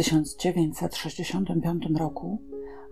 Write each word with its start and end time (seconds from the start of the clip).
1965 0.00 1.86
roku 1.98 2.42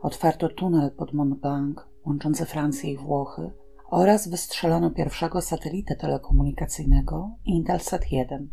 otwarto 0.02 0.48
tunel 0.48 0.90
pod 0.90 1.12
Mont 1.12 1.40
Blanc 1.40 1.78
łączący 2.06 2.44
Francję 2.44 2.92
i 2.92 2.96
Włochy 2.96 3.50
oraz 3.90 4.28
wystrzelono 4.28 4.90
pierwszego 4.90 5.40
satelitę 5.40 5.96
telekomunikacyjnego 5.96 7.30
Intelsat 7.44 8.12
1. 8.12 8.48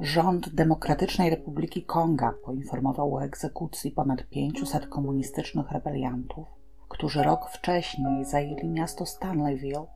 Rząd 0.00 0.54
Demokratycznej 0.54 1.30
Republiki 1.30 1.84
Konga 1.84 2.34
poinformował 2.44 3.14
o 3.14 3.24
egzekucji 3.24 3.90
ponad 3.90 4.28
500 4.28 4.86
komunistycznych 4.86 5.70
rebeliantów, 5.70 6.48
którzy 6.88 7.22
rok 7.22 7.50
wcześniej 7.50 8.24
zajęli 8.24 8.68
miasto 8.68 9.06
Stanleyville, 9.06 9.86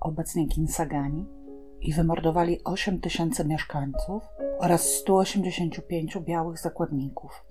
obecnie 0.00 0.48
Kinsagani, 0.48 1.26
i 1.80 1.92
wymordowali 1.92 2.64
8 2.64 3.00
tysięcy 3.00 3.44
mieszkańców 3.44 4.22
oraz 4.58 4.82
185 4.82 6.18
białych 6.18 6.58
zakładników. 6.58 7.44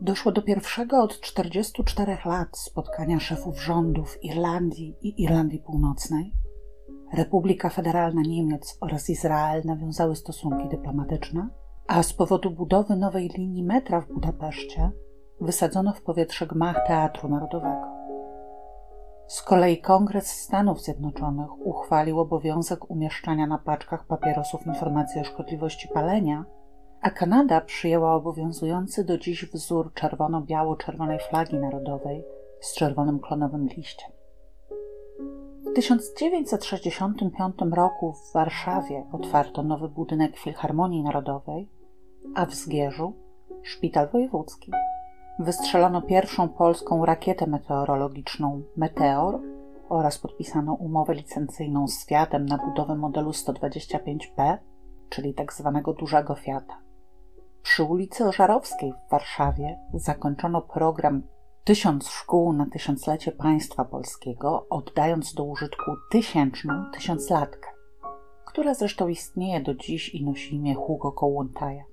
Doszło 0.00 0.32
do 0.32 0.42
pierwszego 0.42 1.02
od 1.02 1.20
44 1.20 2.16
lat 2.24 2.58
spotkania 2.58 3.20
szefów 3.20 3.62
rządów 3.62 4.24
Irlandii 4.24 4.96
i 5.02 5.22
Irlandii 5.22 5.58
Północnej. 5.58 6.32
Republika 7.14 7.68
Federalna 7.68 8.22
Niemiec 8.22 8.78
oraz 8.80 9.10
Izrael 9.10 9.62
nawiązały 9.64 10.16
stosunki 10.16 10.68
dyplomatyczne, 10.68 11.48
a 11.86 12.02
z 12.02 12.12
powodu 12.12 12.50
budowy 12.50 12.96
nowej 12.96 13.28
linii 13.28 13.64
metra 13.64 14.00
w 14.00 14.08
Budapeszcie 14.08 14.90
wysadzono 15.40 15.92
w 15.92 16.02
powietrze 16.02 16.46
gmach 16.46 16.86
Teatru 16.86 17.28
Narodowego. 17.28 18.03
Z 19.26 19.42
kolei 19.42 19.80
Kongres 19.80 20.26
Stanów 20.26 20.82
Zjednoczonych 20.82 21.66
uchwalił 21.66 22.20
obowiązek 22.20 22.90
umieszczania 22.90 23.46
na 23.46 23.58
paczkach 23.58 24.06
papierosów 24.06 24.66
informacji 24.66 25.20
o 25.20 25.24
szkodliwości 25.24 25.88
palenia, 25.88 26.44
a 27.00 27.10
Kanada 27.10 27.60
przyjęła 27.60 28.14
obowiązujący 28.14 29.04
do 29.04 29.18
dziś 29.18 29.50
wzór 29.50 29.92
czerwono-biało-czerwonej 29.94 31.18
flagi 31.18 31.56
narodowej 31.56 32.24
z 32.60 32.74
czerwonym 32.74 33.20
klonowym 33.20 33.68
liściem. 33.68 34.10
W 35.66 35.72
1965 35.74 37.54
roku 37.72 38.12
w 38.12 38.32
Warszawie 38.32 39.06
otwarto 39.12 39.62
nowy 39.62 39.88
budynek 39.88 40.36
Filharmonii 40.36 41.02
Narodowej, 41.02 41.70
a 42.34 42.46
w 42.46 42.54
Zgierzu 42.54 43.12
szpital 43.62 44.08
wojewódzki 44.10 44.72
wystrzelono 45.38 46.02
pierwszą 46.02 46.48
polską 46.48 47.06
rakietę 47.06 47.46
meteorologiczną 47.46 48.62
Meteor 48.76 49.40
oraz 49.88 50.18
podpisano 50.18 50.74
umowę 50.74 51.14
licencyjną 51.14 51.88
z 51.88 52.06
Fiatem 52.06 52.46
na 52.46 52.58
budowę 52.58 52.94
modelu 52.94 53.30
125P, 53.30 54.58
czyli 55.08 55.34
tzw. 55.34 55.82
Tak 55.84 55.96
dużego 55.96 56.34
Fiata. 56.34 56.78
Przy 57.62 57.82
ulicy 57.82 58.24
Ożarowskiej 58.24 58.92
w 58.92 59.10
Warszawie 59.10 59.78
zakończono 59.94 60.62
program 60.62 61.22
Tysiąc 61.64 62.08
szkół 62.08 62.52
na 62.52 62.66
tysiąclecie 62.66 63.32
państwa 63.32 63.84
polskiego, 63.84 64.66
oddając 64.70 65.34
do 65.34 65.44
użytku 65.44 65.92
tysięczną 66.10 66.84
tysiąclatkę, 66.92 67.68
która 68.46 68.74
zresztą 68.74 69.08
istnieje 69.08 69.60
do 69.60 69.74
dziś 69.74 70.14
i 70.14 70.24
nosi 70.24 70.54
imię 70.54 70.74
Hugo 70.74 71.12
Kołłątaja. 71.12 71.84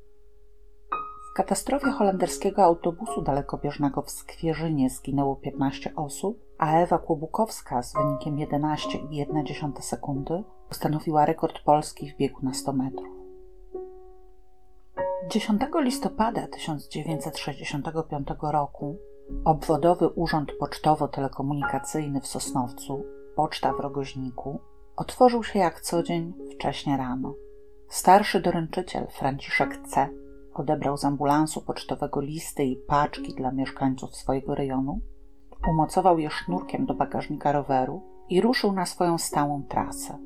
W 1.32 1.34
katastrofie 1.34 1.92
holenderskiego 1.92 2.64
autobusu 2.64 3.22
dalekobieżnego 3.22 4.02
w 4.02 4.12
Skwierzynie 4.12 4.90
zginęło 4.90 5.36
15 5.36 5.96
osób, 5.96 6.40
a 6.58 6.74
Ewa 6.74 6.98
Kłobukowska 6.98 7.84
z 7.84 7.94
wynikiem 7.94 8.36
11,1 8.36 9.82
sekundy 9.82 10.44
ustanowiła 10.72 11.26
rekord 11.26 11.60
Polski 11.66 12.12
w 12.12 12.18
biegu 12.18 12.40
na 12.44 12.54
100 12.54 12.74
metrów. 12.74 13.08
10 15.30 15.62
listopada 15.76 16.48
1965 16.48 18.28
roku 18.42 18.98
obwodowy 19.46 20.08
urząd 20.08 20.52
pocztowo-telekomunikacyjny 20.60 22.22
w 22.22 22.28
Sosnowcu, 22.28 23.04
Poczta 23.36 23.74
w 23.74 23.80
Rogoźniku, 23.80 24.60
otworzył 24.96 25.44
się 25.44 25.60
jak 25.60 25.82
co 25.82 26.04
dzień 26.04 26.34
wcześnie 26.56 26.98
rano. 26.98 27.34
Starszy 27.90 28.42
doręczyciel 28.42 29.08
Franciszek 29.08 29.78
C 29.88 30.21
odebrał 30.54 30.98
z 30.98 31.06
ambulansu 31.06 31.62
pocztowego 31.62 32.22
listy 32.22 32.64
i 32.64 32.76
paczki 32.76 33.34
dla 33.36 33.52
mieszkańców 33.52 34.16
swojego 34.16 34.56
rejonu, 34.56 35.00
umocował 35.70 36.20
je 36.20 36.30
sznurkiem 36.30 36.86
do 36.86 36.94
bagażnika 36.94 37.52
roweru 37.52 38.02
i 38.30 38.42
ruszył 38.42 38.72
na 38.72 38.86
swoją 38.86 39.18
stałą 39.18 39.64
trasę. 39.64 40.18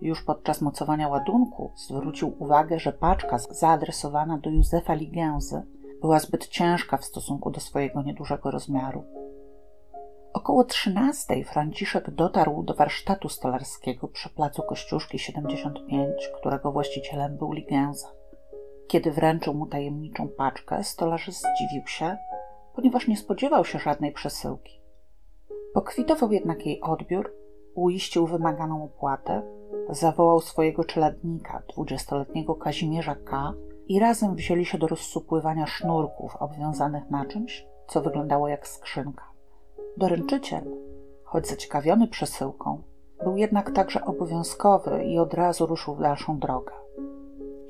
Już 0.00 0.24
podczas 0.24 0.60
mocowania 0.60 1.08
ładunku 1.08 1.72
zwrócił 1.76 2.36
uwagę, 2.38 2.78
że 2.78 2.92
paczka 2.92 3.38
zaadresowana 3.38 4.38
do 4.38 4.50
Józefa 4.50 4.94
Ligęzy 4.94 5.62
była 6.00 6.18
zbyt 6.18 6.48
ciężka 6.48 6.96
w 6.96 7.04
stosunku 7.04 7.50
do 7.50 7.60
swojego 7.60 8.02
niedużego 8.02 8.50
rozmiaru. 8.50 9.04
Około 10.32 10.64
trzynastej 10.64 11.44
Franciszek 11.44 12.10
dotarł 12.10 12.62
do 12.62 12.74
warsztatu 12.74 13.28
stolarskiego 13.28 14.08
przy 14.08 14.28
placu 14.28 14.62
Kościuszki 14.62 15.18
75, 15.18 16.30
którego 16.40 16.72
właścicielem 16.72 17.36
był 17.36 17.52
Ligęza. 17.52 18.08
Kiedy 18.90 19.12
wręczył 19.12 19.54
mu 19.54 19.66
tajemniczą 19.66 20.28
paczkę, 20.28 20.84
stolarz 20.84 21.30
zdziwił 21.30 21.86
się, 21.86 22.16
ponieważ 22.74 23.08
nie 23.08 23.16
spodziewał 23.16 23.64
się 23.64 23.78
żadnej 23.78 24.12
przesyłki. 24.12 24.80
Pokwitował 25.74 26.32
jednak 26.32 26.66
jej 26.66 26.80
odbiór, 26.80 27.34
uiścił 27.74 28.26
wymaganą 28.26 28.84
opłatę, 28.84 29.42
zawołał 29.90 30.40
swojego 30.40 30.84
czeladnika, 30.84 31.62
dwudziestoletniego 31.72 32.54
Kazimierza 32.54 33.14
K., 33.14 33.52
i 33.86 33.98
razem 33.98 34.34
wzięli 34.34 34.64
się 34.64 34.78
do 34.78 34.86
rozsupływania 34.86 35.66
sznurków 35.66 36.36
obwiązanych 36.36 37.10
na 37.10 37.24
czymś, 37.24 37.66
co 37.88 38.00
wyglądało 38.00 38.48
jak 38.48 38.68
skrzynka. 38.68 39.24
Doręczyciel, 39.96 40.64
choć 41.24 41.48
zaciekawiony 41.48 42.08
przesyłką, 42.08 42.82
był 43.24 43.36
jednak 43.36 43.70
także 43.70 44.04
obowiązkowy 44.04 45.04
i 45.04 45.18
od 45.18 45.34
razu 45.34 45.66
ruszył 45.66 45.94
w 45.94 46.00
dalszą 46.00 46.38
drogę. 46.38 46.79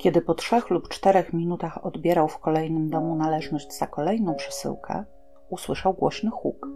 Kiedy 0.00 0.22
po 0.22 0.34
trzech 0.34 0.70
lub 0.70 0.88
czterech 0.88 1.32
minutach 1.32 1.86
odbierał 1.86 2.28
w 2.28 2.38
kolejnym 2.38 2.90
domu 2.90 3.16
należność 3.16 3.78
za 3.78 3.86
kolejną 3.86 4.34
przesyłkę, 4.34 5.04
usłyszał 5.48 5.94
głośny 5.94 6.30
huk. 6.30 6.68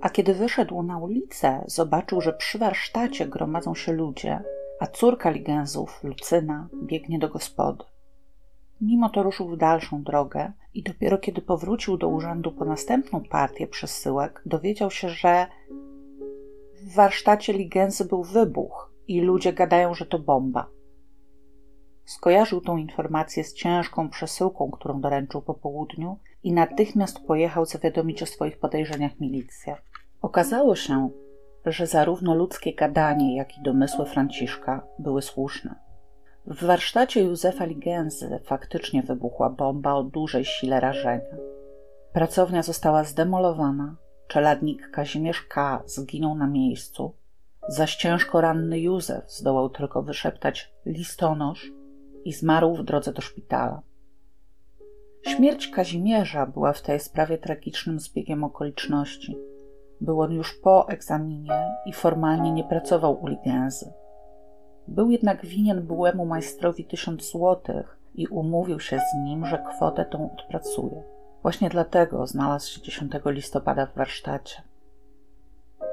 A 0.00 0.10
kiedy 0.10 0.34
wyszedł 0.34 0.82
na 0.82 0.98
ulicę, 0.98 1.64
zobaczył, 1.66 2.20
że 2.20 2.32
przy 2.32 2.58
warsztacie 2.58 3.26
gromadzą 3.26 3.74
się 3.74 3.92
ludzie, 3.92 4.42
a 4.80 4.86
córka 4.86 5.30
Ligenzów, 5.30 6.04
Lucyna, 6.04 6.68
biegnie 6.82 7.18
do 7.18 7.28
gospody. 7.28 7.84
Mimo 8.80 9.08
to 9.08 9.22
ruszył 9.22 9.48
w 9.48 9.56
dalszą 9.56 10.02
drogę 10.02 10.52
i 10.74 10.82
dopiero 10.82 11.18
kiedy 11.18 11.42
powrócił 11.42 11.96
do 11.96 12.08
urzędu 12.08 12.52
po 12.52 12.64
następną 12.64 13.20
partię 13.30 13.66
przesyłek, 13.66 14.42
dowiedział 14.46 14.90
się, 14.90 15.08
że 15.08 15.46
w 16.82 16.94
warsztacie 16.94 17.52
Ligenzy 17.52 18.04
był 18.04 18.22
wybuch 18.22 18.92
i 19.08 19.20
ludzie 19.20 19.52
gadają, 19.52 19.94
że 19.94 20.06
to 20.06 20.18
bomba. 20.18 20.81
Skojarzył 22.16 22.60
tą 22.60 22.76
informację 22.76 23.44
z 23.44 23.54
ciężką 23.54 24.08
przesyłką, 24.08 24.70
którą 24.70 25.00
doręczył 25.00 25.42
po 25.42 25.54
południu 25.54 26.18
i 26.42 26.52
natychmiast 26.52 27.26
pojechał 27.26 27.66
zawiadomić 27.66 28.22
o 28.22 28.26
swoich 28.26 28.58
podejrzeniach 28.58 29.20
milicję. 29.20 29.76
Okazało 30.22 30.76
się, 30.76 31.10
że 31.66 31.86
zarówno 31.86 32.34
ludzkie 32.34 32.74
gadanie, 32.74 33.36
jak 33.36 33.58
i 33.58 33.62
domysły 33.62 34.06
Franciszka 34.06 34.86
były 34.98 35.22
słuszne. 35.22 35.74
W 36.46 36.64
warsztacie 36.64 37.22
Józefa 37.22 37.64
Ligenzy 37.64 38.40
faktycznie 38.44 39.02
wybuchła 39.02 39.50
bomba 39.50 39.94
o 39.94 40.02
dużej 40.02 40.44
sile 40.44 40.80
rażenia. 40.80 41.36
Pracownia 42.12 42.62
została 42.62 43.04
zdemolowana, 43.04 43.96
czeladnik 44.28 44.90
Kazimierz 44.90 45.42
K. 45.42 45.82
zginął 45.86 46.34
na 46.34 46.46
miejscu, 46.46 47.14
zaś 47.68 47.96
ciężko 47.96 48.40
ranny 48.40 48.80
Józef 48.80 49.32
zdołał 49.32 49.70
tylko 49.70 50.02
wyszeptać 50.02 50.72
listonosz 50.86 51.72
i 52.24 52.32
zmarł 52.32 52.74
w 52.74 52.84
drodze 52.84 53.12
do 53.12 53.22
szpitala. 53.22 53.82
Śmierć 55.22 55.68
Kazimierza 55.68 56.46
była 56.46 56.72
w 56.72 56.82
tej 56.82 57.00
sprawie 57.00 57.38
tragicznym 57.38 58.00
zbiegiem 58.00 58.44
okoliczności. 58.44 59.38
Był 60.00 60.20
on 60.20 60.32
już 60.32 60.54
po 60.54 60.88
egzaminie 60.88 61.70
i 61.86 61.92
formalnie 61.92 62.52
nie 62.52 62.64
pracował 62.64 63.22
u 63.22 63.26
Ligenzy. 63.26 63.92
Był 64.88 65.10
jednak 65.10 65.46
winien 65.46 65.82
byłemu 65.82 66.26
majstrowi 66.26 66.84
tysiąc 66.84 67.30
złotych 67.30 67.98
i 68.14 68.26
umówił 68.26 68.80
się 68.80 68.98
z 68.98 69.24
nim, 69.24 69.46
że 69.46 69.64
kwotę 69.68 70.04
tą 70.04 70.32
odpracuje. 70.32 71.02
Właśnie 71.42 71.68
dlatego 71.68 72.26
znalazł 72.26 72.70
się 72.70 72.82
10 72.82 73.12
listopada 73.26 73.86
w 73.86 73.94
warsztacie. 73.94 74.62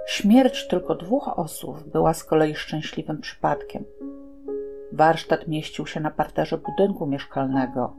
Śmierć 0.08 0.68
tylko 0.68 0.96
dwóch 0.96 1.40
osób 1.40 1.90
była 1.92 2.14
z 2.14 2.24
kolei 2.24 2.56
szczęśliwym 2.56 3.22
przypadkiem. 3.22 3.84
Warsztat 4.92 5.48
mieścił 5.48 5.88
się 5.88 6.00
na 6.00 6.12
parterze 6.12 6.58
budynku 6.58 7.08
mieszkalnego. 7.08 7.96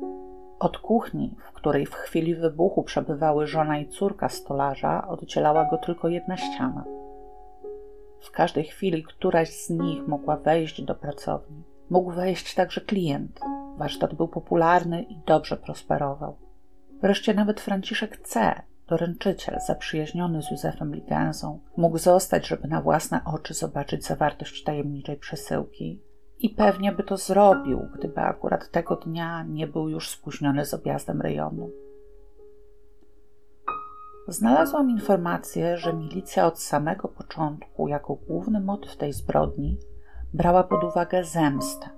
Od 0.59 0.79
kuchni, 0.79 1.37
w 1.49 1.53
której 1.53 1.87
w 1.87 1.95
chwili 1.95 2.35
wybuchu 2.35 2.83
przebywały 2.83 3.47
żona 3.47 3.79
i 3.79 3.89
córka 3.89 4.29
stolarza, 4.29 5.09
oddzielała 5.09 5.65
go 5.65 5.79
tylko 5.79 6.09
jedna 6.09 6.37
ściana. 6.37 6.85
W 8.21 8.31
każdej 8.31 8.65
chwili 8.65 9.03
któraś 9.03 9.51
z 9.51 9.71
nich 9.71 10.09
mogła 10.09 10.37
wejść 10.37 10.83
do 10.83 10.95
pracowni. 10.95 11.65
Mógł 11.91 12.11
wejść 12.11 12.55
także 12.55 12.81
klient. 12.81 13.41
Warsztat 13.77 14.15
był 14.15 14.29
popularny 14.29 15.03
i 15.03 15.17
dobrze 15.27 15.57
prosperował. 15.57 16.37
Wreszcie 17.03 17.35
nawet 17.35 17.61
Franciszek 17.61 18.19
C., 18.19 18.63
doręczyciel 18.89 19.59
zaprzyjaźniony 19.67 20.43
z 20.43 20.51
Józefem 20.51 20.95
Ligensą, 20.95 21.61
mógł 21.77 21.99
zostać, 21.99 22.47
żeby 22.47 22.69
na 22.69 22.83
własne 22.83 23.21
oczy 23.25 23.55
zobaczyć 23.55 24.07
zawartość 24.07 24.65
tajemniczej 24.65 25.17
przesyłki 25.17 26.01
i 26.41 26.51
pewnie 26.51 26.93
by 26.93 27.03
to 27.03 27.17
zrobił, 27.17 27.89
gdyby 27.95 28.21
akurat 28.21 28.71
tego 28.71 28.97
dnia 28.97 29.43
nie 29.43 29.67
był 29.67 29.89
już 29.89 30.09
spóźniony 30.09 30.67
z 30.67 30.75
objazdem 30.75 31.21
rejonu. 31.21 31.71
Znalazłam 34.29 34.91
informację, 34.91 35.77
że 35.77 35.93
milicja 35.93 36.47
od 36.47 36.61
samego 36.61 37.09
początku, 37.09 37.89
jako 37.89 38.15
główny 38.15 38.61
motyw 38.61 38.97
tej 38.97 39.13
zbrodni, 39.13 39.79
brała 40.35 40.65
pod 40.65 40.85
uwagę 40.85 41.25
zemstę. 41.25 41.89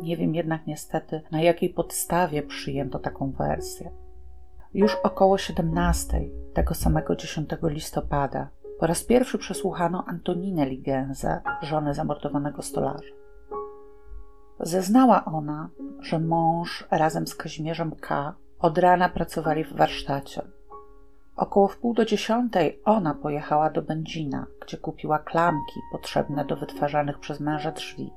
Nie 0.00 0.16
wiem 0.16 0.34
jednak 0.34 0.66
niestety, 0.66 1.22
na 1.30 1.40
jakiej 1.42 1.70
podstawie 1.70 2.42
przyjęto 2.42 2.98
taką 2.98 3.32
wersję. 3.32 3.90
Już 4.74 4.96
około 5.02 5.38
17 5.38 6.20
tego 6.54 6.74
samego 6.74 7.16
10 7.16 7.50
listopada 7.62 8.48
po 8.78 8.86
raz 8.86 9.04
pierwszy 9.04 9.38
przesłuchano 9.38 10.04
Antoninę 10.06 10.66
Ligenzę, 10.66 11.40
żonę 11.62 11.94
zamordowanego 11.94 12.62
stolarza. 12.62 13.18
Zeznała 14.60 15.24
ona, 15.24 15.68
że 16.00 16.18
mąż 16.18 16.84
razem 16.90 17.26
z 17.26 17.34
Kazimierzem 17.34 17.92
K. 18.00 18.34
od 18.58 18.78
rana 18.78 19.08
pracowali 19.08 19.64
w 19.64 19.72
warsztacie. 19.72 20.42
Około 21.36 21.68
wpół 21.68 21.94
do 21.94 22.04
dziesiątej 22.04 22.80
ona 22.84 23.14
pojechała 23.14 23.70
do 23.70 23.82
Będzina, 23.82 24.46
gdzie 24.66 24.76
kupiła 24.76 25.18
klamki 25.18 25.80
potrzebne 25.92 26.44
do 26.44 26.56
wytwarzanych 26.56 27.18
przez 27.18 27.40
męża 27.40 27.72
drzwi. 27.72 28.12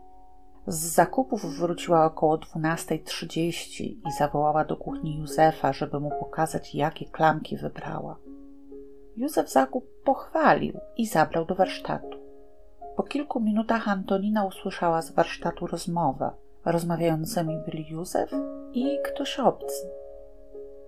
Z 0.68 0.76
zakupów 0.76 1.46
wróciła 1.46 2.06
około 2.06 2.38
12.30 2.38 3.84
i 3.84 4.12
zawołała 4.18 4.66
do 4.66 4.78
kuchni 4.78 5.18
Józefa, 5.18 5.74
żeby 5.74 6.00
mu 6.00 6.10
pokazać, 6.20 6.76
jakie 6.76 7.06
klamki 7.06 7.58
wybrała. 7.58 8.18
Józef 9.18 9.50
zakup 9.50 9.86
pochwalił 10.04 10.80
i 10.98 11.08
zabrał 11.08 11.46
do 11.46 11.56
warsztatu. 11.56 12.21
Po 12.96 13.04
kilku 13.04 13.40
minutach 13.40 13.88
Antonina 13.88 14.46
usłyszała 14.46 15.02
z 15.02 15.12
warsztatu 15.12 15.68
rozmowę. 15.68 16.32
Rozmawiającymi 16.66 17.58
byli 17.66 17.90
Józef 17.90 18.32
i 18.74 19.00
ktoś 19.04 19.40
obcy. 19.40 19.90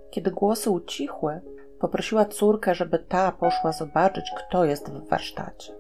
Kiedy 0.09 0.31
głosy 0.31 0.69
ucichły, 0.69 1.41
poprosiła 1.79 2.25
córkę, 2.25 2.75
żeby 2.75 3.00
ta 3.00 3.31
poszła 3.31 3.71
zobaczyć, 3.71 4.31
kto 4.38 4.65
jest 4.65 4.89
w 4.89 5.09
warsztacie. 5.09 5.73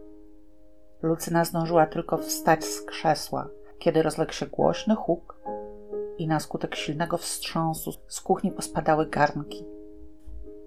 Lucyna 1.01 1.45
zdążyła 1.45 1.85
tylko 1.85 2.17
wstać 2.17 2.65
z 2.65 2.81
krzesła, 2.81 3.49
kiedy 3.79 4.01
rozległ 4.01 4.33
się 4.33 4.45
głośny 4.45 4.95
huk 4.95 5.37
i 6.17 6.27
na 6.27 6.39
skutek 6.39 6.75
silnego 6.75 7.17
wstrząsu 7.17 7.91
z 8.07 8.21
kuchni 8.21 8.51
pospadały 8.51 9.05
garnki. 9.05 9.65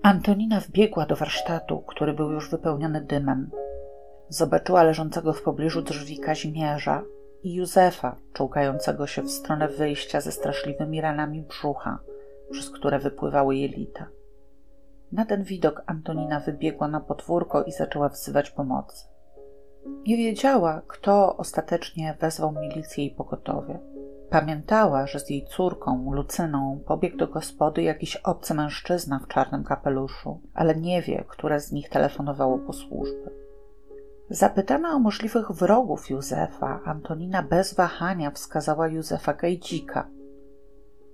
Antonina 0.02 0.60
wbiegła 0.60 1.06
do 1.06 1.16
warsztatu, 1.16 1.78
który 1.78 2.14
był 2.14 2.30
już 2.30 2.50
wypełniony 2.50 3.00
dymem. 3.00 3.50
Zobaczyła 4.28 4.82
leżącego 4.82 5.32
w 5.32 5.42
pobliżu 5.42 5.82
drzwi 5.82 6.18
Kazimierza 6.18 7.02
i 7.42 7.54
Józefa, 7.54 8.16
czołgającego 8.32 9.06
się 9.06 9.22
w 9.22 9.30
stronę 9.30 9.68
wyjścia 9.68 10.20
ze 10.20 10.32
straszliwymi 10.32 11.00
ranami 11.00 11.42
brzucha, 11.42 11.98
przez 12.50 12.70
które 12.70 12.98
wypływały 12.98 13.56
jelita. 13.56 14.06
Na 15.12 15.24
ten 15.24 15.44
widok 15.44 15.82
Antonina 15.86 16.40
wybiegła 16.40 16.88
na 16.88 17.00
podwórko 17.00 17.62
i 17.62 17.72
zaczęła 17.72 18.08
wzywać 18.08 18.50
pomocy. 18.50 19.06
Nie 20.06 20.16
wiedziała, 20.16 20.82
kto 20.86 21.36
ostatecznie 21.36 22.16
wezwał 22.20 22.52
milicję 22.52 23.04
i 23.04 23.10
pogotowie. 23.10 23.78
Pamiętała, 24.30 25.06
że 25.06 25.20
z 25.20 25.30
jej 25.30 25.44
córką, 25.44 26.12
Lucyną, 26.12 26.80
pobiegł 26.86 27.16
do 27.16 27.26
gospody 27.26 27.82
jakiś 27.82 28.16
obcy 28.16 28.54
mężczyzna 28.54 29.18
w 29.18 29.28
czarnym 29.28 29.64
kapeluszu, 29.64 30.40
ale 30.54 30.76
nie 30.76 31.02
wie, 31.02 31.24
które 31.28 31.60
z 31.60 31.72
nich 31.72 31.88
telefonowało 31.88 32.58
po 32.58 32.72
służby. 32.72 33.45
Zapytana 34.30 34.92
o 34.92 34.98
możliwych 34.98 35.52
wrogów 35.52 36.10
Józefa, 36.10 36.80
Antonina 36.84 37.42
bez 37.42 37.74
wahania 37.74 38.30
wskazała 38.30 38.88
Józefa 38.88 39.34
Gajdzika. 39.34 40.08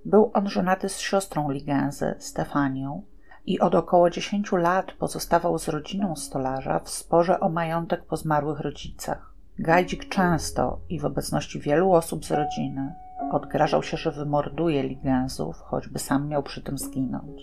Był 0.05 0.31
on 0.33 0.49
żonaty 0.49 0.89
z 0.89 0.99
siostrą 0.99 1.51
Ligenzy, 1.51 2.15
Stefanią, 2.19 3.03
i 3.45 3.59
od 3.59 3.75
około 3.75 4.09
10 4.09 4.51
lat 4.51 4.91
pozostawał 4.91 5.59
z 5.59 5.67
rodziną 5.67 6.15
stolarza 6.15 6.79
w 6.79 6.89
sporze 6.89 7.39
o 7.39 7.49
majątek 7.49 8.05
po 8.05 8.17
zmarłych 8.17 8.59
rodzicach. 8.59 9.33
Gajdzik 9.59 10.09
często 10.09 10.79
i 10.89 10.99
w 10.99 11.05
obecności 11.05 11.59
wielu 11.59 11.91
osób 11.91 12.25
z 12.25 12.31
rodziny 12.31 12.95
odgrażał 13.31 13.83
się, 13.83 13.97
że 13.97 14.11
wymorduje 14.11 14.83
Ligensów, 14.83 15.59
choćby 15.59 15.99
sam 15.99 16.27
miał 16.27 16.43
przy 16.43 16.63
tym 16.63 16.77
zginąć. 16.77 17.41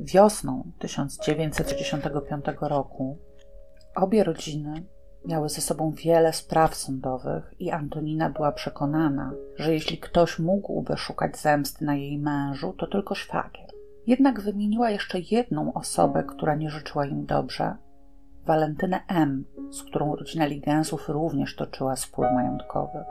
Wiosną 0.00 0.72
1965 0.78 2.44
roku 2.60 3.18
obie 3.94 4.24
rodziny 4.24 4.82
miały 5.24 5.48
ze 5.48 5.60
sobą 5.60 5.90
wiele 5.90 6.32
spraw 6.32 6.74
sądowych 6.74 7.54
i 7.58 7.70
Antonina 7.70 8.30
była 8.30 8.52
przekonana, 8.52 9.32
że 9.56 9.74
jeśli 9.74 9.98
ktoś 9.98 10.38
mógłby 10.38 10.96
szukać 10.96 11.38
zemsty 11.38 11.84
na 11.84 11.94
jej 11.94 12.18
mężu, 12.18 12.72
to 12.72 12.86
tylko 12.86 13.14
szwagier. 13.14 13.68
Jednak 14.06 14.40
wymieniła 14.40 14.90
jeszcze 14.90 15.18
jedną 15.30 15.72
osobę, 15.72 16.24
która 16.24 16.54
nie 16.54 16.70
życzyła 16.70 17.06
im 17.06 17.26
dobrze 17.26 17.76
Walentynę 18.46 19.00
M., 19.08 19.44
z 19.70 19.82
którą 19.82 20.16
rodzina 20.16 20.46
Ligensów 20.46 21.08
również 21.08 21.56
toczyła 21.56 21.96
spór 21.96 22.26
majątkowy. 22.34 23.04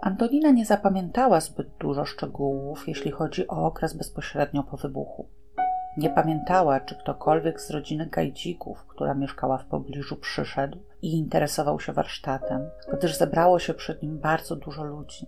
Antonina 0.00 0.50
nie 0.50 0.66
zapamiętała 0.66 1.40
zbyt 1.40 1.68
dużo 1.80 2.04
szczegółów, 2.04 2.88
jeśli 2.88 3.10
chodzi 3.10 3.48
o 3.48 3.66
okres 3.66 3.96
bezpośrednio 3.96 4.62
po 4.62 4.76
wybuchu. 4.76 5.28
Nie 5.96 6.10
pamiętała, 6.10 6.80
czy 6.80 6.94
ktokolwiek 6.98 7.60
z 7.60 7.70
rodziny 7.70 8.06
Gajdzików, 8.06 8.86
która 8.86 9.14
mieszkała 9.14 9.58
w 9.58 9.66
pobliżu, 9.66 10.16
przyszedł 10.16 10.78
i 11.02 11.18
interesował 11.18 11.80
się 11.80 11.92
warsztatem, 11.92 12.70
gdyż 12.92 13.16
zebrało 13.16 13.58
się 13.58 13.74
przed 13.74 14.02
nim 14.02 14.18
bardzo 14.18 14.56
dużo 14.56 14.84
ludzi. 14.84 15.26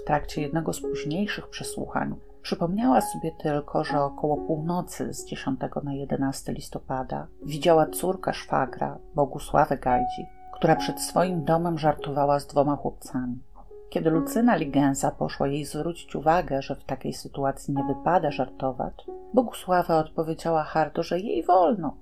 W 0.00 0.04
trakcie 0.04 0.42
jednego 0.42 0.72
z 0.72 0.80
późniejszych 0.80 1.48
przesłuchań 1.48 2.16
Przypomniała 2.42 3.00
sobie 3.00 3.32
tylko, 3.32 3.84
że 3.84 4.02
około 4.02 4.36
północy 4.36 5.14
z 5.14 5.26
10 5.26 5.60
na 5.82 5.94
11 5.94 6.52
listopada 6.52 7.26
widziała 7.46 7.86
córkę 7.86 8.34
szwagra, 8.34 8.98
Bogusławę 9.14 9.78
Gajdzi, 9.78 10.26
która 10.54 10.76
przed 10.76 11.00
swoim 11.00 11.44
domem 11.44 11.78
żartowała 11.78 12.40
z 12.40 12.46
dwoma 12.46 12.76
chłopcami. 12.76 13.42
Kiedy 13.90 14.10
Lucyna 14.10 14.56
Ligenza 14.56 15.10
poszła 15.10 15.48
jej 15.48 15.64
zwrócić 15.64 16.16
uwagę, 16.16 16.62
że 16.62 16.76
w 16.76 16.84
takiej 16.84 17.12
sytuacji 17.12 17.74
nie 17.74 17.84
wypada 17.84 18.30
żartować, 18.30 18.94
Bogusława 19.34 19.98
odpowiedziała 19.98 20.64
hardo, 20.64 21.02
że 21.02 21.20
jej 21.20 21.42
wolno. 21.42 21.96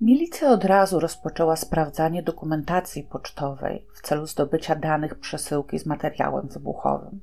Milicja 0.00 0.50
od 0.50 0.64
razu 0.64 1.00
rozpoczęła 1.00 1.56
sprawdzanie 1.56 2.22
dokumentacji 2.22 3.02
pocztowej 3.02 3.86
w 3.94 4.02
celu 4.02 4.26
zdobycia 4.26 4.74
danych 4.74 5.18
przesyłki 5.18 5.78
z 5.78 5.86
materiałem 5.86 6.48
wybuchowym. 6.48 7.20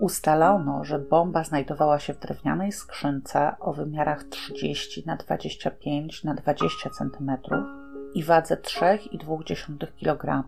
Ustalono, 0.00 0.84
że 0.84 0.98
bomba 0.98 1.44
znajdowała 1.44 1.98
się 1.98 2.14
w 2.14 2.18
drewnianej 2.18 2.72
skrzynce 2.72 3.52
o 3.60 3.72
wymiarach 3.72 4.24
30 4.24 5.06
na 5.06 5.16
25 5.16 6.24
na 6.24 6.34
20 6.34 6.90
cm 6.90 7.32
i 8.14 8.24
wadze 8.24 8.56
3,2 8.56 9.86
kg 9.98 10.44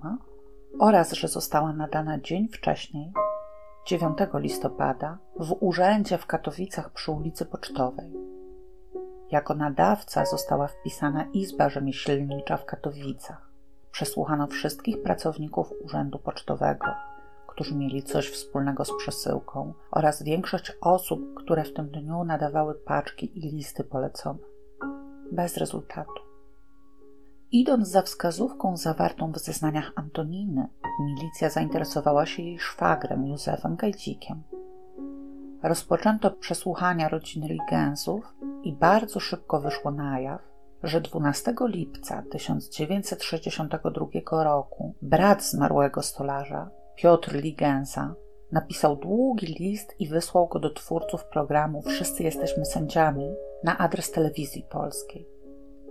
oraz 0.79 1.13
że 1.13 1.29
została 1.29 1.73
nadana 1.73 2.19
dzień 2.19 2.49
wcześniej, 2.49 3.13
9 3.87 4.19
listopada, 4.35 5.19
w 5.41 5.57
urzędzie 5.61 6.19
w 6.19 6.27
Katowicach 6.27 6.93
przy 6.93 7.13
ulicy 7.13 7.47
Pocztowej. 7.47 8.13
Jako 9.31 9.55
nadawca 9.55 10.25
została 10.25 10.69
wpisana 10.69 11.25
Izba 11.33 11.69
Rzemieślnicza 11.69 12.57
w 12.57 12.65
Katowicach. 12.65 13.51
Przesłuchano 13.91 14.47
wszystkich 14.47 15.03
pracowników 15.03 15.73
Urzędu 15.85 16.19
Pocztowego 16.19 16.87
którzy 17.59 17.75
mieli 17.75 18.03
coś 18.03 18.31
wspólnego 18.31 18.85
z 18.85 18.97
przesyłką, 18.97 19.75
oraz 19.91 20.23
większość 20.23 20.73
osób, 20.81 21.35
które 21.35 21.65
w 21.65 21.75
tym 21.75 21.89
dniu 21.89 22.25
nadawały 22.25 22.75
paczki 22.75 23.39
i 23.39 23.41
listy 23.41 23.85
polecone. 23.85 24.39
Bez 25.33 25.57
rezultatu. 25.57 26.27
Idąc 27.52 27.88
za 27.88 28.02
wskazówką 28.02 28.76
zawartą 28.76 29.33
w 29.33 29.38
zeznaniach 29.38 29.93
Antoniny, 29.97 30.69
milicja 31.00 31.50
zainteresowała 31.50 32.26
się 32.26 32.43
jej 32.43 32.59
szwagrem 32.59 33.26
Józefem 33.26 33.76
Gajdzikiem. 33.76 34.43
Rozpoczęto 35.62 36.31
przesłuchania 36.31 37.09
rodziny 37.09 37.49
Ligensów 37.49 38.35
i 38.62 38.73
bardzo 38.73 39.21
szybko 39.21 39.61
wyszło 39.61 39.90
na 39.90 40.21
jaw, 40.21 40.40
że 40.83 41.00
12 41.00 41.55
lipca 41.61 42.23
1962 42.31 44.45
roku 44.45 44.95
brat 45.02 45.45
zmarłego 45.45 46.02
stolarza 46.02 46.71
Piotr 46.97 47.35
Ligensa 47.35 48.14
napisał 48.52 48.97
długi 48.97 49.47
list 49.47 49.95
i 49.99 50.09
wysłał 50.09 50.49
go 50.49 50.59
do 50.59 50.71
twórców 50.71 51.25
programu 51.25 51.83
Wszyscy 51.83 52.23
jesteśmy 52.23 52.64
sędziami 52.64 53.31
na 53.64 53.78
adres 53.78 54.11
telewizji 54.11 54.67
polskiej. 54.71 55.28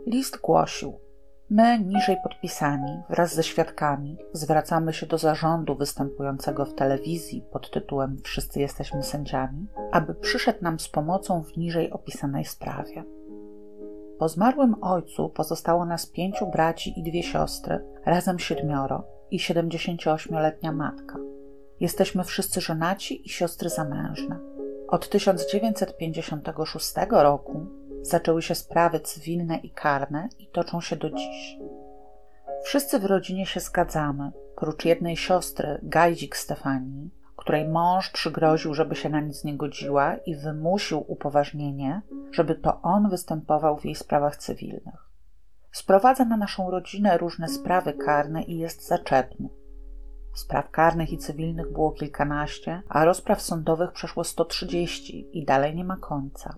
List 0.05 0.37
głosił: 0.37 1.06
My, 1.49 1.79
niżej 1.79 2.17
podpisani, 2.23 3.01
wraz 3.09 3.35
ze 3.35 3.43
świadkami, 3.43 4.17
zwracamy 4.33 4.93
się 4.93 5.05
do 5.05 5.17
zarządu 5.17 5.75
występującego 5.75 6.65
w 6.65 6.73
telewizji 6.73 7.43
pod 7.51 7.71
tytułem 7.71 8.17
Wszyscy 8.23 8.59
jesteśmy 8.59 9.03
sędziami, 9.03 9.67
aby 9.91 10.15
przyszedł 10.15 10.59
nam 10.61 10.79
z 10.79 10.89
pomocą 10.89 11.43
w 11.43 11.57
niżej 11.57 11.91
opisanej 11.91 12.45
sprawie. 12.45 13.03
Po 14.19 14.29
zmarłym 14.29 14.75
ojcu 14.81 15.29
pozostało 15.29 15.85
nas 15.85 16.05
pięciu 16.05 16.47
braci 16.47 16.99
i 16.99 17.03
dwie 17.03 17.23
siostry, 17.23 17.85
razem 18.05 18.39
siedmioro 18.39 19.03
i 19.31 19.39
78-letnia 19.39 20.71
matka. 20.71 21.17
Jesteśmy 21.79 22.23
wszyscy 22.23 22.61
żonaci 22.61 23.25
i 23.25 23.29
siostry 23.29 23.69
zamężne. 23.69 24.39
Od 24.87 25.09
1956 25.09 26.93
roku 27.09 27.65
zaczęły 28.09 28.41
się 28.41 28.55
sprawy 28.55 28.99
cywilne 28.99 29.57
i 29.57 29.71
karne 29.71 30.29
i 30.39 30.47
toczą 30.47 30.81
się 30.81 30.95
do 30.95 31.09
dziś. 31.09 31.57
Wszyscy 32.63 32.99
w 32.99 33.05
rodzinie 33.05 33.45
się 33.45 33.59
zgadzamy, 33.59 34.31
prócz 34.55 34.85
jednej 34.85 35.17
siostry, 35.17 35.79
Gajdzik 35.83 36.37
Stefanii, 36.37 37.11
której 37.35 37.67
mąż 37.67 38.09
przygroził, 38.09 38.73
żeby 38.73 38.95
się 38.95 39.09
na 39.09 39.21
nic 39.21 39.43
nie 39.43 39.57
godziła 39.57 40.15
i 40.15 40.35
wymusił 40.35 41.05
upoważnienie, 41.07 42.01
żeby 42.31 42.55
to 42.55 42.81
on 42.81 43.09
występował 43.09 43.77
w 43.77 43.85
jej 43.85 43.95
sprawach 43.95 44.37
cywilnych. 44.37 45.07
Sprowadza 45.71 46.25
na 46.25 46.37
naszą 46.37 46.71
rodzinę 46.71 47.17
różne 47.17 47.47
sprawy 47.47 47.93
karne 47.93 48.43
i 48.43 48.57
jest 48.57 48.87
zaczepny. 48.87 49.49
Spraw 50.35 50.71
karnych 50.71 51.13
i 51.13 51.17
cywilnych 51.17 51.71
było 51.71 51.91
kilkanaście, 51.91 52.81
a 52.89 53.05
rozpraw 53.05 53.41
sądowych 53.41 53.91
przeszło 53.91 54.23
130 54.23 55.39
i 55.39 55.45
dalej 55.45 55.75
nie 55.75 55.83
ma 55.83 55.97
końca. 55.97 56.55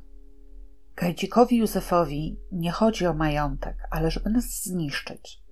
Gajdzikowi 1.02 1.58
Józefowi 1.58 2.40
nie 2.52 2.72
chodzi 2.72 3.08
o 3.08 3.14
majątek, 3.14 3.88
ale 3.92 4.12
żeby 4.12 4.30
nas 4.30 4.64
zniszczyć. 4.64 5.44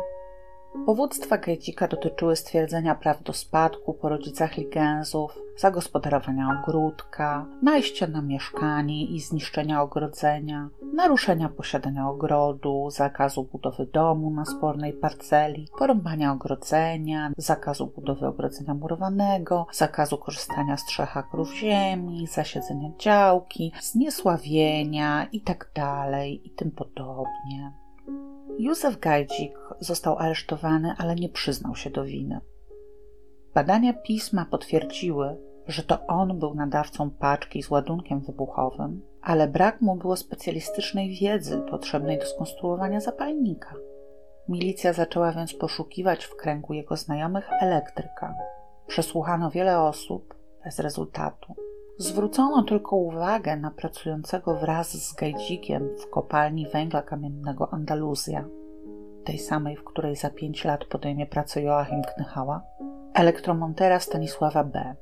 Powództwa 0.86 1.38
Gajdzika 1.38 1.88
dotyczyły 1.88 2.36
stwierdzenia 2.36 2.96
praw 2.96 3.24
do 3.24 3.34
spadku 3.34 3.94
po 3.94 4.10
rodzicach 4.10 4.58
Ligensów, 4.58 5.40
zagospodarowania 5.58 6.60
ogródka, 6.60 7.46
najścia 7.62 8.08
na 8.08 8.22
mieszkanie 8.22 9.06
i 9.06 9.20
zniszczenia 9.20 9.82
ogrodzenia, 9.82 10.70
naruszenia 10.94 11.50
posiadania 11.50 12.10
ogrodu, 12.10 12.90
zakazu 12.92 13.44
budowy 13.44 13.86
domu 13.86 14.32
na 14.32 14.46
spornej 14.46 14.94
parceli, 14.94 15.68
porąbania 15.80 16.32
ogrodzenia, 16.32 17.32
zakazu 17.38 17.88
budowy 17.88 18.28
ogrodzenia 18.28 18.74
murowanego, 18.74 19.68
zakazu 19.72 20.18
korzystania 20.18 20.78
z 20.78 20.86
trzech 20.86 21.18
akrów 21.18 21.54
ziemi, 21.54 22.28
zasiedzenia 22.28 22.90
działki, 23.00 23.72
zniesławienia 23.82 25.28
itd. 25.32 25.68
Tak 25.74 26.28
i 26.44 26.50
tym 26.56 26.72
podobnie. 26.72 27.72
Józef 28.60 29.00
Gajdzik 29.00 29.54
został 29.80 30.18
aresztowany, 30.18 30.94
ale 30.98 31.16
nie 31.16 31.30
przyznał 31.30 31.76
się 31.76 31.90
do 31.90 32.04
winy. 32.04 32.42
Badania 33.54 33.94
pisma 33.94 34.46
potwierdziły, 34.46 35.38
że 35.68 35.84
to 35.84 36.08
on 36.08 36.40
był 36.40 36.56
nadawcą 36.56 37.10
paczki 37.10 37.64
z 37.64 37.70
ładunkiem 37.70 38.20
wybuchowym, 38.20 39.02
ale 39.22 39.48
brak 39.48 39.82
mu 39.82 39.96
było 39.96 40.16
specjalistycznej 40.16 41.18
wiedzy 41.22 41.62
potrzebnej 41.70 42.20
do 42.20 42.26
skonstruowania 42.26 43.00
zapalnika. 43.00 43.76
Milicja 44.50 44.94
zaczęła 44.94 45.32
więc 45.32 45.54
poszukiwać 45.54 46.26
w 46.26 46.36
kręgu 46.36 46.74
jego 46.74 46.96
znajomych 46.96 47.50
elektryka. 47.62 48.34
Przesłuchano 48.88 49.52
wiele 49.52 49.82
osób 49.82 50.36
bez 50.64 50.80
rezultatu. 50.80 51.56
Zwrócono 52.00 52.64
tylko 52.64 52.96
uwagę 52.96 53.58
na 53.58 53.72
pracującego 53.72 54.56
wraz 54.56 54.92
z 54.92 55.14
Gajdzikiem 55.14 55.90
w 56.00 56.10
kopalni 56.10 56.68
węgla 56.68 57.02
kamiennego 57.02 57.74
Andaluzja, 57.74 58.46
tej 59.24 59.40
samej, 59.40 59.76
w 59.76 59.84
której 59.84 60.16
za 60.16 60.30
pięć 60.30 60.66
lat 60.66 60.86
podejmie 60.86 61.26
pracę 61.26 61.62
Joachim 61.62 62.02
Knychała, 62.02 62.64
elektromontera 63.14 64.00
Stanisława 64.00 64.64
B. 64.64 64.96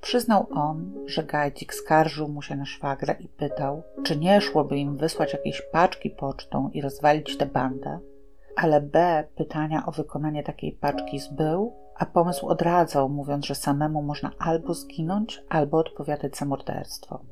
Przyznał 0.00 0.46
on, 0.54 0.92
że 1.06 1.24
Gajdzik 1.24 1.74
skarżył 1.74 2.28
mu 2.28 2.42
się 2.42 2.56
na 2.56 2.64
szwagra 2.64 3.14
i 3.14 3.28
pytał, 3.28 3.82
czy 4.02 4.16
nie 4.16 4.40
szłoby 4.40 4.78
im 4.78 4.96
wysłać 4.96 5.32
jakiejś 5.32 5.62
paczki 5.72 6.10
pocztą 6.10 6.68
i 6.68 6.80
rozwalić 6.80 7.36
tę 7.36 7.46
bandę, 7.46 7.98
ale 8.56 8.80
B 8.80 9.24
pytania 9.36 9.86
o 9.86 9.90
wykonanie 9.90 10.42
takiej 10.42 10.72
paczki 10.72 11.18
zbył 11.18 11.79
a 12.00 12.06
pomysł 12.06 12.46
odradzał, 12.46 13.08
mówiąc, 13.08 13.46
że 13.46 13.54
samemu 13.54 14.02
można 14.02 14.30
albo 14.38 14.74
zginąć, 14.74 15.42
albo 15.48 15.78
odpowiadać 15.78 16.36
za 16.36 16.44
morderstwo. 16.44 17.24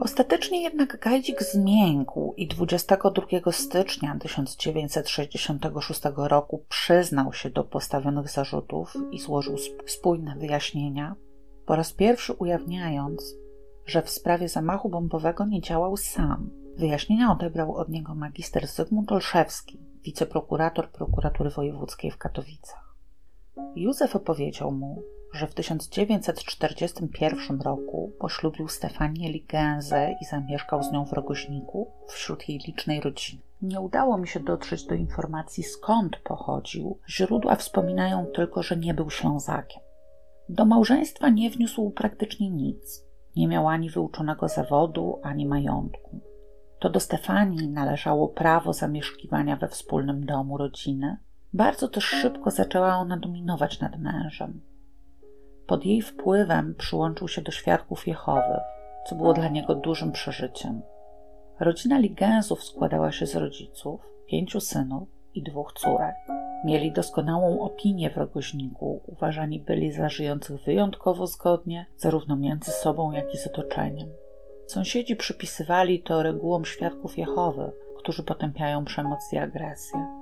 Ostatecznie 0.00 0.62
jednak 0.62 1.00
Gajdzik 1.00 1.42
zmiękł 1.42 2.34
i 2.36 2.48
22 2.48 3.52
stycznia 3.52 4.16
1966 4.20 6.00
roku 6.16 6.64
przyznał 6.68 7.32
się 7.32 7.50
do 7.50 7.64
postawionych 7.64 8.30
zarzutów 8.30 8.94
i 9.10 9.18
złożył 9.18 9.56
spójne 9.86 10.36
wyjaśnienia, 10.38 11.16
po 11.66 11.76
raz 11.76 11.92
pierwszy 11.92 12.32
ujawniając, 12.32 13.34
że 13.86 14.02
w 14.02 14.10
sprawie 14.10 14.48
zamachu 14.48 14.88
bombowego 14.88 15.46
nie 15.46 15.60
działał 15.60 15.96
sam. 15.96 16.50
Wyjaśnienia 16.76 17.32
odebrał 17.32 17.74
od 17.74 17.88
niego 17.88 18.14
magister 18.14 18.66
Zygmunt 18.66 19.12
Olszewski, 19.12 19.80
wiceprokurator 20.02 20.90
prokuratury 20.90 21.50
wojewódzkiej 21.50 22.10
w 22.10 22.18
Katowicach. 22.18 22.87
Józef 23.76 24.16
opowiedział 24.16 24.72
mu, 24.72 25.02
że 25.32 25.46
w 25.46 25.54
1941 25.54 27.60
roku 27.60 28.12
poślubił 28.18 28.68
Stefanię 28.68 29.32
Ligenzę 29.32 30.16
i 30.20 30.24
zamieszkał 30.24 30.82
z 30.82 30.92
nią 30.92 31.04
w 31.04 31.12
Rogoźniku 31.12 31.90
wśród 32.08 32.48
jej 32.48 32.58
licznej 32.58 33.00
rodziny. 33.00 33.42
Nie 33.62 33.80
udało 33.80 34.18
mi 34.18 34.28
się 34.28 34.40
dotrzeć 34.40 34.84
do 34.84 34.94
informacji 34.94 35.62
skąd 35.62 36.16
pochodził. 36.16 36.98
Źródła 37.08 37.56
wspominają 37.56 38.26
tylko, 38.26 38.62
że 38.62 38.76
nie 38.76 38.94
był 38.94 39.10
Ślązakiem. 39.10 39.82
Do 40.48 40.64
małżeństwa 40.64 41.28
nie 41.28 41.50
wniósł 41.50 41.90
praktycznie 41.90 42.50
nic. 42.50 43.04
Nie 43.36 43.48
miał 43.48 43.68
ani 43.68 43.90
wyuczonego 43.90 44.48
zawodu, 44.48 45.20
ani 45.22 45.46
majątku. 45.46 46.20
To 46.78 46.90
do 46.90 47.00
Stefanii 47.00 47.68
należało 47.68 48.28
prawo 48.28 48.72
zamieszkiwania 48.72 49.56
we 49.56 49.68
wspólnym 49.68 50.26
domu 50.26 50.56
rodziny. 50.56 51.16
Bardzo 51.52 51.88
też 51.88 52.04
szybko 52.04 52.50
zaczęła 52.50 52.96
ona 52.96 53.16
dominować 53.16 53.80
nad 53.80 53.98
mężem. 53.98 54.60
Pod 55.66 55.84
jej 55.84 56.02
wpływem 56.02 56.74
przyłączył 56.74 57.28
się 57.28 57.42
do 57.42 57.50
świadków 57.50 58.06
Jehowy, 58.06 58.60
co 59.06 59.14
było 59.14 59.32
dla 59.32 59.48
niego 59.48 59.74
dużym 59.74 60.12
przeżyciem. 60.12 60.82
Rodzina 61.60 61.98
Ligensów 61.98 62.64
składała 62.64 63.12
się 63.12 63.26
z 63.26 63.36
rodziców, 63.36 64.00
pięciu 64.26 64.60
synów 64.60 65.08
i 65.34 65.42
dwóch 65.42 65.72
córek. 65.72 66.14
Mieli 66.64 66.92
doskonałą 66.92 67.60
opinię 67.60 68.10
w 68.10 68.16
rogoźniku, 68.16 69.00
uważani 69.06 69.60
byli 69.60 69.92
za 69.92 70.08
żyjących 70.08 70.60
wyjątkowo 70.64 71.26
zgodnie, 71.26 71.86
zarówno 71.96 72.36
między 72.36 72.70
sobą, 72.70 73.12
jak 73.12 73.34
i 73.34 73.36
z 73.36 73.46
otoczeniem. 73.46 74.08
Sąsiedzi 74.66 75.16
przypisywali 75.16 76.02
to 76.02 76.22
regułom 76.22 76.64
świadków 76.64 77.18
Jehowy, 77.18 77.72
którzy 77.98 78.22
potępiają 78.22 78.84
przemoc 78.84 79.32
i 79.32 79.38
agresję. 79.38 80.17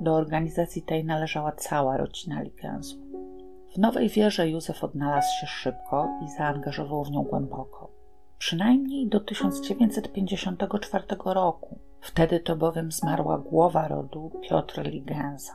Do 0.00 0.14
organizacji 0.14 0.82
tej 0.82 1.04
należała 1.04 1.52
cała 1.52 1.96
rodzina 1.96 2.42
Ligensów. 2.42 3.00
W 3.74 3.78
nowej 3.78 4.08
wierze 4.08 4.48
Józef 4.48 4.84
odnalazł 4.84 5.28
się 5.40 5.46
szybko 5.46 6.08
i 6.24 6.28
zaangażował 6.28 7.04
w 7.04 7.10
nią 7.10 7.22
głęboko. 7.22 7.90
Przynajmniej 8.38 9.08
do 9.08 9.20
1954 9.20 11.04
roku. 11.24 11.78
Wtedy 12.00 12.40
to 12.40 12.56
bowiem 12.56 12.92
zmarła 12.92 13.38
głowa 13.38 13.88
rodu 13.88 14.30
Piotr 14.42 14.82
Ligenza. 14.82 15.52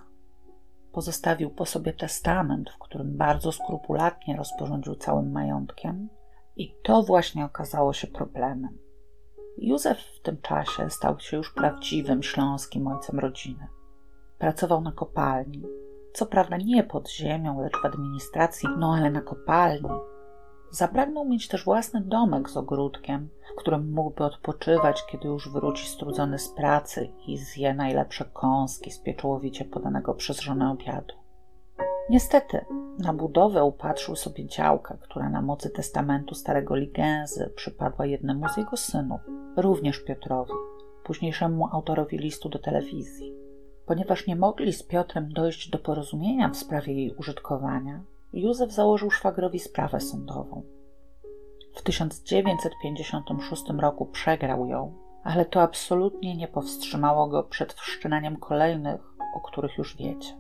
Pozostawił 0.92 1.50
po 1.50 1.66
sobie 1.66 1.94
testament, 1.94 2.70
w 2.70 2.78
którym 2.78 3.18
bardzo 3.18 3.52
skrupulatnie 3.52 4.38
rozporządził 4.38 4.96
całym 4.96 5.32
majątkiem, 5.32 6.10
i 6.56 6.76
to 6.84 7.04
właśnie 7.04 7.46
okazało 7.46 7.94
się 7.94 8.08
problemem. 8.08 8.78
Józef 9.58 10.00
w 10.00 10.22
tym 10.22 10.42
czasie 10.42 10.90
stał 10.90 11.20
się 11.20 11.38
już 11.38 11.54
prawdziwym 11.54 12.24
śląskim 12.24 12.88
ojcem 12.88 13.20
rodziny. 13.20 13.68
Pracował 14.38 14.82
na 14.82 14.92
kopalni, 14.92 15.64
co 16.14 16.26
prawda 16.26 16.58
nie 16.58 16.84
pod 16.84 17.12
ziemią, 17.12 17.62
lecz 17.62 17.78
w 17.82 17.86
administracji, 17.86 18.70
no 18.78 18.94
ale 18.94 19.12
na 19.12 19.22
kopalni. 19.22 19.90
Zapragnął 20.72 21.26
mieć 21.26 21.48
też 21.48 21.66
własny 21.66 22.02
domek 22.02 22.50
z 22.50 22.58
ogródkiem, 22.58 23.30
w 23.52 23.56
którym 23.60 23.92
mógłby 23.92 24.24
odpoczywać, 24.24 25.06
kiedy 25.06 25.28
już 25.28 25.50
wróci 25.50 25.88
strudzony 25.88 26.40
z 26.40 26.50
pracy 26.50 27.10
i 27.28 27.38
zje 27.38 27.74
najlepsze 27.74 28.26
kąski 28.34 28.92
z 28.92 29.00
pieczołowicie 29.00 29.66
podanego 29.66 30.14
przez 30.14 30.40
żonę 30.40 30.72
obiadu. 30.72 31.16
Niestety, 32.10 32.66
na 33.00 33.14
budowę 33.14 33.64
upatrzył 33.64 34.16
sobie 34.16 34.46
działkę, 34.46 34.98
która 35.02 35.30
na 35.30 35.42
mocy 35.42 35.70
testamentu 35.70 36.36
starego 36.36 36.76
Ligenzy 36.76 37.54
przypadła 37.56 38.06
jednemu 38.06 38.50
z 38.50 38.58
jego 38.58 38.78
synów, 38.78 39.22
również 39.58 40.00
Piotrowi, 40.00 40.54
późniejszemu 41.04 41.68
autorowi 41.72 42.18
listu 42.18 42.50
do 42.50 42.60
telewizji. 42.60 43.45
Ponieważ 43.86 44.28
nie 44.28 44.36
mogli 44.36 44.74
z 44.74 44.84
Piotrem 44.84 45.34
dojść 45.34 45.70
do 45.70 45.80
porozumienia 45.80 46.50
w 46.50 46.58
sprawie 46.58 46.94
jej 46.94 47.16
użytkowania, 47.16 48.04
Józef 48.34 48.72
założył 48.72 49.12
szwagrowi 49.12 49.60
sprawę 49.60 50.00
sądową. 50.00 50.64
W 51.76 51.82
1956 51.82 53.64
roku 53.80 54.06
przegrał 54.06 54.66
ją, 54.66 54.94
ale 55.24 55.46
to 55.46 55.62
absolutnie 55.62 56.36
nie 56.36 56.48
powstrzymało 56.48 57.28
go 57.28 57.44
przed 57.44 57.74
wszczynaniem 57.74 58.38
kolejnych, 58.38 59.02
o 59.36 59.40
których 59.40 59.78
już 59.78 59.98
wiecie. 59.98 60.38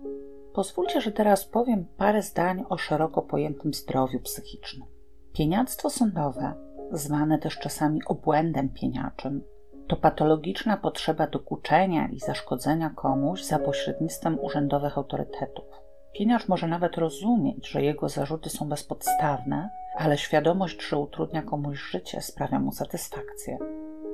Pozwólcie, 0.53 1.01
że 1.01 1.11
teraz 1.11 1.45
powiem 1.45 1.85
parę 1.97 2.21
zdań 2.21 2.63
o 2.69 2.77
szeroko 2.77 3.21
pojętym 3.21 3.73
zdrowiu 3.73 4.19
psychicznym. 4.19 4.87
Pieniactwo 5.33 5.89
sądowe, 5.89 6.53
zwane 6.91 7.39
też 7.39 7.59
czasami 7.59 8.01
obłędem 8.05 8.69
pieniaczym, 8.69 9.41
to 9.87 9.95
patologiczna 9.95 10.77
potrzeba 10.77 11.27
dokuczenia 11.27 12.07
i 12.07 12.19
zaszkodzenia 12.19 12.89
komuś 12.89 13.43
za 13.43 13.59
pośrednictwem 13.59 14.39
urzędowych 14.39 14.97
autorytetów. 14.97 15.65
Pieniacz 16.13 16.47
może 16.47 16.67
nawet 16.67 16.97
rozumieć, 16.97 17.67
że 17.67 17.83
jego 17.83 18.09
zarzuty 18.09 18.49
są 18.49 18.69
bezpodstawne, 18.69 19.69
ale 19.97 20.17
świadomość, 20.17 20.83
że 20.83 20.97
utrudnia 20.97 21.41
komuś 21.41 21.79
życie, 21.79 22.21
sprawia 22.21 22.59
mu 22.59 22.71
satysfakcję. 22.71 23.57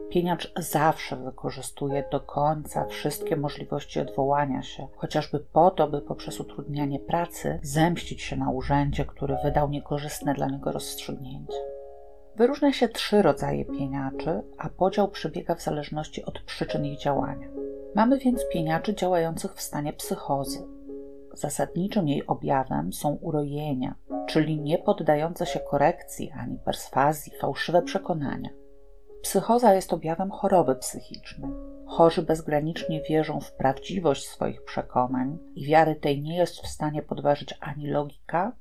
Pieniacz 0.09 0.53
zawsze 0.57 1.15
wykorzystuje 1.15 2.03
do 2.11 2.19
końca 2.19 2.85
wszystkie 2.85 3.35
możliwości 3.35 3.99
odwołania 3.99 4.61
się, 4.61 4.87
chociażby 4.95 5.39
po 5.39 5.71
to, 5.71 5.87
by 5.87 6.01
poprzez 6.01 6.39
utrudnianie 6.39 6.99
pracy 6.99 7.59
zemścić 7.63 8.21
się 8.21 8.35
na 8.35 8.49
urzędzie, 8.49 9.05
który 9.05 9.37
wydał 9.43 9.69
niekorzystne 9.69 10.33
dla 10.33 10.47
niego 10.47 10.71
rozstrzygnięcie. 10.71 11.70
Wyróżnia 12.35 12.73
się 12.73 12.89
trzy 12.89 13.21
rodzaje 13.21 13.65
pieniaczy, 13.65 14.41
a 14.57 14.69
podział 14.69 15.07
przebiega 15.07 15.55
w 15.55 15.61
zależności 15.61 16.25
od 16.25 16.41
przyczyn 16.41 16.85
ich 16.85 16.99
działania. 16.99 17.47
Mamy 17.95 18.17
więc 18.17 18.41
pieniaczy 18.53 18.95
działających 18.95 19.53
w 19.53 19.61
stanie 19.61 19.93
psychozy. 19.93 20.67
Zasadniczym 21.33 22.07
jej 22.07 22.27
objawem 22.27 22.93
są 22.93 23.09
urojenia, 23.09 23.95
czyli 24.27 24.61
nie 24.61 24.77
poddające 24.77 25.45
się 25.45 25.59
korekcji 25.59 26.31
ani 26.31 26.57
perswazji 26.57 27.33
fałszywe 27.41 27.81
przekonania. 27.81 28.49
Psychoza 29.21 29.73
jest 29.73 29.93
objawem 29.93 30.31
choroby 30.31 30.75
psychicznej. 30.75 31.51
Chorzy 31.85 32.21
bezgranicznie 32.21 33.01
wierzą 33.01 33.39
w 33.39 33.53
prawdziwość 33.53 34.27
swoich 34.27 34.63
przekonań 34.63 35.37
i 35.55 35.65
wiary 35.65 35.95
tej 35.95 36.21
nie 36.21 36.37
jest 36.37 36.61
w 36.61 36.67
stanie 36.67 37.01
podważyć 37.01 37.57
ani 37.59 37.87
logika, 37.87 38.51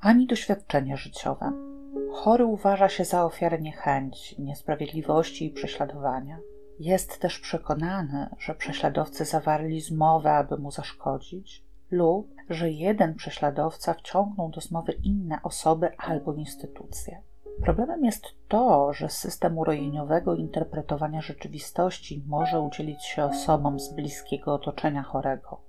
ani 0.00 0.26
doświadczenie 0.26 0.96
życiowe. 0.96 1.69
Chory 2.12 2.44
uważa 2.44 2.88
się 2.88 3.04
za 3.04 3.24
ofiarę 3.24 3.58
niechęci, 3.58 4.42
niesprawiedliwości 4.42 5.46
i 5.46 5.50
prześladowania. 5.50 6.38
Jest 6.78 7.20
też 7.20 7.38
przekonany, 7.38 8.26
że 8.38 8.54
prześladowcy 8.54 9.24
zawarli 9.24 9.80
zmowę, 9.80 10.32
aby 10.32 10.58
mu 10.58 10.70
zaszkodzić, 10.70 11.64
lub 11.90 12.34
że 12.50 12.70
jeden 12.70 13.14
prześladowca 13.14 13.94
wciągnął 13.94 14.48
do 14.48 14.60
zmowy 14.60 14.92
inne 14.92 15.38
osoby 15.42 15.96
albo 15.98 16.32
instytucje. 16.32 17.22
Problemem 17.62 18.04
jest 18.04 18.26
to, 18.48 18.92
że 18.92 19.08
system 19.08 19.58
urojeniowego 19.58 20.34
interpretowania 20.34 21.20
rzeczywistości 21.20 22.24
może 22.26 22.60
udzielić 22.60 23.04
się 23.04 23.24
osobom 23.24 23.80
z 23.80 23.94
bliskiego 23.94 24.54
otoczenia 24.54 25.02
chorego. 25.02 25.60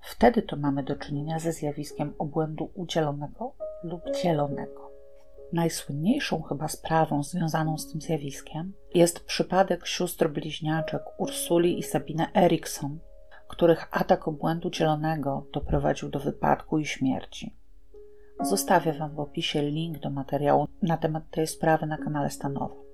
Wtedy 0.00 0.42
to 0.42 0.56
mamy 0.56 0.82
do 0.82 0.96
czynienia 0.96 1.38
ze 1.38 1.52
zjawiskiem 1.52 2.14
obłędu 2.18 2.70
udzielonego 2.74 3.52
lub 3.82 4.02
dzielonego. 4.22 4.90
Najsłynniejszą 5.52 6.42
chyba 6.42 6.68
sprawą 6.68 7.22
związaną 7.22 7.78
z 7.78 7.92
tym 7.92 8.00
zjawiskiem 8.00 8.72
jest 8.94 9.24
przypadek 9.24 9.86
sióstr 9.86 10.28
bliźniaczek 10.28 11.02
Ursuli 11.18 11.78
i 11.78 11.82
Sabine 11.82 12.28
Erikson, 12.36 12.98
których 13.48 13.88
atak 13.90 14.28
obłędu 14.28 14.70
dzielonego 14.70 15.46
doprowadził 15.52 16.08
do 16.08 16.20
wypadku 16.20 16.78
i 16.78 16.86
śmierci. 16.86 17.56
Zostawię 18.40 18.92
Wam 18.92 19.14
w 19.14 19.20
opisie 19.20 19.62
link 19.62 19.98
do 19.98 20.10
materiału 20.10 20.68
na 20.82 20.96
temat 20.96 21.30
tej 21.30 21.46
sprawy 21.46 21.86
na 21.86 21.98
kanale 21.98 22.30
Stanowo. 22.30 22.84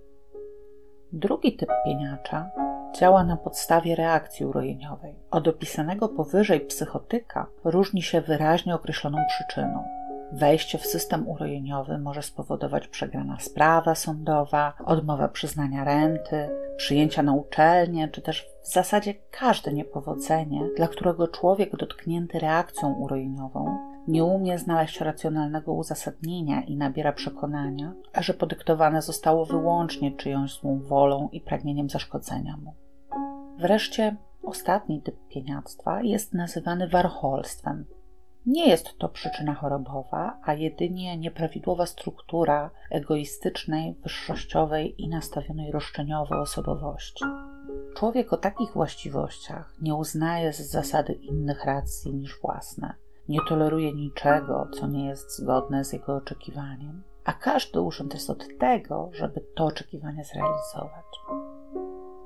Drugi 1.12 1.56
typ 1.56 1.68
pieniacza 1.84 2.50
działa 2.94 3.24
na 3.24 3.36
podstawie 3.36 3.96
reakcji 3.96 4.46
urojeniowej. 4.46 5.14
Od 5.30 5.48
opisanego 5.48 6.08
powyżej 6.08 6.60
psychotyka 6.60 7.46
różni 7.64 8.02
się 8.02 8.20
wyraźnie 8.20 8.74
określoną 8.74 9.18
przyczyną. 9.28 9.84
Wejście 10.32 10.78
w 10.78 10.87
system 10.87 11.28
urojeniowy 11.28 11.98
może 11.98 12.22
spowodować 12.22 12.88
przegrana 12.88 13.38
sprawa 13.40 13.94
sądowa, 13.94 14.74
odmowa 14.84 15.28
przyznania 15.28 15.84
renty, 15.84 16.48
przyjęcia 16.76 17.22
na 17.22 17.32
uczelnię, 17.32 18.08
czy 18.08 18.22
też 18.22 18.46
w 18.62 18.72
zasadzie 18.72 19.14
każde 19.30 19.72
niepowodzenie, 19.72 20.68
dla 20.76 20.88
którego 20.88 21.28
człowiek 21.28 21.76
dotknięty 21.76 22.38
reakcją 22.38 22.92
urojeniową 22.92 23.94
nie 24.08 24.24
umie 24.24 24.58
znaleźć 24.58 25.00
racjonalnego 25.00 25.72
uzasadnienia 25.72 26.62
i 26.62 26.76
nabiera 26.76 27.12
przekonania, 27.12 27.92
że 28.20 28.34
podyktowane 28.34 29.02
zostało 29.02 29.46
wyłącznie 29.46 30.12
czyjąś 30.12 30.54
złą 30.54 30.80
wolą 30.80 31.28
i 31.32 31.40
pragnieniem 31.40 31.90
zaszkodzenia 31.90 32.56
mu. 32.56 32.74
Wreszcie 33.58 34.16
ostatni 34.42 35.02
typ 35.02 35.16
pieniactwa 35.28 36.02
jest 36.02 36.34
nazywany 36.34 36.88
warcholstwem. 36.88 37.84
Nie 38.46 38.68
jest 38.68 38.98
to 38.98 39.09
przyczyna 39.09 39.54
chorobowa, 39.54 40.38
a 40.44 40.54
jedynie 40.54 41.18
nieprawidłowa 41.18 41.87
struktura 41.87 42.70
egoistycznej, 42.90 43.94
wyższościowej 44.02 45.02
i 45.02 45.09
nastawionej 45.09 45.72
roszczeniowo 45.72 46.40
osobowości. 46.40 47.24
Człowiek 47.96 48.33
o 48.33 48.37
takich 48.37 48.72
właściwościach 48.72 49.74
nie 49.83 49.94
uznaje 49.94 50.52
z 50.52 50.70
zasady 50.70 51.12
innych 51.12 51.64
racji 51.64 52.14
niż 52.14 52.40
własne 52.40 52.94
nie 53.28 53.38
toleruje 53.48 53.92
niczego, 53.92 54.68
co 54.72 54.87
nie 54.87 55.07
jest 55.07 55.37
zgodne 55.37 55.85
z 55.85 55.92
jego 55.92 56.16
oczekiwaniem, 56.16 57.02
a 57.24 57.33
każdy 57.33 57.80
urząd 57.80 58.14
jest 58.14 58.30
od 58.30 58.59
tego, 58.59 59.11
żeby 59.12 59.40
to 59.54 59.64
oczekiwanie 59.64 60.24
zrealizować. 60.24 61.04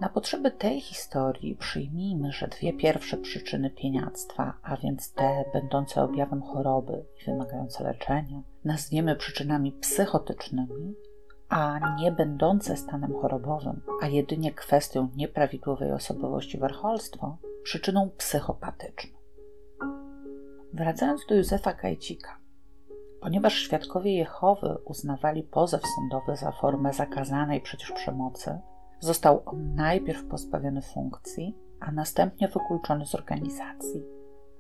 Na 0.00 0.08
potrzeby 0.08 0.50
tej 0.50 0.80
historii 0.80 1.56
przyjmijmy, 1.56 2.32
że 2.32 2.48
dwie 2.48 2.72
pierwsze 2.72 3.16
przyczyny 3.16 3.70
pieniactwa, 3.70 4.54
a 4.62 4.76
więc 4.76 5.12
te 5.12 5.44
będące 5.52 6.02
objawem 6.02 6.42
choroby 6.42 7.04
i 7.22 7.30
wymagające 7.30 7.84
leczenia, 7.84 8.42
nazwiemy 8.64 9.16
przyczynami 9.16 9.72
psychotycznymi, 9.72 10.94
a 11.48 11.94
nie 11.96 12.12
będące 12.12 12.76
stanem 12.76 13.14
chorobowym, 13.14 13.80
a 14.02 14.06
jedynie 14.06 14.52
kwestią 14.54 15.08
nieprawidłowej 15.16 15.92
osobowości 15.92 16.58
warcholstwo, 16.58 17.36
przyczyną 17.62 18.10
psychopatyczną. 18.16 19.18
Wracając 20.72 21.26
do 21.26 21.34
Józefa 21.34 21.72
Kajcika, 21.72 22.38
ponieważ 23.20 23.54
świadkowie 23.54 24.14
Jehowy 24.14 24.76
uznawali 24.84 25.42
pozew 25.42 25.82
sądowy 25.96 26.36
za 26.36 26.52
formę 26.52 26.92
zakazanej 26.92 27.60
przecież 27.60 27.92
przemocy, 27.92 28.58
został 29.00 29.42
on 29.46 29.74
najpierw 29.74 30.24
pozbawiony 30.24 30.82
funkcji, 30.82 31.56
a 31.80 31.92
następnie 31.92 32.48
wykluczony 32.48 33.06
z 33.06 33.14
organizacji. 33.14 34.02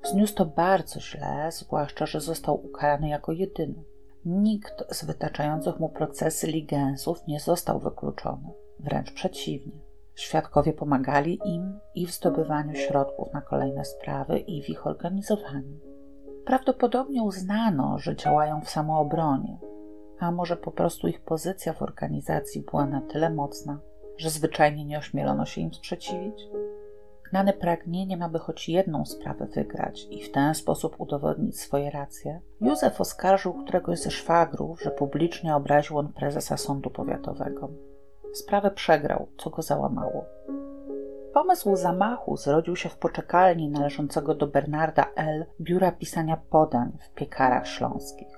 Zniósł 0.04 0.34
to 0.34 0.46
bardzo 0.46 1.00
źle, 1.00 1.48
zwłaszcza, 1.52 2.06
że 2.06 2.20
został 2.20 2.66
ukarany 2.66 3.08
jako 3.08 3.32
jedyny. 3.32 3.84
Nikt 4.24 4.94
z 4.94 5.04
wytaczających 5.04 5.80
mu 5.80 5.88
procesy 5.88 6.46
ligensów 6.46 7.26
nie 7.26 7.40
został 7.40 7.80
wykluczony, 7.80 8.52
wręcz 8.80 9.12
przeciwnie. 9.12 9.80
Świadkowie 10.14 10.72
pomagali 10.72 11.38
im 11.44 11.78
i 11.94 12.06
w 12.06 12.10
zdobywaniu 12.10 12.74
środków 12.74 13.32
na 13.32 13.40
kolejne 13.40 13.84
sprawy, 13.84 14.38
i 14.38 14.62
w 14.62 14.68
ich 14.68 14.86
organizowaniu. 14.86 15.78
Prawdopodobnie 16.46 17.22
uznano, 17.22 17.98
że 17.98 18.16
działają 18.16 18.60
w 18.60 18.70
samoobronie, 18.70 19.58
a 20.18 20.32
może 20.32 20.56
po 20.56 20.70
prostu 20.70 21.08
ich 21.08 21.20
pozycja 21.20 21.72
w 21.72 21.82
organizacji 21.82 22.64
była 22.70 22.86
na 22.86 23.00
tyle 23.00 23.30
mocna, 23.30 23.78
że 24.18 24.30
zwyczajnie 24.30 24.84
nie 24.84 24.98
ośmielono 24.98 25.44
się 25.44 25.60
im 25.60 25.74
sprzeciwić? 25.74 26.48
Gnane 27.30 27.52
pragnieniem, 27.52 28.22
aby 28.22 28.38
choć 28.38 28.68
jedną 28.68 29.04
sprawę 29.04 29.46
wygrać 29.46 30.06
i 30.10 30.22
w 30.22 30.32
ten 30.32 30.54
sposób 30.54 30.94
udowodnić 30.98 31.60
swoje 31.60 31.90
racje, 31.90 32.40
Józef 32.60 33.00
oskarżył 33.00 33.54
któregoś 33.54 33.98
ze 33.98 34.10
szwagrów, 34.10 34.82
że 34.82 34.90
publicznie 34.90 35.56
obraził 35.56 35.98
on 35.98 36.12
prezesa 36.12 36.56
sądu 36.56 36.90
powiatowego. 36.90 37.70
Sprawę 38.32 38.70
przegrał, 38.70 39.28
co 39.38 39.50
go 39.50 39.62
załamało. 39.62 40.24
Pomysł 41.34 41.76
zamachu 41.76 42.36
zrodził 42.36 42.76
się 42.76 42.88
w 42.88 42.96
poczekalni 42.96 43.68
należącego 43.68 44.34
do 44.34 44.46
Bernarda 44.46 45.06
L. 45.16 45.46
biura 45.60 45.92
pisania 45.92 46.36
podań 46.50 46.92
w 47.00 47.14
piekarach 47.14 47.68
śląskich. 47.68 48.37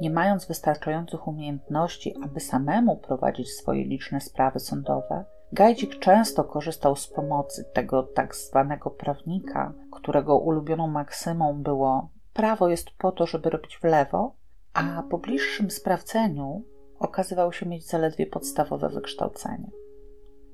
Nie 0.00 0.10
mając 0.10 0.46
wystarczających 0.46 1.28
umiejętności, 1.28 2.14
aby 2.24 2.40
samemu 2.40 2.96
prowadzić 2.96 3.50
swoje 3.50 3.84
liczne 3.84 4.20
sprawy 4.20 4.60
sądowe, 4.60 5.24
Gajdzik 5.52 5.98
często 5.98 6.44
korzystał 6.44 6.96
z 6.96 7.06
pomocy 7.06 7.64
tego 7.72 8.02
tak 8.02 8.36
zwanego 8.36 8.90
prawnika, 8.90 9.72
którego 9.92 10.38
ulubioną 10.38 10.86
maksymą 10.86 11.62
było 11.62 12.08
prawo 12.32 12.68
jest 12.68 12.90
po 12.90 13.12
to, 13.12 13.26
żeby 13.26 13.50
robić 13.50 13.78
w 13.78 13.84
lewo, 13.84 14.34
a 14.74 15.02
po 15.10 15.18
bliższym 15.18 15.70
sprawdzeniu 15.70 16.64
okazywał 16.98 17.52
się 17.52 17.66
mieć 17.66 17.86
zaledwie 17.86 18.26
podstawowe 18.26 18.88
wykształcenie. 18.88 19.70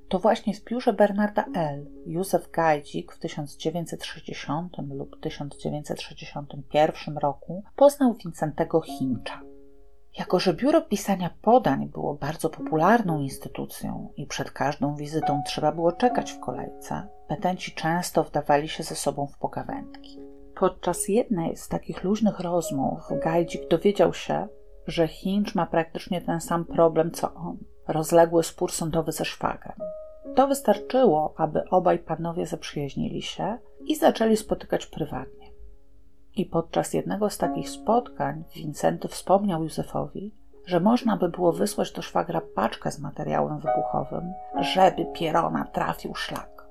To 0.09 0.19
właśnie 0.19 0.55
w 0.55 0.65
biurze 0.65 0.93
Bernarda 0.93 1.45
L. 1.55 1.87
Józef 2.07 2.51
Gajdzik 2.51 3.13
w 3.13 3.19
1960 3.19 4.73
lub 4.89 5.21
1961 5.21 7.19
roku 7.19 7.63
poznał 7.77 8.15
Wincentego 8.15 8.81
Hincza. 8.81 9.41
Jako, 10.19 10.39
że 10.39 10.55
biuro 10.55 10.83
pisania 10.83 11.31
podań 11.43 11.89
było 11.89 12.15
bardzo 12.15 12.51
popularną 12.51 13.21
instytucją 13.21 14.13
i 14.17 14.27
przed 14.27 14.51
każdą 14.51 14.97
wizytą 14.97 15.43
trzeba 15.47 15.73
było 15.73 15.93
czekać 15.93 16.33
w 16.33 16.41
kolejce, 16.41 17.09
petenci 17.29 17.73
często 17.75 18.25
wdawali 18.25 18.69
się 18.69 18.83
ze 18.83 18.95
sobą 18.95 19.27
w 19.27 19.39
pogawędki. 19.39 20.21
Podczas 20.55 21.09
jednej 21.09 21.57
z 21.57 21.69
takich 21.69 22.05
luźnych 22.05 22.41
rozmów 22.41 23.01
Gajdzik 23.23 23.69
dowiedział 23.69 24.15
się, 24.15 24.49
że 24.87 25.09
Hinch 25.09 25.55
ma 25.55 25.67
praktycznie 25.67 26.21
ten 26.21 26.41
sam 26.41 26.65
problem 26.65 27.11
co 27.11 27.35
on 27.35 27.57
rozległy 27.89 28.43
spór 28.43 28.73
sądowy 28.73 29.13
ze 29.13 29.25
szwagrem. 29.25 29.77
To 30.35 30.49
wystarczyło, 30.49 31.35
aby 31.37 31.69
obaj 31.71 31.99
panowie 31.99 32.47
zaprzyjaźnili 32.47 33.23
się 33.23 33.59
i 33.81 33.97
zaczęli 33.97 34.37
spotykać 34.37 34.87
prywatnie. 34.87 35.47
I 36.37 36.47
podczas 36.47 36.95
jednego 36.95 37.31
z 37.31 37.39
takich 37.39 37.71
spotkań 37.71 38.45
Wincenty 38.55 39.09
wspomniał 39.09 39.63
Józefowi, 39.63 40.35
że 40.67 40.81
można 40.81 41.17
by 41.17 41.29
było 41.29 41.53
wysłać 41.53 41.93
do 41.93 42.03
szwagra 42.03 42.41
paczkę 42.55 42.91
z 42.91 42.99
materiałem 42.99 43.59
wybuchowym, 43.59 44.33
żeby 44.61 45.07
Pierona 45.15 45.65
trafił 45.65 46.15
szlak. 46.15 46.67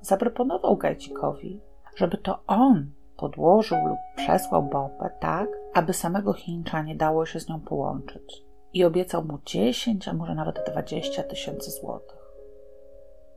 Zaproponował 0.00 0.76
Gajcikowi, 0.76 1.60
żeby 1.96 2.16
to 2.16 2.38
on 2.46 2.90
podłożył 3.16 3.78
lub 3.88 3.98
przesłał 4.16 4.62
bombę 4.62 5.10
tak, 5.20 5.48
aby 5.74 5.92
samego 5.92 6.32
Chińcza 6.32 6.82
nie 6.82 6.96
dało 6.96 7.26
się 7.26 7.40
z 7.40 7.48
nią 7.48 7.60
połączyć 7.60 8.43
i 8.74 8.84
obiecał 8.84 9.24
mu 9.24 9.38
10, 9.46 10.08
a 10.08 10.12
może 10.12 10.34
nawet 10.34 10.70
20 10.70 11.22
tysięcy 11.22 11.70
złotych, 11.70 12.18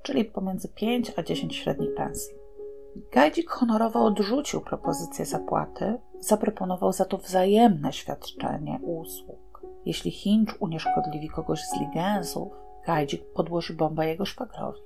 czyli 0.01 0.25
pomiędzy 0.25 0.67
5 0.67 1.13
a 1.15 1.23
10 1.23 1.55
średnich 1.55 1.95
pensji. 1.95 2.35
Gajdzik 3.11 3.49
honorowo 3.49 4.05
odrzucił 4.05 4.61
propozycję 4.61 5.25
zapłaty, 5.25 5.97
zaproponował 6.19 6.93
za 6.93 7.05
to 7.05 7.17
wzajemne 7.17 7.93
świadczenie 7.93 8.79
usług. 8.83 9.61
Jeśli 9.85 10.11
Hinch 10.11 10.55
unieszkodliwi 10.59 11.29
kogoś 11.29 11.61
z 11.61 11.79
ligensów, 11.79 12.53
Gajdzik 12.85 13.33
podłoży 13.33 13.73
bombę 13.73 14.07
jego 14.07 14.25
szwagrowi. 14.25 14.79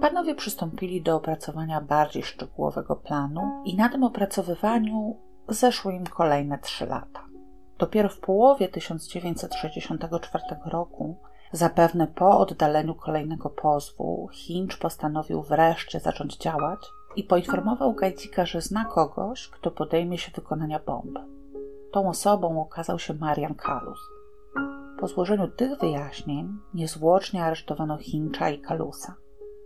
Panowie 0.00 0.34
przystąpili 0.34 1.02
do 1.02 1.16
opracowania 1.16 1.80
bardziej 1.80 2.22
szczegółowego 2.22 2.96
planu 2.96 3.62
i 3.64 3.76
na 3.76 3.88
tym 3.88 4.04
opracowywaniu 4.04 5.16
zeszły 5.48 5.94
im 5.94 6.06
kolejne 6.06 6.58
trzy 6.58 6.86
lata. 6.86 7.33
Dopiero 7.78 8.08
w 8.08 8.18
połowie 8.18 8.68
1964 8.68 10.44
roku, 10.66 11.16
zapewne 11.52 12.06
po 12.06 12.38
oddaleniu 12.38 12.94
kolejnego 12.94 13.50
pozwu, 13.50 14.28
Hinch 14.32 14.78
postanowił 14.78 15.42
wreszcie 15.42 16.00
zacząć 16.00 16.36
działać 16.36 16.80
i 17.16 17.24
poinformował 17.24 17.92
Gajdzika, 17.92 18.46
że 18.46 18.60
zna 18.60 18.84
kogoś, 18.84 19.48
kto 19.48 19.70
podejmie 19.70 20.18
się 20.18 20.32
wykonania 20.32 20.78
bomby. 20.78 21.20
Tą 21.92 22.08
osobą 22.08 22.62
okazał 22.62 22.98
się 22.98 23.14
Marian 23.14 23.54
Kalus. 23.54 24.00
Po 25.00 25.08
złożeniu 25.08 25.48
tych 25.48 25.78
wyjaśnień 25.78 26.48
niezwłocznie 26.74 27.44
aresztowano 27.44 27.96
Hincha 27.98 28.50
i 28.50 28.58
Kalusa. 28.58 29.14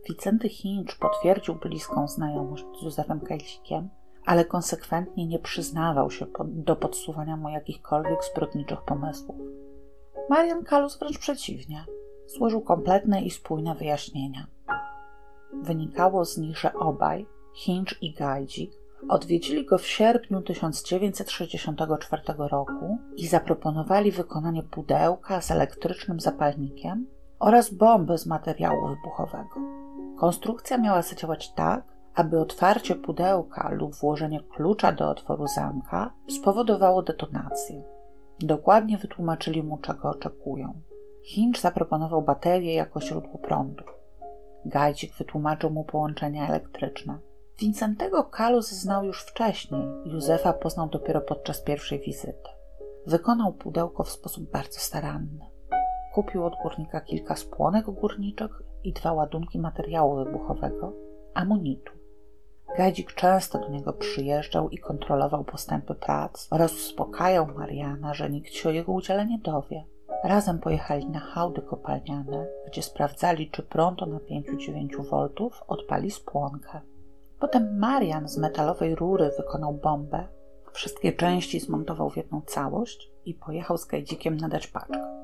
Wicenty 0.09 0.49
Hinch 0.49 0.99
potwierdził 0.99 1.55
bliską 1.55 2.09
znajomość 2.09 2.65
z 2.81 2.83
Józefem 2.83 3.21
Kajdzikiem 3.21 3.89
ale 4.29 4.45
konsekwentnie 4.45 5.27
nie 5.27 5.39
przyznawał 5.39 6.11
się 6.11 6.27
do 6.45 6.77
podsuwania 6.77 7.37
mu 7.37 7.49
jakichkolwiek 7.49 8.25
zbrodniczych 8.25 8.83
pomysłów. 8.83 9.37
Marian 10.31 10.65
Kalus 10.65 10.99
wręcz 10.99 11.19
przeciwnie, 11.19 11.85
złożył 12.27 12.61
kompletne 12.61 13.23
i 13.23 13.31
spójne 13.31 13.75
wyjaśnienia. 13.75 14.47
Wynikało 15.63 16.25
z 16.25 16.39
nich, 16.39 16.59
że 16.59 16.75
obaj, 16.75 17.27
Hinch 17.55 18.03
i 18.03 18.15
Gajdzik, 18.15 18.73
odwiedzili 19.09 19.67
go 19.67 19.79
w 19.79 19.87
sierpniu 19.87 20.43
1964 20.43 22.23
roku 22.39 22.99
i 23.17 23.27
zaproponowali 23.27 24.13
wykonanie 24.13 24.63
pudełka 24.63 25.41
z 25.41 25.51
elektrycznym 25.51 26.21
zapalnikiem 26.21 27.07
oraz 27.39 27.75
bomby 27.75 28.19
z 28.19 28.27
materiału 28.27 28.89
wybuchowego. 28.89 29.61
Konstrukcja 30.19 30.79
miała 30.79 31.03
zadziałać 31.03 31.53
tak, 31.53 31.98
aby 32.19 32.41
otwarcie 32.41 32.95
pudełka 32.95 33.71
lub 33.71 33.95
włożenie 33.95 34.41
klucza 34.41 34.93
do 34.93 35.11
otworu 35.11 35.47
zamka 35.47 36.15
spowodowało 36.29 37.03
detonację. 37.03 37.83
Dokładnie 38.41 38.99
wytłumaczyli 38.99 39.63
mu, 39.63 39.79
czego 39.79 40.11
oczekują. 40.11 40.81
Hinch 41.25 41.61
zaproponował 41.61 42.23
baterię 42.23 42.75
jako 42.75 43.01
źródło 43.01 43.39
prądu. 43.39 43.85
Gajcik 44.65 45.15
wytłumaczył 45.15 45.71
mu 45.71 45.85
połączenia 45.85 46.49
elektryczne. 46.49 47.19
Wincentego 47.59 48.25
Kalus 48.25 48.71
znał 48.71 49.05
już 49.05 49.23
wcześniej, 49.23 49.83
Józefa 50.05 50.53
poznał 50.53 50.89
dopiero 50.89 51.21
podczas 51.21 51.63
pierwszej 51.63 52.01
wizyty. 52.01 52.49
Wykonał 53.07 53.53
pudełko 53.53 54.05
w 54.05 54.11
sposób 54.11 54.51
bardzo 54.51 54.81
staranny. 54.81 55.47
Kupił 56.15 56.45
od 56.45 56.55
górnika 56.63 57.01
kilka 57.01 57.37
spłonek 57.37 57.91
górniczych 57.91 58.63
i 58.85 58.93
dwa 58.93 59.13
ładunki 59.13 59.59
materiału 59.59 60.25
wybuchowego, 60.25 60.93
amonitu. 61.35 61.98
Gadzik 62.77 63.15
często 63.15 63.59
do 63.59 63.69
niego 63.69 63.93
przyjeżdżał 63.93 64.71
i 64.71 64.79
kontrolował 64.79 65.45
postępy 65.45 65.95
prac 65.95 66.49
oraz 66.51 66.73
uspokajał 66.73 67.47
Mariana, 67.47 68.15
że 68.15 68.31
nikt 68.31 68.53
się 68.53 68.69
o 68.69 68.73
jego 68.73 68.93
udziale 68.93 69.27
nie 69.27 69.39
dowie. 69.39 69.85
Razem 70.25 70.59
pojechali 70.59 71.07
na 71.07 71.21
hałdy 71.21 71.63
kopalniane, 71.63 72.47
gdzie 72.67 72.83
sprawdzali, 72.83 73.51
czy 73.51 73.63
prąd 73.63 74.03
o 74.03 74.07
napięciu 74.07 74.57
9 74.57 74.97
V 74.97 75.29
odpali 75.67 76.11
spłonkę. 76.11 76.81
Potem 77.41 77.79
Marian 77.79 78.29
z 78.29 78.39
metalowej 78.39 78.95
rury 78.95 79.31
wykonał 79.37 79.75
bombę, 79.75 80.29
wszystkie 80.73 81.13
części 81.13 81.61
zmontował 81.61 82.11
w 82.11 82.17
jedną 82.17 82.41
całość 82.47 83.11
i 83.25 83.35
pojechał 83.35 83.79
z 83.79 83.85
Gajdzikiem 83.85 84.37
nadać 84.37 84.67
paczkę. 84.67 85.19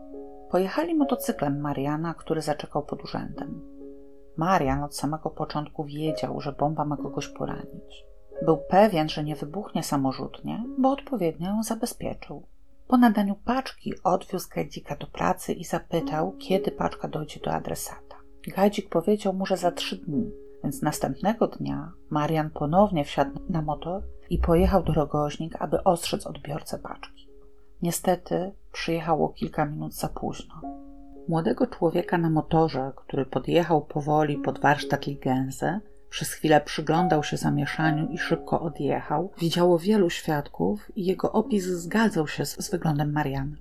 Pojechali 0.51 0.95
motocyklem 0.95 1.61
Mariana, 1.61 2.15
który 2.15 2.43
zaczekał 2.43 2.83
pod 2.83 3.05
urzędem. 3.05 3.74
Marian 4.37 4.83
od 4.83 4.97
samego 4.97 5.31
początku 5.31 5.85
wiedział, 5.85 6.41
że 6.41 6.53
bomba 6.53 6.85
ma 6.85 6.97
kogoś 6.97 7.29
poranić. 7.29 8.05
Był 8.43 8.57
pewien, 8.57 9.09
że 9.09 9.25
nie 9.25 9.37
wybuchnie 9.37 9.83
samorzutnie, 9.83 10.65
bo 10.79 10.91
odpowiednio 10.91 11.49
ją 11.49 11.63
zabezpieczył. 11.63 12.47
Po 12.89 12.97
nadaniu 12.97 13.35
paczki 13.45 13.93
odwiózł 14.05 14.49
Gajdzika 14.55 14.97
do 14.97 15.07
pracy 15.07 15.53
i 15.53 15.65
zapytał, 15.65 16.33
kiedy 16.39 16.71
paczka 16.71 17.09
dojdzie 17.09 17.41
do 17.41 17.53
adresata. 17.53 18.17
Gajdzik 18.57 18.89
powiedział 18.89 19.33
mu, 19.33 19.47
że 19.47 19.57
za 19.57 19.71
trzy 19.71 19.97
dni, 19.97 20.31
więc 20.63 20.83
następnego 20.83 21.47
dnia 21.47 21.93
Marian 22.11 22.51
ponownie 22.51 23.05
wsiadł 23.05 23.41
na 23.49 23.63
motor 23.63 24.03
i 24.31 24.39
pojechał 24.39 24.83
do 24.83 24.93
Rogoźnik, 24.93 25.63
aby 25.63 25.85
ostrzec 25.85 26.27
odbiorcę 26.27 26.79
paczki. 26.79 27.29
Niestety 27.83 28.53
przyjechało 28.73 29.29
kilka 29.29 29.67
minut 29.67 29.95
za 29.95 30.09
późno. 30.09 30.55
Młodego 31.29 31.67
człowieka 31.67 32.19
na 32.19 32.31
motorze, 32.31 32.93
który 32.97 33.27
podjechał 33.27 33.85
powoli 33.85 34.37
pod 34.37 34.61
warsztat 34.61 35.07
Ligensę, 35.07 35.81
przez 36.11 36.33
chwilę 36.33 36.61
przyglądał 36.61 37.25
się 37.25 37.37
zamieszaniu 37.37 38.09
i 38.09 38.19
szybko 38.19 38.61
odjechał. 38.61 39.33
Widziało 39.39 39.79
wielu 39.79 40.11
świadków 40.11 40.97
i 40.97 41.05
jego 41.05 41.33
opis 41.33 41.65
zgadzał 41.65 42.29
się 42.29 42.47
z, 42.47 42.57
z 42.67 42.71
wyglądem 42.71 43.13
Mariany. 43.13 43.57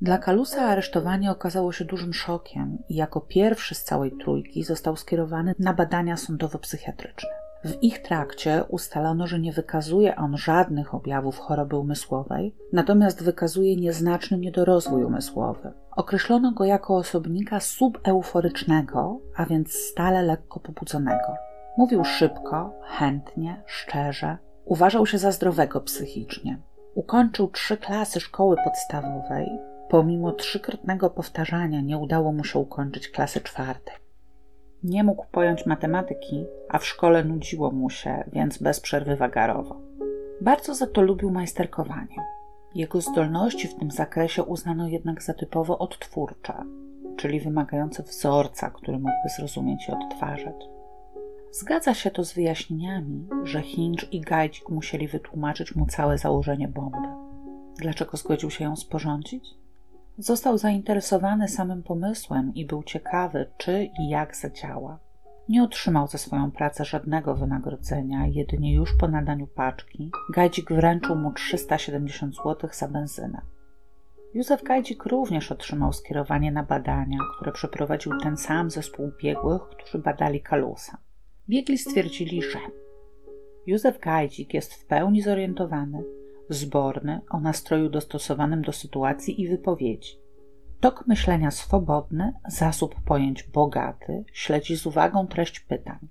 Dla 0.00 0.18
Kalusa 0.18 0.62
aresztowanie 0.62 1.30
okazało 1.30 1.72
się 1.72 1.84
dużym 1.84 2.14
szokiem 2.14 2.78
i 2.88 2.94
jako 2.94 3.20
pierwszy 3.20 3.74
z 3.74 3.84
całej 3.84 4.12
trójki 4.20 4.64
został 4.64 4.96
skierowany 4.96 5.54
na 5.58 5.74
badania 5.74 6.16
sądowo-psychiatryczne. 6.16 7.28
W 7.64 7.82
ich 7.82 8.02
trakcie 8.02 8.64
ustalono, 8.68 9.26
że 9.26 9.38
nie 9.38 9.52
wykazuje 9.52 10.16
on 10.16 10.36
żadnych 10.36 10.94
objawów 10.94 11.38
choroby 11.38 11.76
umysłowej, 11.76 12.56
natomiast 12.72 13.22
wykazuje 13.24 13.76
nieznaczny 13.76 14.38
niedorozwój 14.38 15.04
umysłowy. 15.04 15.72
Określono 15.96 16.52
go 16.52 16.64
jako 16.64 16.96
osobnika 16.96 17.60
subeuforycznego, 17.60 19.20
a 19.36 19.46
więc 19.46 19.72
stale 19.72 20.22
lekko 20.22 20.60
pobudzonego. 20.60 21.34
Mówił 21.78 22.04
szybko, 22.04 22.72
chętnie, 22.82 23.62
szczerze, 23.66 24.38
uważał 24.64 25.06
się 25.06 25.18
za 25.18 25.32
zdrowego 25.32 25.80
psychicznie. 25.80 26.62
Ukończył 26.94 27.48
trzy 27.48 27.76
klasy 27.76 28.20
szkoły 28.20 28.56
podstawowej. 28.64 29.48
Pomimo 29.88 30.32
trzykrotnego 30.32 31.10
powtarzania 31.10 31.80
nie 31.80 31.98
udało 31.98 32.32
mu 32.32 32.44
się 32.44 32.58
ukończyć 32.58 33.08
klasy 33.08 33.40
czwartej. 33.40 34.01
Nie 34.84 35.04
mógł 35.04 35.26
pojąć 35.32 35.66
matematyki, 35.66 36.46
a 36.68 36.78
w 36.78 36.86
szkole 36.86 37.24
nudziło 37.24 37.70
mu 37.70 37.90
się, 37.90 38.24
więc 38.32 38.58
bez 38.58 38.80
przerwy 38.80 39.16
wagarował. 39.16 39.80
Bardzo 40.40 40.74
za 40.74 40.86
to 40.86 41.02
lubił 41.02 41.30
majsterkowanie. 41.30 42.16
Jego 42.74 43.00
zdolności 43.00 43.68
w 43.68 43.74
tym 43.74 43.90
zakresie 43.90 44.42
uznano 44.42 44.88
jednak 44.88 45.22
za 45.22 45.34
typowo 45.34 45.78
odtwórcze, 45.78 46.54
czyli 47.16 47.40
wymagające 47.40 48.02
wzorca, 48.02 48.70
który 48.70 48.98
mógłby 48.98 49.28
zrozumieć 49.36 49.88
i 49.88 49.92
odtwarzać. 49.92 50.56
Zgadza 51.52 51.94
się 51.94 52.10
to 52.10 52.24
z 52.24 52.34
wyjaśnieniami, 52.34 53.28
że 53.44 53.62
Hinge 53.62 54.06
i 54.12 54.20
Gajdzik 54.20 54.68
musieli 54.68 55.08
wytłumaczyć 55.08 55.74
mu 55.74 55.86
całe 55.86 56.18
założenie 56.18 56.68
bomby. 56.68 57.08
Dlaczego 57.78 58.16
zgodził 58.16 58.50
się 58.50 58.64
ją 58.64 58.76
sporządzić? 58.76 59.44
Został 60.18 60.58
zainteresowany 60.58 61.48
samym 61.48 61.82
pomysłem 61.82 62.54
i 62.54 62.66
był 62.66 62.82
ciekawy, 62.82 63.50
czy 63.58 63.88
i 64.00 64.08
jak 64.08 64.36
zadziała. 64.36 64.98
Nie 65.48 65.62
otrzymał 65.62 66.06
za 66.06 66.18
swoją 66.18 66.50
pracę 66.50 66.84
żadnego 66.84 67.34
wynagrodzenia, 67.34 68.26
jedynie 68.26 68.74
już 68.74 68.96
po 69.00 69.08
nadaniu 69.08 69.46
paczki 69.46 70.10
Gajdzik 70.34 70.72
wręczył 70.72 71.16
mu 71.16 71.32
370 71.32 72.36
zł 72.36 72.70
za 72.72 72.88
benzynę. 72.88 73.40
Józef 74.34 74.62
Gajdzik 74.62 75.04
również 75.04 75.52
otrzymał 75.52 75.92
skierowanie 75.92 76.52
na 76.52 76.62
badania, 76.62 77.18
które 77.36 77.52
przeprowadził 77.52 78.12
ten 78.20 78.36
sam 78.36 78.70
zespół 78.70 79.12
biegłych, 79.22 79.62
którzy 79.62 79.98
badali 79.98 80.40
Kalusa. 80.40 80.98
Biegli 81.48 81.78
stwierdzili, 81.78 82.42
że 82.42 82.58
Józef 83.66 83.98
Gajdzik 83.98 84.54
jest 84.54 84.74
w 84.74 84.86
pełni 84.86 85.22
zorientowany, 85.22 86.04
zborny, 86.52 87.20
o 87.30 87.40
nastroju 87.40 87.88
dostosowanym 87.88 88.62
do 88.62 88.72
sytuacji 88.72 89.40
i 89.40 89.48
wypowiedzi. 89.48 90.22
Tok 90.80 91.04
myślenia 91.06 91.50
swobodny, 91.50 92.32
zasób 92.48 92.94
pojęć 93.04 93.42
bogaty, 93.42 94.24
śledzi 94.32 94.76
z 94.76 94.86
uwagą 94.86 95.26
treść 95.26 95.60
pytań. 95.60 96.08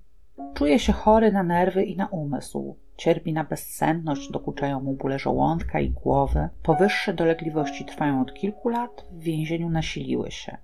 Czuje 0.54 0.78
się 0.78 0.92
chory 0.92 1.32
na 1.32 1.42
nerwy 1.42 1.84
i 1.84 1.96
na 1.96 2.06
umysł, 2.06 2.76
cierpi 2.96 3.32
na 3.32 3.44
bezsenność, 3.44 4.30
dokuczają 4.30 4.80
mu 4.80 4.92
bóle 4.92 5.18
żołądka 5.18 5.80
i 5.80 5.90
głowy. 5.90 6.48
Powyższe 6.62 7.14
dolegliwości 7.14 7.84
trwają 7.84 8.20
od 8.20 8.34
kilku 8.34 8.68
lat, 8.68 9.06
w 9.10 9.20
więzieniu 9.20 9.70
nasiliły 9.70 10.30
się. 10.30 10.56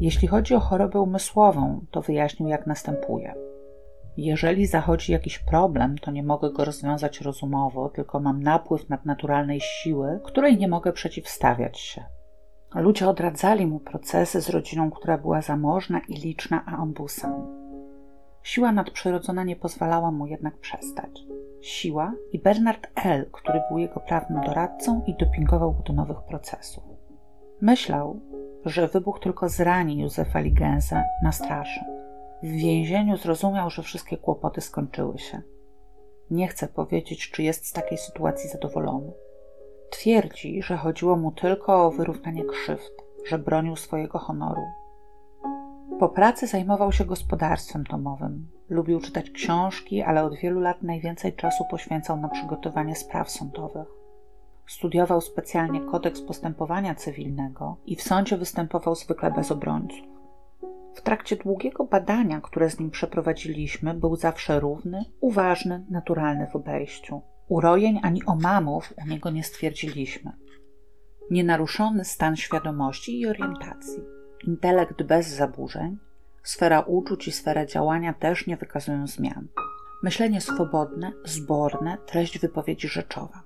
Jeśli 0.00 0.28
chodzi 0.28 0.54
o 0.54 0.60
chorobę 0.60 1.00
umysłową, 1.00 1.84
to 1.90 2.02
wyjaśnił 2.02 2.48
jak 2.48 2.66
następuje. 2.66 3.34
Jeżeli 4.16 4.66
zachodzi 4.66 5.12
jakiś 5.12 5.38
problem, 5.38 5.98
to 5.98 6.10
nie 6.10 6.22
mogę 6.22 6.52
go 6.52 6.64
rozwiązać 6.64 7.20
rozumowo, 7.20 7.88
tylko 7.88 8.20
mam 8.20 8.42
napływ 8.42 8.88
nadnaturalnej 8.88 9.60
siły, 9.60 10.20
której 10.24 10.58
nie 10.58 10.68
mogę 10.68 10.92
przeciwstawiać 10.92 11.78
się. 11.78 12.04
Ludzie 12.74 13.08
odradzali 13.08 13.66
mu 13.66 13.80
procesy 13.80 14.40
z 14.40 14.50
rodziną, 14.50 14.90
która 14.90 15.18
była 15.18 15.42
zamożna 15.42 16.00
i 16.08 16.14
liczna, 16.14 16.64
a 16.66 16.76
on 16.82 16.92
był 16.92 17.08
sam. 17.08 17.62
Siła 18.42 18.72
nadprzyrodzona 18.72 19.44
nie 19.44 19.56
pozwalała 19.56 20.10
mu 20.10 20.26
jednak 20.26 20.58
przestać. 20.58 21.20
Siła 21.60 22.14
i 22.32 22.38
Bernard 22.38 22.86
L., 23.04 23.30
który 23.32 23.60
był 23.68 23.78
jego 23.78 24.00
prawnym 24.00 24.40
doradcą 24.40 25.02
i 25.06 25.14
dopingował 25.14 25.74
go 25.74 25.82
do 25.82 25.92
nowych 25.92 26.22
procesów. 26.28 26.84
Myślał, 27.60 28.20
że 28.64 28.88
wybuch 28.88 29.20
tylko 29.20 29.48
zrani 29.48 29.98
Józefa 29.98 30.40
Ligensa, 30.40 31.04
nastraszy. 31.22 31.80
W 32.42 32.50
więzieniu 32.50 33.16
zrozumiał, 33.16 33.70
że 33.70 33.82
wszystkie 33.82 34.16
kłopoty 34.16 34.60
skończyły 34.60 35.18
się. 35.18 35.42
Nie 36.30 36.48
chce 36.48 36.68
powiedzieć, 36.68 37.30
czy 37.30 37.42
jest 37.42 37.66
z 37.66 37.72
takiej 37.72 37.98
sytuacji 37.98 38.50
zadowolony. 38.50 39.12
Twierdzi, 39.90 40.62
że 40.62 40.76
chodziło 40.76 41.16
mu 41.16 41.32
tylko 41.32 41.86
o 41.86 41.90
wyrównanie 41.90 42.44
krzywd, 42.44 42.92
że 43.26 43.38
bronił 43.38 43.76
swojego 43.76 44.18
honoru. 44.18 44.62
Po 45.98 46.08
pracy 46.08 46.46
zajmował 46.46 46.92
się 46.92 47.04
gospodarstwem 47.04 47.84
domowym. 47.84 48.50
Lubił 48.68 49.00
czytać 49.00 49.30
książki, 49.30 50.02
ale 50.02 50.24
od 50.24 50.36
wielu 50.36 50.60
lat 50.60 50.82
najwięcej 50.82 51.32
czasu 51.32 51.64
poświęcał 51.70 52.16
na 52.16 52.28
przygotowanie 52.28 52.96
spraw 52.96 53.30
sądowych. 53.30 53.88
Studiował 54.66 55.20
specjalnie 55.20 55.80
kodeks 55.80 56.20
postępowania 56.20 56.94
cywilnego 56.94 57.76
i 57.86 57.96
w 57.96 58.02
sądzie 58.02 58.36
występował 58.36 58.94
zwykle 58.94 59.30
bez 59.30 59.52
obrońców. 59.52 60.12
W 60.94 61.00
trakcie 61.00 61.36
długiego 61.36 61.84
badania, 61.84 62.40
które 62.40 62.70
z 62.70 62.80
nim 62.80 62.90
przeprowadziliśmy, 62.90 63.94
był 63.94 64.16
zawsze 64.16 64.60
równy, 64.60 65.04
uważny, 65.20 65.86
naturalny 65.90 66.46
w 66.46 66.56
obejściu. 66.56 67.22
Urojeń 67.48 68.00
ani 68.02 68.24
omamów 68.24 68.94
u 69.04 69.08
niego 69.08 69.30
nie 69.30 69.44
stwierdziliśmy. 69.44 70.32
Nienaruszony 71.30 72.04
stan 72.04 72.36
świadomości 72.36 73.20
i 73.20 73.26
orientacji, 73.26 74.02
intelekt 74.46 75.02
bez 75.02 75.26
zaburzeń, 75.26 75.98
sfera 76.42 76.80
uczuć 76.80 77.28
i 77.28 77.32
sfera 77.32 77.66
działania 77.66 78.14
też 78.14 78.46
nie 78.46 78.56
wykazują 78.56 79.06
zmian. 79.06 79.48
Myślenie 80.02 80.40
swobodne, 80.40 81.12
zborne, 81.24 81.98
treść 82.06 82.38
wypowiedzi 82.38 82.88
rzeczowa. 82.88 83.42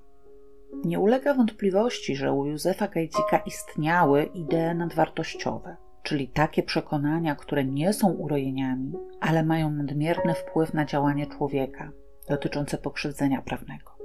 Nie 0.84 0.98
ulega 1.00 1.34
wątpliwości, 1.34 2.16
że 2.16 2.32
u 2.32 2.46
Józefa 2.46 2.88
Gajdzika 2.88 3.38
istniały 3.38 4.24
idee 4.24 4.74
nadwartościowe, 4.74 5.76
czyli 6.06 6.28
takie 6.28 6.62
przekonania, 6.62 7.34
które 7.34 7.64
nie 7.64 7.92
są 7.92 8.12
urojeniami, 8.12 8.92
ale 9.20 9.44
mają 9.44 9.70
nadmierny 9.70 10.34
wpływ 10.34 10.74
na 10.74 10.84
działanie 10.84 11.26
człowieka, 11.26 11.92
dotyczące 12.28 12.78
pokrzywdzenia 12.78 13.42
prawnego. 13.42 13.96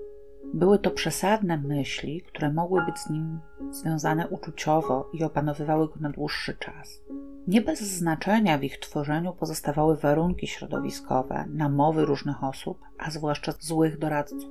Były 0.54 0.80
to 0.80 0.92
przesadne 0.92 1.58
myśli, 1.58 2.22
które 2.22 2.54
mogły 2.54 2.86
być 2.86 3.00
z 3.00 3.10
nim 3.10 3.40
związane 3.72 4.28
uczuciowo 4.28 5.10
i 5.14 5.24
opanowywały 5.24 5.88
go 5.88 5.94
na 6.00 6.10
dłuższy 6.10 6.54
czas. 6.54 7.02
Nie 7.48 7.62
bez 7.62 7.82
znaczenia 7.82 8.58
w 8.58 8.64
ich 8.64 8.80
tworzeniu 8.80 9.34
pozostawały 9.34 9.98
warunki 9.98 10.48
środowiskowe, 10.48 11.46
namowy 11.50 12.06
różnych 12.06 12.44
osób, 12.44 12.80
a 13.00 13.12
zwłaszcza 13.12 13.54
złych 13.60 14.00
doradców. 14.00 14.50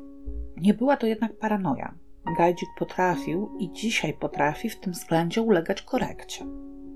Nie 0.57 0.75
była 0.75 0.97
to 0.97 1.07
jednak 1.07 1.39
paranoja. 1.39 1.95
Gajdzik 2.39 2.69
potrafił 2.79 3.51
i 3.59 3.73
dzisiaj 3.73 4.15
potrafi 4.15 4.71
w 4.71 4.81
tym 4.81 4.93
względzie 4.93 5.43
ulegać 5.43 5.83
korekcie. 5.83 6.45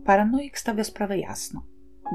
Paranoik 0.04 0.58
stawia 0.58 0.84
sprawę 0.84 1.18
jasno. 1.18 1.62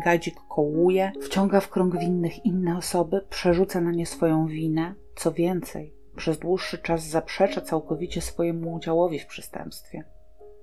Gajdzik 0.04 0.36
kołuje, 0.50 1.12
wciąga 1.22 1.60
w 1.60 1.70
krąg 1.70 1.98
winnych 1.98 2.46
inne 2.46 2.78
osoby, 2.78 3.22
przerzuca 3.30 3.82
na 3.82 3.92
nie 3.92 4.06
swoją 4.06 4.48
winę. 4.48 4.96
Co 5.16 5.32
więcej, 5.32 5.94
przez 6.16 6.40
dłuższy 6.40 6.78
czas 6.78 7.04
zaprzecza 7.04 7.62
całkowicie 7.62 8.22
swojemu 8.22 8.74
udziałowi 8.74 9.20
w 9.20 9.28
przestępstwie. 9.28 10.04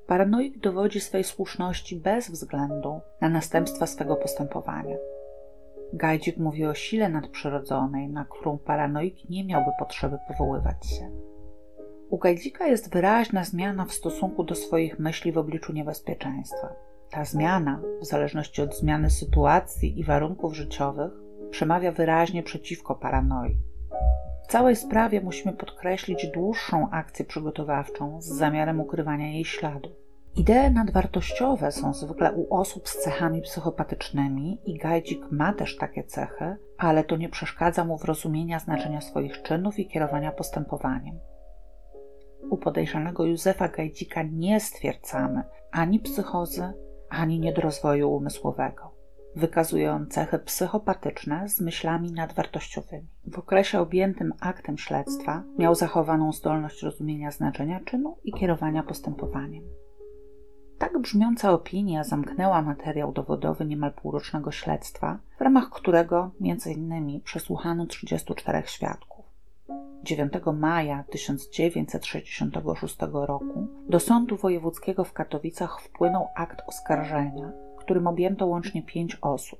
Paranoik 0.06 0.58
dowodzi 0.58 1.00
swej 1.00 1.24
słuszności 1.24 1.96
bez 1.96 2.30
względu 2.30 3.00
na 3.20 3.28
następstwa 3.28 3.86
swego 3.86 4.16
postępowania. 4.16 4.96
Gajdzik 5.92 6.36
mówi 6.36 6.66
o 6.66 6.74
sile 6.74 7.08
nadprzyrodzonej, 7.08 8.08
na 8.08 8.24
którą 8.24 8.58
paranoik 8.58 9.30
nie 9.30 9.44
miałby 9.44 9.70
potrzeby 9.78 10.18
powoływać 10.28 10.86
się. 10.86 11.10
U 12.10 12.18
Gajdzika 12.18 12.66
jest 12.66 12.92
wyraźna 12.92 13.44
zmiana 13.44 13.84
w 13.84 13.92
stosunku 13.92 14.44
do 14.44 14.54
swoich 14.54 14.98
myśli 14.98 15.32
w 15.32 15.38
obliczu 15.38 15.72
niebezpieczeństwa. 15.72 16.85
Ta 17.10 17.24
zmiana, 17.24 17.82
w 18.00 18.06
zależności 18.06 18.62
od 18.62 18.76
zmiany 18.76 19.10
sytuacji 19.10 20.00
i 20.00 20.04
warunków 20.04 20.56
życiowych, 20.56 21.12
przemawia 21.50 21.92
wyraźnie 21.92 22.42
przeciwko 22.42 22.94
paranoi. 22.94 23.58
W 24.44 24.46
całej 24.46 24.76
sprawie 24.76 25.20
musimy 25.20 25.52
podkreślić 25.52 26.26
dłuższą 26.34 26.90
akcję 26.90 27.24
przygotowawczą 27.24 28.20
z 28.20 28.26
zamiarem 28.26 28.80
ukrywania 28.80 29.32
jej 29.32 29.44
śladów. 29.44 29.92
Idee 30.36 30.70
nadwartościowe 30.74 31.72
są 31.72 31.94
zwykle 31.94 32.32
u 32.32 32.54
osób 32.54 32.88
z 32.88 32.98
cechami 32.98 33.42
psychopatycznymi 33.42 34.60
i 34.64 34.78
Gajdzik 34.78 35.30
ma 35.30 35.52
też 35.52 35.76
takie 35.76 36.04
cechy, 36.04 36.56
ale 36.78 37.04
to 37.04 37.16
nie 37.16 37.28
przeszkadza 37.28 37.84
mu 37.84 37.98
w 37.98 38.04
rozumienia 38.04 38.58
znaczenia 38.58 39.00
swoich 39.00 39.42
czynów 39.42 39.78
i 39.78 39.88
kierowania 39.88 40.32
postępowaniem. 40.32 41.18
U 42.50 42.56
podejrzanego 42.56 43.24
Józefa 43.24 43.68
Gajdzika 43.68 44.22
nie 44.22 44.60
stwierdzamy 44.60 45.42
ani 45.72 46.00
psychozy, 46.00 46.72
ani 47.10 47.40
niedorozwoju 47.40 48.10
umysłowego. 48.10 48.96
Wykazuje 49.36 49.92
on 49.92 50.06
cechy 50.06 50.38
psychopatyczne 50.38 51.48
z 51.48 51.60
myślami 51.60 52.12
nadwartościowymi. 52.12 53.08
W 53.26 53.38
okresie 53.38 53.80
objętym 53.80 54.32
aktem 54.40 54.78
śledztwa 54.78 55.42
miał 55.58 55.74
zachowaną 55.74 56.32
zdolność 56.32 56.82
rozumienia 56.82 57.30
znaczenia 57.30 57.80
czynu 57.80 58.18
i 58.24 58.32
kierowania 58.32 58.82
postępowaniem. 58.82 59.64
Tak 60.78 60.98
brzmiąca 60.98 61.52
opinia 61.52 62.04
zamknęła 62.04 62.62
materiał 62.62 63.12
dowodowy 63.12 63.66
niemal 63.66 63.92
półrocznego 63.92 64.50
śledztwa, 64.50 65.18
w 65.38 65.40
ramach 65.40 65.70
którego 65.70 66.30
m.in. 66.40 67.20
przesłuchano 67.20 67.86
34 67.86 68.62
świadków. 68.66 69.15
9 70.02 70.32
maja 70.54 71.04
1966 71.10 72.96
roku 73.12 73.66
do 73.88 74.00
Sądu 74.00 74.36
Wojewódzkiego 74.36 75.04
w 75.04 75.12
Katowicach 75.12 75.80
wpłynął 75.80 76.28
akt 76.34 76.62
oskarżenia, 76.66 77.52
którym 77.76 78.06
objęto 78.06 78.46
łącznie 78.46 78.82
pięć 78.82 79.18
osób. 79.20 79.58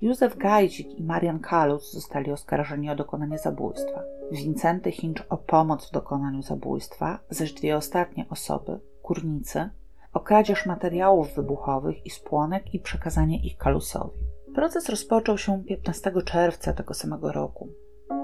Józef 0.00 0.36
Gajdzik 0.36 0.98
i 0.98 1.04
Marian 1.04 1.40
Kalus 1.40 1.92
zostali 1.92 2.32
oskarżeni 2.32 2.90
o 2.90 2.96
dokonanie 2.96 3.38
zabójstwa. 3.38 4.02
Wincenty 4.32 4.90
Hinch 4.90 5.26
o 5.28 5.36
pomoc 5.36 5.88
w 5.88 5.92
dokonaniu 5.92 6.42
zabójstwa, 6.42 7.18
zaś 7.30 7.52
dwie 7.52 7.76
ostatnie 7.76 8.26
osoby, 8.30 8.80
kurnicy, 9.02 9.70
o 10.12 10.20
kradzież 10.20 10.66
materiałów 10.66 11.34
wybuchowych 11.34 12.06
i 12.06 12.10
spłonek 12.10 12.74
i 12.74 12.80
przekazanie 12.80 13.46
ich 13.46 13.56
Kalusowi. 13.56 14.18
Proces 14.54 14.88
rozpoczął 14.88 15.38
się 15.38 15.64
15 15.64 16.12
czerwca 16.24 16.72
tego 16.72 16.94
samego 16.94 17.32
roku. 17.32 17.68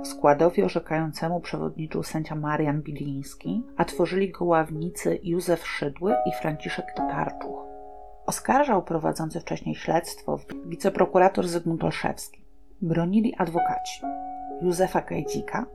Składowi 0.05 0.63
orzekającemu 0.63 1.41
przewodniczył 1.41 2.03
sędzia 2.03 2.35
Marian 2.35 2.83
Biliński, 2.83 3.63
a 3.77 3.85
tworzyli 3.85 4.31
go 4.31 4.45
ławnicy 4.45 5.19
Józef 5.23 5.67
Szydły 5.67 6.15
i 6.27 6.33
Franciszek 6.33 6.87
Tatarczuch. 6.97 7.65
Oskarżał 8.27 8.83
prowadzący 8.83 9.41
wcześniej 9.41 9.75
śledztwo 9.75 10.39
wiceprokurator 10.67 11.49
Zygmunt 11.49 11.85
Olszewski. 11.85 12.45
Bronili 12.83 13.35
adwokaci 13.35 14.03
Józefa 14.63 15.01
Gajdzika, 15.01 15.67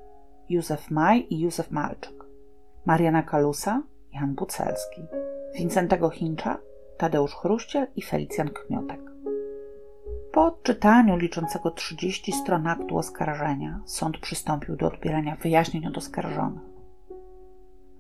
Józef 0.50 0.92
Maj 0.92 1.28
i 1.30 1.40
Józef 1.40 1.72
Malczyk, 1.72 2.24
Mariana 2.86 3.24
Kalusa, 3.24 3.84
Jan 4.14 4.36
Bucelski, 4.36 5.02
Wincentego 5.56 6.10
Hincza, 6.10 6.58
Tadeusz 6.98 7.36
Chruściel 7.36 7.88
i 7.96 8.02
Felicjan 8.02 8.50
Kmiotek. 8.50 9.13
Po 10.34 10.46
odczytaniu 10.46 11.18
liczącego 11.18 11.72
30 11.72 12.32
stron 12.32 12.68
aktu 12.68 12.98
oskarżenia 12.98 13.80
sąd 13.86 14.18
przystąpił 14.18 14.76
do 14.76 14.88
odbierania 14.88 15.36
wyjaśnień 15.36 15.86
od 15.88 15.98
oskarżonych. 15.98 16.64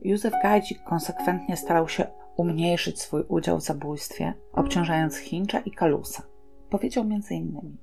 Józef 0.01 0.33
Gajdzik 0.43 0.83
konsekwentnie 0.83 1.57
starał 1.57 1.89
się 1.89 2.07
umniejszyć 2.35 3.01
swój 3.01 3.23
udział 3.27 3.57
w 3.57 3.63
zabójstwie, 3.63 4.33
obciążając 4.53 5.17
Hincza 5.17 5.59
i 5.59 5.71
Kalusa. 5.71 6.23
Powiedział 6.69 7.03
innymi 7.03 7.77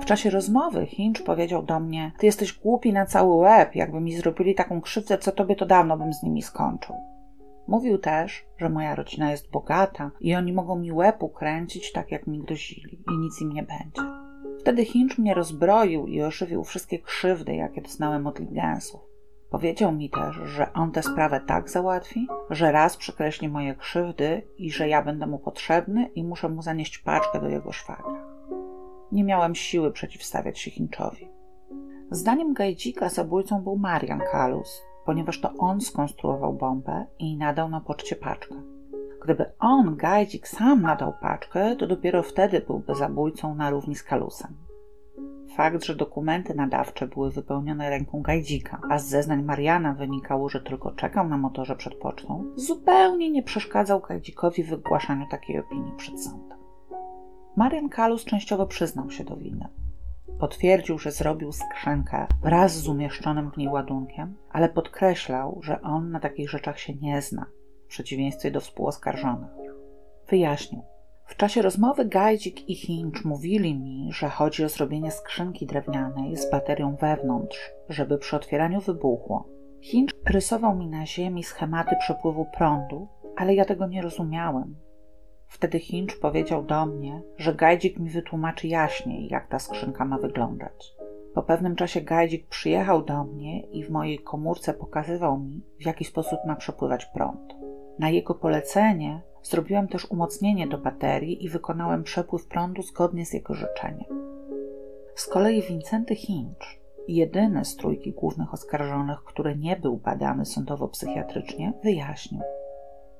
w 0.00 0.04
czasie 0.04 0.30
rozmowy 0.30 0.86
Hinch 0.86 1.24
powiedział 1.24 1.62
do 1.62 1.80
mnie: 1.80 2.12
Ty 2.18 2.26
jesteś 2.26 2.58
głupi 2.58 2.92
na 2.92 3.06
cały 3.06 3.34
łeb, 3.34 3.74
jakby 3.74 4.00
mi 4.00 4.16
zrobili 4.16 4.54
taką 4.54 4.80
krzywdę, 4.80 5.18
co 5.18 5.32
tobie 5.32 5.56
to 5.56 5.66
dawno 5.66 5.96
bym 5.96 6.12
z 6.12 6.22
nimi 6.22 6.42
skończył. 6.42 6.96
Mówił 7.68 7.98
też, 7.98 8.44
że 8.58 8.68
moja 8.68 8.94
rodzina 8.94 9.30
jest 9.30 9.50
bogata 9.50 10.10
i 10.20 10.34
oni 10.34 10.52
mogą 10.52 10.78
mi 10.78 10.92
łeb 10.92 11.22
ukręcić 11.22 11.92
tak, 11.92 12.10
jak 12.10 12.26
mi 12.26 12.38
grozili 12.38 13.02
i 13.12 13.18
nic 13.18 13.40
im 13.40 13.52
nie 13.52 13.62
będzie. 13.62 14.02
Wtedy 14.60 14.84
Hinch 14.84 15.18
mnie 15.18 15.34
rozbroił 15.34 16.06
i 16.06 16.22
ożywił 16.22 16.64
wszystkie 16.64 16.98
krzywdy, 16.98 17.54
jakie 17.54 17.82
doznałem 17.82 18.26
od 18.26 18.38
Ligensów. 18.40 19.00
Powiedział 19.50 19.92
mi 19.92 20.10
też, 20.10 20.36
że 20.44 20.72
on 20.72 20.92
tę 20.92 21.02
sprawę 21.02 21.40
tak 21.46 21.70
załatwi, 21.70 22.26
że 22.50 22.72
raz 22.72 22.96
przekreśli 22.96 23.48
moje 23.48 23.74
krzywdy 23.74 24.42
i 24.58 24.70
że 24.70 24.88
ja 24.88 25.02
będę 25.02 25.26
mu 25.26 25.38
potrzebny 25.38 26.10
i 26.14 26.24
muszę 26.24 26.48
mu 26.48 26.62
zanieść 26.62 26.98
paczkę 26.98 27.40
do 27.40 27.48
jego 27.48 27.72
szwagra. 27.72 28.26
Nie 29.12 29.24
miałem 29.24 29.54
siły 29.54 29.92
przeciwstawiać 29.92 30.58
się 30.58 30.70
Hinchowi. 30.70 31.28
Zdaniem 32.10 32.54
Gajdzika 32.54 33.08
zabójcą 33.08 33.62
był 33.62 33.76
Marian 33.76 34.20
Kalus, 34.32 34.82
ponieważ 35.04 35.40
to 35.40 35.52
on 35.58 35.80
skonstruował 35.80 36.52
bombę 36.52 37.06
i 37.18 37.36
nadał 37.36 37.68
na 37.68 37.80
poczcie 37.80 38.16
paczkę. 38.16 38.54
Gdyby 39.24 39.52
on, 39.58 39.96
Gajdzik, 39.96 40.48
sam 40.48 40.82
nadał 40.82 41.12
paczkę, 41.20 41.76
to 41.76 41.86
dopiero 41.86 42.22
wtedy 42.22 42.60
byłby 42.60 42.94
zabójcą 42.94 43.54
na 43.54 43.70
równi 43.70 43.94
z 43.94 44.02
Kalusem. 44.02 44.54
Fakt, 45.56 45.84
że 45.84 45.94
dokumenty 45.96 46.54
nadawcze 46.54 47.06
były 47.06 47.30
wypełnione 47.30 47.90
ręką 47.90 48.22
Gajdzika, 48.22 48.80
a 48.90 48.98
z 48.98 49.08
zeznań 49.08 49.42
Mariana 49.42 49.94
wynikało, 49.94 50.48
że 50.48 50.60
tylko 50.60 50.92
czekał 50.92 51.28
na 51.28 51.36
motorze 51.36 51.76
przed 51.76 51.94
pocztą, 51.94 52.44
zupełnie 52.56 53.30
nie 53.30 53.42
przeszkadzał 53.42 54.00
Gajdzikowi 54.00 54.64
w 54.64 54.68
wygłaszaniu 54.68 55.26
takiej 55.30 55.58
opinii 55.58 55.92
przed 55.96 56.24
sądem. 56.24 56.58
Marian 57.56 57.88
Kalus 57.88 58.24
częściowo 58.24 58.66
przyznał 58.66 59.10
się 59.10 59.24
do 59.24 59.36
winy. 59.36 59.68
Potwierdził, 60.38 60.98
że 60.98 61.10
zrobił 61.10 61.52
skrzynkę 61.52 62.26
wraz 62.42 62.76
z 62.76 62.88
umieszczonym 62.88 63.50
w 63.50 63.56
niej 63.56 63.68
ładunkiem, 63.68 64.36
ale 64.50 64.68
podkreślał, 64.68 65.60
że 65.62 65.80
on 65.82 66.10
na 66.10 66.20
takich 66.20 66.50
rzeczach 66.50 66.78
się 66.78 66.94
nie 66.94 67.22
zna, 67.22 67.46
w 67.84 67.88
przeciwieństwie 67.88 68.50
do 68.50 68.60
współoskarżonych. 68.60 69.50
Wyjaśnił. 70.28 70.82
W 71.26 71.36
czasie 71.36 71.62
rozmowy 71.62 72.04
Gajdzik 72.04 72.68
i 72.68 72.74
Hinch 72.74 73.24
mówili 73.24 73.74
mi, 73.78 74.08
że 74.12 74.28
chodzi 74.28 74.64
o 74.64 74.68
zrobienie 74.68 75.10
skrzynki 75.10 75.66
drewnianej 75.66 76.36
z 76.36 76.50
baterią 76.50 76.96
wewnątrz, 76.96 77.72
żeby 77.88 78.18
przy 78.18 78.36
otwieraniu 78.36 78.80
wybuchło. 78.80 79.48
Hinch 79.80 80.12
rysował 80.28 80.76
mi 80.76 80.86
na 80.86 81.06
ziemi 81.06 81.44
schematy 81.44 81.96
przepływu 82.00 82.46
prądu, 82.56 83.08
ale 83.36 83.54
ja 83.54 83.64
tego 83.64 83.86
nie 83.86 84.02
rozumiałem, 84.02 84.76
Wtedy 85.52 85.78
Hinch 85.78 86.20
powiedział 86.20 86.62
do 86.62 86.86
mnie, 86.86 87.22
że 87.36 87.54
Gajdzik 87.54 87.98
mi 87.98 88.10
wytłumaczy 88.10 88.68
jaśniej, 88.68 89.28
jak 89.28 89.48
ta 89.48 89.58
skrzynka 89.58 90.04
ma 90.04 90.18
wyglądać. 90.18 90.94
Po 91.34 91.42
pewnym 91.42 91.76
czasie 91.76 92.00
Gajdzik 92.00 92.48
przyjechał 92.48 93.04
do 93.04 93.24
mnie 93.24 93.60
i 93.60 93.84
w 93.84 93.90
mojej 93.90 94.18
komórce 94.18 94.74
pokazywał 94.74 95.38
mi, 95.38 95.62
w 95.80 95.86
jaki 95.86 96.04
sposób 96.04 96.38
ma 96.46 96.56
przepływać 96.56 97.06
prąd. 97.06 97.54
Na 97.98 98.10
jego 98.10 98.34
polecenie 98.34 99.22
zrobiłem 99.42 99.88
też 99.88 100.10
umocnienie 100.10 100.66
do 100.66 100.78
baterii 100.78 101.44
i 101.44 101.48
wykonałem 101.48 102.02
przepływ 102.02 102.46
prądu 102.46 102.82
zgodnie 102.82 103.26
z 103.26 103.32
jego 103.32 103.54
życzeniem. 103.54 104.32
Z 105.14 105.26
kolei 105.26 105.62
Wincenty 105.62 106.14
Hinch, 106.14 106.66
jedyny 107.08 107.64
z 107.64 107.76
trójki 107.76 108.12
głównych 108.12 108.54
oskarżonych, 108.54 109.24
który 109.24 109.56
nie 109.56 109.76
był 109.76 109.96
badany 109.96 110.44
sądowo-psychiatrycznie, 110.44 111.72
wyjaśnił, 111.82 112.40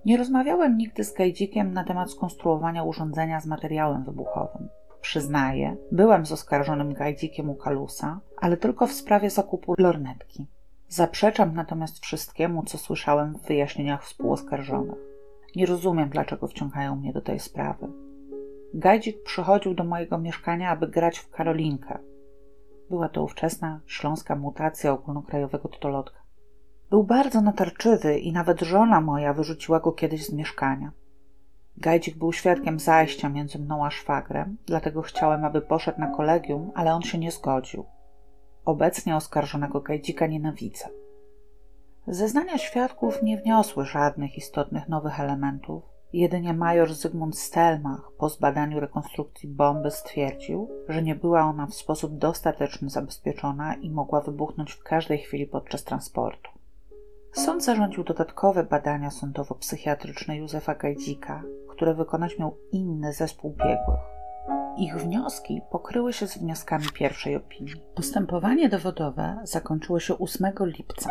nie 0.05 0.17
rozmawiałem 0.17 0.77
nigdy 0.77 1.05
z 1.05 1.13
Gajdzikiem 1.13 1.73
na 1.73 1.85
temat 1.85 2.11
skonstruowania 2.11 2.85
urządzenia 2.85 3.41
z 3.41 3.47
materiałem 3.47 4.05
wybuchowym. 4.05 4.69
Przyznaję, 5.01 5.77
byłem 5.93 6.27
z 6.27 6.33
oskarżonym 6.33 6.95
Gajdzikiem 6.95 7.51
u 7.51 7.55
Kalusa, 7.55 8.21
ale 8.37 8.57
tylko 8.57 8.87
w 8.87 8.93
sprawie 8.93 9.31
zakupu 9.31 9.75
lornetki. 9.79 10.47
Zaprzeczam 10.89 11.55
natomiast 11.55 11.99
wszystkiemu, 11.99 12.63
co 12.63 12.79
słyszałem 12.79 13.35
w 13.35 13.47
wyjaśnieniach 13.47 14.05
współoskarżonych. 14.05 14.99
Nie 15.57 15.67
rozumiem, 15.67 16.09
dlaczego 16.09 16.49
wciągają 16.49 16.97
mnie 16.97 17.13
do 17.13 17.21
tej 17.21 17.41
sprawy. 17.41 17.89
Gajdzik 18.75 19.23
przychodził 19.23 19.75
do 19.75 19.85
mojego 19.85 20.19
mieszkania, 20.19 20.71
aby 20.71 20.89
grać 20.89 21.19
w 21.19 21.31
Karolinkę. 21.31 21.99
Była 22.91 23.09
to 23.09 23.23
ówczesna 23.23 23.81
śląska 23.87 24.37
mutacja 24.37 24.93
ogólnokrajowego 24.93 25.69
totolotka. 25.69 26.22
Był 26.93 27.05
bardzo 27.05 27.41
natarczywy 27.41 28.19
i 28.19 28.33
nawet 28.33 28.61
żona 28.61 29.01
moja 29.01 29.33
wyrzuciła 29.33 29.81
go 29.81 29.93
kiedyś 29.93 30.27
z 30.27 30.33
mieszkania. 30.33 30.93
Gajdzik 31.77 32.17
był 32.17 32.33
świadkiem 32.33 32.81
zajścia 32.81 33.29
między 33.29 33.59
mną 33.59 33.87
a 33.87 33.91
szwagrem, 33.91 34.57
dlatego 34.67 35.03
chciałem, 35.03 35.45
aby 35.45 35.61
poszedł 35.61 36.01
na 36.01 36.07
kolegium, 36.07 36.71
ale 36.75 36.95
on 36.95 37.03
się 37.03 37.19
nie 37.19 37.31
zgodził. 37.31 37.85
Obecnie 38.65 39.17
oskarżonego 39.17 39.81
Gajdzika 39.81 40.27
nienawidzę. 40.27 40.89
Zeznania 42.07 42.59
świadków 42.59 43.23
nie 43.23 43.37
wniosły 43.39 43.85
żadnych 43.85 44.39
istotnych 44.39 44.89
nowych 44.89 45.21
elementów. 45.21 45.83
Jedynie 46.13 46.55
major 46.55 46.95
Zygmunt 46.95 47.39
Stelmach 47.39 48.11
po 48.19 48.29
zbadaniu 48.29 48.81
rekonstrukcji 48.81 49.49
bomby 49.49 49.91
stwierdził, 49.91 50.71
że 50.89 51.03
nie 51.03 51.15
była 51.15 51.41
ona 51.41 51.67
w 51.67 51.75
sposób 51.75 52.19
dostateczny 52.19 52.91
zabezpieczona 52.91 53.75
i 53.75 53.91
mogła 53.91 54.21
wybuchnąć 54.21 54.73
w 54.73 54.83
każdej 54.83 55.19
chwili 55.19 55.47
podczas 55.47 55.85
transportu. 55.85 56.62
Sąd 57.33 57.65
zarządził 57.65 58.05
dodatkowe 58.05 58.65
badania 58.65 59.11
sądowo-psychiatryczne 59.11 60.37
Józefa 60.37 60.75
Gajdzika, 60.75 61.43
które 61.71 61.95
wykonać 61.95 62.39
miał 62.39 62.57
inny 62.73 63.13
zespół 63.13 63.51
biegłych. 63.51 64.01
Ich 64.77 64.97
wnioski 64.97 65.63
pokryły 65.71 66.13
się 66.13 66.27
z 66.27 66.39
wnioskami 66.39 66.85
pierwszej 66.95 67.37
opinii. 67.37 67.83
Postępowanie 67.95 68.69
dowodowe 68.69 69.41
zakończyło 69.45 70.01
się 70.01 70.19
8 70.19 70.53
lipca. 70.61 71.11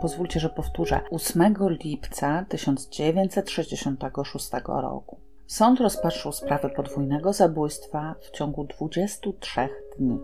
Pozwólcie, 0.00 0.40
że 0.40 0.48
powtórzę. 0.48 1.00
8 1.10 1.54
lipca 1.84 2.44
1966 2.48 4.50
roku. 4.66 5.20
Sąd 5.46 5.80
rozpatrzył 5.80 6.32
sprawę 6.32 6.70
podwójnego 6.70 7.32
zabójstwa 7.32 8.14
w 8.20 8.30
ciągu 8.30 8.64
23 8.64 9.68
dni. 9.98 10.18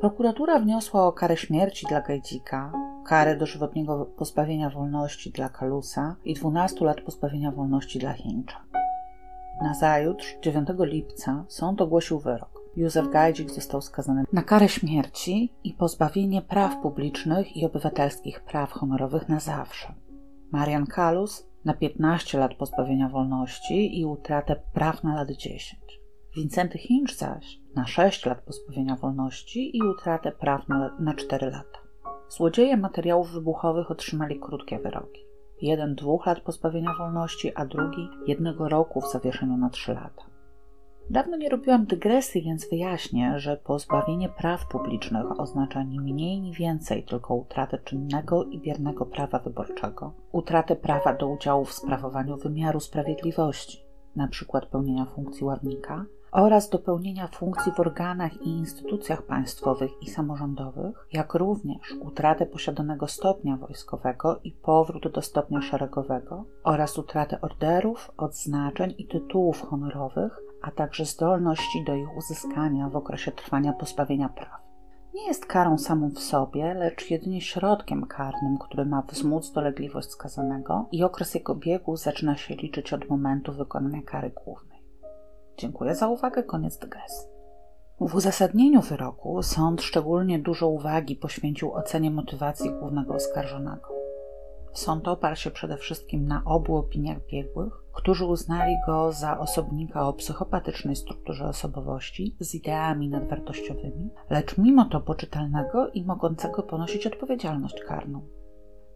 Prokuratura 0.00 0.58
wniosła 0.58 1.06
o 1.06 1.12
karę 1.12 1.36
śmierci 1.36 1.86
dla 1.86 2.00
Gajdzika, 2.00 2.72
karę 3.08 3.36
dożywotniego 3.36 4.06
pozbawienia 4.06 4.70
wolności 4.70 5.30
dla 5.30 5.48
Kalusa 5.48 6.16
i 6.24 6.34
12 6.34 6.84
lat 6.84 7.00
pozbawienia 7.00 7.52
wolności 7.52 7.98
dla 7.98 8.12
Chińcza. 8.12 8.64
Nazajutrz, 9.62 10.36
9 10.42 10.68
lipca, 10.78 11.44
sąd 11.48 11.80
ogłosił 11.80 12.18
wyrok. 12.18 12.62
Józef 12.76 13.10
Gajdzik 13.10 13.50
został 13.50 13.82
skazany 13.82 14.24
na 14.32 14.42
karę 14.42 14.68
śmierci 14.68 15.52
i 15.64 15.74
pozbawienie 15.74 16.42
praw 16.42 16.76
publicznych 16.82 17.56
i 17.56 17.66
obywatelskich 17.66 18.40
praw 18.40 18.72
honorowych 18.72 19.28
na 19.28 19.40
zawsze. 19.40 19.94
Marian 20.52 20.86
Kalus 20.86 21.48
na 21.64 21.74
15 21.74 22.38
lat 22.38 22.54
pozbawienia 22.54 23.08
wolności 23.08 24.00
i 24.00 24.04
utratę 24.04 24.56
praw 24.74 25.04
na 25.04 25.14
lat 25.14 25.30
10. 25.30 25.80
Wincenty 26.36 26.78
Hinch 26.78 27.14
zaś 27.18 27.60
na 27.76 27.86
6 27.86 28.26
lat 28.26 28.42
pozbawienia 28.42 28.96
wolności 28.96 29.76
i 29.76 29.82
utratę 29.82 30.32
praw 30.32 30.68
na, 30.68 30.96
na 31.00 31.14
4 31.14 31.50
lata. 31.50 31.87
Złodzieje 32.28 32.76
materiałów 32.76 33.30
wybuchowych 33.30 33.90
otrzymali 33.90 34.40
krótkie 34.40 34.78
wyroki. 34.78 35.24
Jeden 35.62 35.94
dwóch 35.94 36.26
lat 36.26 36.40
pozbawienia 36.40 36.94
wolności, 36.98 37.54
a 37.54 37.66
drugi 37.66 38.08
jednego 38.26 38.68
roku 38.68 39.00
w 39.00 39.12
zawieszeniu 39.12 39.56
na 39.56 39.70
3 39.70 39.94
lata. 39.94 40.22
Dawno 41.10 41.36
nie 41.36 41.48
robiłam 41.48 41.86
dygresji, 41.86 42.42
więc 42.42 42.70
wyjaśnię, 42.70 43.38
że 43.38 43.56
pozbawienie 43.56 44.28
praw 44.28 44.68
publicznych 44.68 45.40
oznacza 45.40 45.82
ni 45.82 46.00
mniej, 46.00 46.40
ni 46.40 46.52
więcej 46.52 47.02
tylko 47.02 47.34
utratę 47.34 47.78
czynnego 47.78 48.44
i 48.44 48.58
biernego 48.58 49.06
prawa 49.06 49.38
wyborczego, 49.38 50.12
utratę 50.32 50.76
prawa 50.76 51.14
do 51.14 51.28
udziału 51.28 51.64
w 51.64 51.72
sprawowaniu 51.72 52.36
wymiaru 52.36 52.80
sprawiedliwości, 52.80 53.84
np. 54.16 54.60
pełnienia 54.70 55.04
funkcji 55.04 55.44
ławnika, 55.44 56.04
oraz 56.32 56.68
do 56.68 56.78
pełnienia 56.78 57.28
funkcji 57.28 57.72
w 57.72 57.80
organach 57.80 58.42
i 58.42 58.48
instytucjach 58.48 59.22
państwowych 59.22 59.90
i 60.02 60.10
samorządowych, 60.10 61.06
jak 61.12 61.34
również 61.34 61.94
utratę 62.00 62.46
posiadanego 62.46 63.06
stopnia 63.06 63.56
wojskowego 63.56 64.40
i 64.44 64.52
powrót 64.52 65.12
do 65.12 65.22
stopnia 65.22 65.62
szeregowego 65.62 66.44
oraz 66.64 66.98
utratę 66.98 67.40
orderów, 67.40 68.12
odznaczeń 68.16 68.94
i 68.98 69.06
tytułów 69.06 69.62
honorowych, 69.62 70.38
a 70.62 70.70
także 70.70 71.04
zdolności 71.04 71.84
do 71.84 71.94
ich 71.94 72.16
uzyskania 72.16 72.88
w 72.88 72.96
okresie 72.96 73.32
trwania 73.32 73.72
pozbawienia 73.72 74.28
praw. 74.28 74.68
Nie 75.14 75.26
jest 75.26 75.46
karą 75.46 75.78
samą 75.78 76.10
w 76.10 76.18
sobie, 76.18 76.74
lecz 76.74 77.10
jedynie 77.10 77.40
środkiem 77.40 78.06
karnym, 78.06 78.58
który 78.58 78.86
ma 78.86 79.02
wzmóc 79.02 79.52
dolegliwość 79.52 80.08
skazanego 80.10 80.88
i 80.92 81.02
okres 81.02 81.34
jego 81.34 81.54
biegu 81.54 81.96
zaczyna 81.96 82.36
się 82.36 82.54
liczyć 82.54 82.92
od 82.92 83.08
momentu 83.08 83.52
wykonania 83.52 84.02
kary 84.02 84.30
głównej. 84.44 84.67
Dziękuję 85.58 85.94
za 85.94 86.08
uwagę, 86.08 86.42
koniec 86.42 86.78
dygresji. 86.78 87.28
W 88.00 88.14
uzasadnieniu 88.14 88.80
wyroku 88.80 89.42
sąd 89.42 89.82
szczególnie 89.82 90.38
dużo 90.38 90.68
uwagi 90.68 91.16
poświęcił 91.16 91.72
ocenie 91.72 92.10
motywacji 92.10 92.70
głównego 92.70 93.14
oskarżonego. 93.14 93.88
Sąd 94.72 95.08
oparł 95.08 95.36
się 95.36 95.50
przede 95.50 95.76
wszystkim 95.76 96.28
na 96.28 96.42
obu 96.44 96.76
opiniach 96.76 97.26
biegłych, 97.26 97.72
którzy 97.92 98.24
uznali 98.24 98.76
go 98.86 99.12
za 99.12 99.38
osobnika 99.38 100.08
o 100.08 100.12
psychopatycznej 100.12 100.96
strukturze 100.96 101.44
osobowości 101.44 102.36
z 102.40 102.54
ideami 102.54 103.08
nadwartościowymi, 103.08 104.10
lecz 104.30 104.58
mimo 104.58 104.84
to 104.84 105.00
poczytalnego 105.00 105.88
i 105.88 106.04
mogącego 106.04 106.62
ponosić 106.62 107.06
odpowiedzialność 107.06 107.82
karną. 107.88 108.37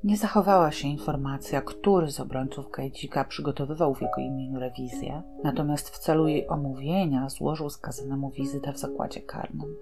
Nie 0.04 0.16
zachowała 0.16 0.70
się 0.70 0.88
informacja, 0.88 1.62
który 1.62 2.10
z 2.10 2.20
obrońców 2.20 2.70
Gajdzika 2.70 3.24
przygotowywał 3.24 3.94
w 3.94 4.02
jego 4.02 4.20
imieniu 4.20 4.60
rewizję, 4.60 5.22
natomiast 5.44 5.90
w 5.90 5.98
celu 5.98 6.28
jej 6.28 6.48
omówienia 6.48 7.28
złożył 7.28 7.70
skazanemu 7.70 8.30
wizytę 8.30 8.72
w 8.72 8.78
zakładzie 8.78 9.20
karnym. 9.20 9.76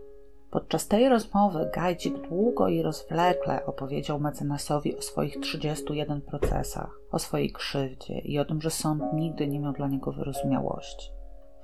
Podczas 0.51 0.89
tej 0.89 1.09
rozmowy 1.09 1.71
Gajdzik 1.75 2.29
długo 2.29 2.68
i 2.68 2.83
rozwlekle 2.83 3.66
opowiedział 3.66 4.21
mecenasowi 4.21 4.97
o 4.97 5.03
swoich 5.03 5.41
31 5.41 6.21
procesach, 6.21 7.01
o 7.11 7.18
swojej 7.18 7.53
krzywdzie 7.53 8.18
i 8.18 8.39
o 8.39 8.45
tym, 8.45 8.61
że 8.61 8.71
sąd 8.71 9.03
nigdy 9.14 9.49
nie 9.49 9.61
miał 9.61 9.73
dla 9.73 9.89
niego 9.89 10.12
wyrozumiałości. 10.12 11.11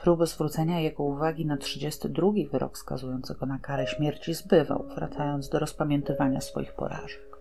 Próby 0.02 0.26
zwrócenia 0.26 0.80
jego 0.80 1.02
uwagi 1.02 1.46
na 1.46 1.57
32 1.57 2.28
wyrok 2.52 2.78
skazujący 2.78 3.34
go 3.34 3.46
na 3.46 3.59
karę 3.59 3.86
śmierci 3.86 4.34
zbywał, 4.34 4.84
wracając 4.94 5.48
do 5.48 5.59
rozpamiętywania 5.59 6.40
swoich 6.40 6.74
porażek. 6.74 7.36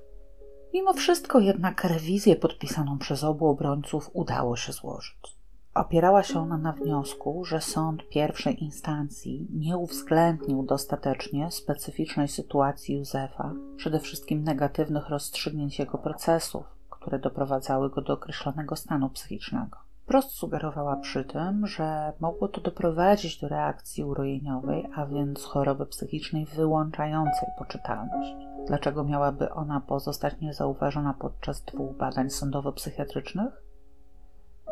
Mimo 0.76 0.94
wszystko 0.94 1.40
jednak 1.40 1.84
rewizję 1.84 2.36
podpisaną 2.36 2.98
przez 2.98 3.24
obu 3.24 3.48
obrońców 3.48 4.10
udało 4.14 4.56
się 4.56 4.74
złożyć. 4.74 5.38
Opierała 5.74 6.24
się 6.24 6.40
ona 6.40 6.58
na 6.58 6.72
wniosku, 6.72 7.46
że 7.46 7.62
sąd 7.62 8.10
pierwszej 8.10 8.64
instancji 8.64 9.48
nie 9.54 9.78
uwzględnił 9.78 10.64
dostatecznie 10.64 11.52
specyficznej 11.52 12.28
sytuacji 12.28 12.96
Józefa, 12.96 13.54
przede 13.78 14.00
wszystkim 14.00 14.44
negatywnych 14.44 15.10
rozstrzygnięć 15.10 15.80
jego 15.80 15.98
procesów, 15.98 16.66
które 16.90 17.20
doprowadzały 17.20 17.90
go 17.90 18.02
do 18.02 18.14
określonego 18.14 18.76
stanu 18.76 19.10
psychicznego. 19.10 19.85
Prost 20.06 20.32
sugerowała 20.32 20.96
przy 20.96 21.24
tym, 21.24 21.68
że 21.68 22.14
mogło 22.20 22.48
to 22.48 22.62
doprowadzić 22.62 23.40
do 23.40 23.48
reakcji 23.48 24.04
urojeniowej, 24.04 24.88
a 24.96 25.06
więc 25.06 25.44
choroby 25.44 25.86
psychicznej 25.86 26.46
wyłączającej 26.46 27.50
poczytalność. 27.58 28.36
Dlaczego 28.68 29.04
miałaby 29.04 29.52
ona 29.52 29.82
pozostać 29.82 30.40
niezauważona 30.42 31.14
podczas 31.14 31.62
dwóch 31.62 31.98
badań 31.98 32.30
sądowo-psychiatrycznych? 32.30 33.66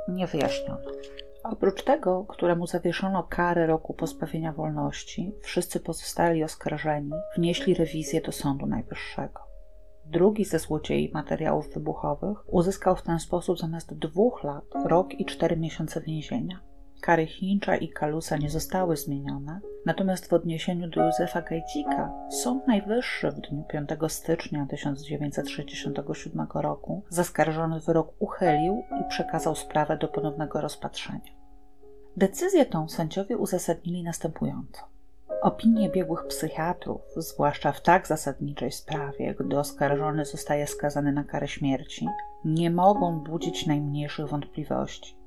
nie 0.07 0.27
wyjaśniono. 0.27 0.91
Oprócz 1.43 1.83
tego, 1.83 2.25
któremu 2.25 2.67
zawieszono 2.67 3.23
karę 3.23 3.67
roku 3.67 3.93
pozbawienia 3.93 4.53
wolności, 4.53 5.31
wszyscy 5.41 5.79
pozostali 5.79 6.43
oskarżeni 6.43 7.11
wnieśli 7.35 7.73
rewizję 7.73 8.21
do 8.21 8.31
Sądu 8.31 8.65
Najwyższego. 8.65 9.52
Drugi 10.05 10.45
ze 10.45 10.59
złodziei 10.59 11.11
materiałów 11.13 11.73
wybuchowych 11.73 12.53
uzyskał 12.53 12.95
w 12.95 13.01
ten 13.01 13.19
sposób 13.19 13.59
zamiast 13.59 13.93
dwóch 13.93 14.43
lat 14.43 14.65
rok 14.85 15.13
i 15.13 15.25
cztery 15.25 15.57
miesiące 15.57 16.01
więzienia. 16.01 16.59
Kary 17.01 17.27
Hincza 17.27 17.75
i 17.75 17.89
Kalusa 17.89 18.37
nie 18.37 18.49
zostały 18.49 18.97
zmienione, 18.97 19.59
natomiast 19.85 20.29
w 20.29 20.33
odniesieniu 20.33 20.89
do 20.89 21.05
Józefa 21.05 21.41
Gajdzika 21.41 22.13
Sąd 22.29 22.67
Najwyższy 22.67 23.31
w 23.31 23.41
dniu 23.41 23.63
5 23.63 23.89
stycznia 24.07 24.65
1967 24.69 26.47
roku 26.53 27.03
zaskarżony 27.09 27.79
wyrok 27.79 28.13
uchylił 28.19 28.83
i 29.01 29.09
przekazał 29.09 29.55
sprawę 29.55 29.97
do 29.97 30.07
ponownego 30.07 30.61
rozpatrzenia. 30.61 31.31
Decyzję 32.17 32.65
tą 32.65 32.89
sędziowie 32.89 33.37
uzasadnili 33.37 34.03
następująco. 34.03 34.92
Opinie 35.43 35.89
biegłych 35.89 36.27
psychiatrów, 36.27 37.01
zwłaszcza 37.17 37.71
w 37.71 37.81
tak 37.81 38.07
zasadniczej 38.07 38.71
sprawie, 38.71 39.35
gdy 39.39 39.59
oskarżony 39.59 40.25
zostaje 40.25 40.67
skazany 40.67 41.11
na 41.11 41.23
karę 41.23 41.47
śmierci, 41.47 42.07
nie 42.45 42.71
mogą 42.71 43.19
budzić 43.19 43.65
najmniejszych 43.65 44.27
wątpliwości. 44.27 45.17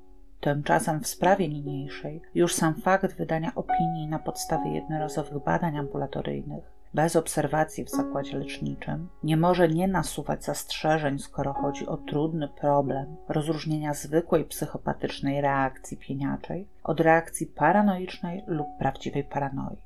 Tymczasem 0.40 1.00
w 1.00 1.06
sprawie 1.06 1.48
niniejszej 1.48 2.22
już 2.34 2.54
sam 2.54 2.74
fakt 2.74 3.16
wydania 3.16 3.52
opinii 3.54 4.08
na 4.08 4.18
podstawie 4.18 4.70
jednorazowych 4.70 5.44
badań 5.44 5.76
ambulatoryjnych, 5.76 6.64
bez 6.94 7.16
obserwacji 7.16 7.84
w 7.84 7.90
zakładzie 7.90 8.38
leczniczym, 8.38 9.08
nie 9.22 9.36
może 9.36 9.68
nie 9.68 9.88
nasuwać 9.88 10.44
zastrzeżeń, 10.44 11.18
skoro 11.18 11.52
chodzi 11.52 11.86
o 11.86 11.96
trudny 11.96 12.48
problem 12.48 13.16
rozróżnienia 13.28 13.94
zwykłej 13.94 14.44
psychopatycznej 14.44 15.40
reakcji 15.40 15.96
pieniaczej 15.96 16.68
od 16.84 17.00
reakcji 17.00 17.46
paranoicznej 17.46 18.44
lub 18.46 18.66
prawdziwej 18.78 19.24
paranoi. 19.24 19.85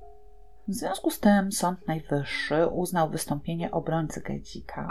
W 0.71 0.75
związku 0.75 1.11
z 1.11 1.21
tym 1.21 1.53
Sąd 1.53 1.87
Najwyższy 1.87 2.67
uznał 2.67 3.11
wystąpienie 3.11 3.71
obrońcy 3.71 4.21
Gajdzika 4.21 4.89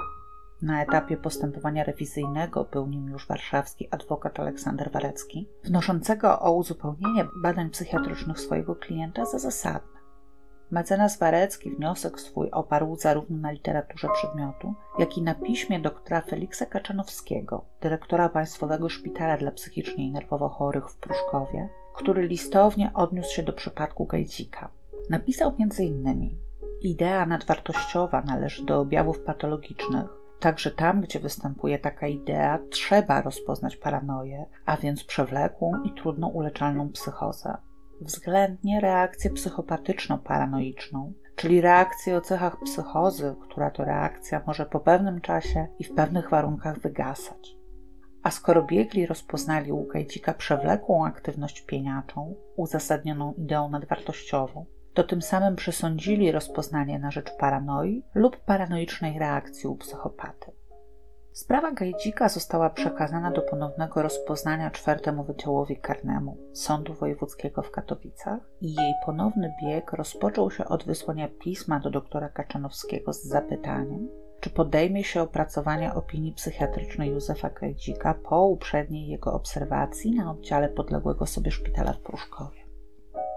na 0.62 0.84
etapie 0.84 1.18
postępowania 1.18 1.84
rewizyjnego 1.84 2.64
był 2.64 2.88
nim 2.88 3.08
już 3.08 3.28
warszawski 3.28 3.88
adwokat 3.92 4.40
Aleksander 4.40 4.92
Warecki, 4.92 5.50
wnoszącego 5.64 6.40
o 6.40 6.52
uzupełnienie 6.52 7.26
badań 7.44 7.70
psychiatrycznych 7.70 8.40
swojego 8.40 8.76
klienta 8.76 9.26
za 9.26 9.40
zasadne. 9.40 10.00
Mecenas 10.72 11.20
Warecki 11.20 11.72
wniosek 11.72 12.22
swój 12.22 12.52
oparł 12.52 12.96
zarówno 12.96 13.38
na 13.38 13.52
literaturze 13.52 14.08
przedmiotu, 14.14 14.74
jak 15.00 15.18
i 15.18 15.22
na 15.22 15.36
piśmie 15.36 15.80
doktora 15.80 16.22
Feliksa 16.22 16.66
Kaczanowskiego, 16.66 17.66
dyrektora 17.82 18.30
Państwowego 18.30 18.90
Szpitala 18.90 19.38
dla 19.38 19.52
Psychicznie 19.52 20.08
i 20.08 20.12
Nerwowo 20.12 20.50
Chorych 20.50 20.90
w 20.90 20.98
Pruszkowie, 20.98 21.70
który 21.96 22.28
listownie 22.28 22.92
odniósł 22.94 23.34
się 23.34 23.44
do 23.44 23.54
przypadku 23.54 24.06
Gajdzika. 24.06 24.79
Napisał 25.10 25.56
m.in. 25.60 26.38
Idea 26.82 27.26
nadwartościowa 27.26 28.22
należy 28.22 28.66
do 28.66 28.80
objawów 28.80 29.20
patologicznych, 29.20 30.20
Także 30.40 30.72
tam, 30.72 31.02
gdzie 31.02 31.20
występuje 31.20 31.80
taka 31.80 32.08
idea, 32.08 32.60
trzeba 32.72 33.22
rozpoznać 33.22 33.78
paranoję, 33.78 34.46
a 34.66 34.78
więc 34.78 35.04
przewlekłą 35.04 35.84
i 35.84 35.94
trudno 35.94 36.28
uleczalną 36.28 36.90
psychozę. 36.90 37.58
względnie 38.02 38.80
reakcję 38.80 39.32
psychopatyczno-paranoiczną, 39.32 41.14
czyli 41.36 41.62
reakcję 41.62 42.18
o 42.18 42.22
cechach 42.22 42.58
psychozy, 42.66 43.36
która 43.42 43.72
to 43.72 43.86
reakcja 43.86 44.42
może 44.48 44.66
po 44.66 44.80
pewnym 44.80 45.22
czasie 45.22 45.68
i 45.80 45.84
w 45.84 45.96
pewnych 45.96 46.30
warunkach 46.30 46.80
wygasać. 46.80 47.56
A 48.24 48.32
skoro 48.32 48.64
biegli 48.64 49.06
rozpoznali 49.06 49.72
u 49.72 49.88
Gajdzika 49.88 50.34
przewlekłą 50.34 51.06
aktywność 51.06 51.62
pieniaczą, 51.62 52.36
uzasadnioną 52.56 53.34
ideą 53.34 53.70
nadwartościową, 53.70 54.66
to 54.94 55.04
tym 55.04 55.22
samym 55.22 55.56
przesądzili 55.56 56.32
rozpoznanie 56.32 57.00
na 57.00 57.12
rzecz 57.12 57.32
paranoi 57.38 58.04
lub 58.16 58.38
paranoicznej 58.38 59.20
reakcji 59.20 59.68
u 59.70 59.76
psychopaty. 59.76 60.52
Sprawa 61.32 61.72
Gajdzika 61.72 62.30
została 62.30 62.70
przekazana 62.70 63.32
do 63.32 63.42
ponownego 63.42 64.02
rozpoznania 64.02 64.72
czwartemu 64.72 65.24
Wydziałowi 65.24 65.78
Karnemu 65.78 66.38
Sądu 66.54 66.94
Wojewódzkiego 66.94 67.62
w 67.62 67.72
Katowicach 67.72 68.40
i 68.62 68.74
jej 68.74 68.94
ponowny 69.06 69.54
bieg 69.64 69.94
rozpoczął 69.94 70.52
się 70.52 70.66
od 70.66 70.86
wysłania 70.86 71.28
pisma 71.40 71.80
do 71.80 71.90
doktora 71.90 72.30
Kaczanowskiego 72.30 73.14
z 73.14 73.24
zapytaniem, 73.24 74.10
czy 74.40 74.50
podejmie 74.50 75.04
się 75.04 75.22
opracowania 75.22 75.96
opinii 75.96 76.34
psychiatrycznej 76.34 77.10
Józefa 77.10 77.50
Gajdzika 77.50 78.14
po 78.14 78.46
uprzedniej 78.46 79.08
jego 79.08 79.34
obserwacji 79.34 80.12
na 80.12 80.32
oddziale 80.32 80.70
podległego 80.70 81.26
sobie 81.26 81.52
szpitala 81.52 81.94
w 81.94 82.00
Pruszkowie. 82.00 82.59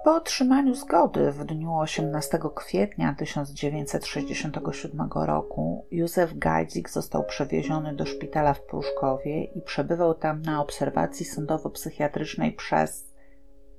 Po 0.05 0.15
otrzymaniu 0.17 0.75
zgody 0.75 1.33
w 1.33 1.45
dniu 1.45 1.75
18 1.75 2.39
kwietnia 2.55 3.15
1967 3.19 5.09
roku 5.27 5.87
Józef 5.91 6.39
Gajdzik 6.39 6.91
został 6.91 7.25
przewieziony 7.25 7.95
do 7.95 8.07
szpitala 8.07 8.55
w 8.55 8.63
Pruszkowie 8.63 9.45
i 9.45 9.63
przebywał 9.63 10.15
tam 10.15 10.43
na 10.43 10.61
obserwacji 10.61 11.27
sądowo-psychiatrycznej 11.27 12.53
przez 12.53 13.13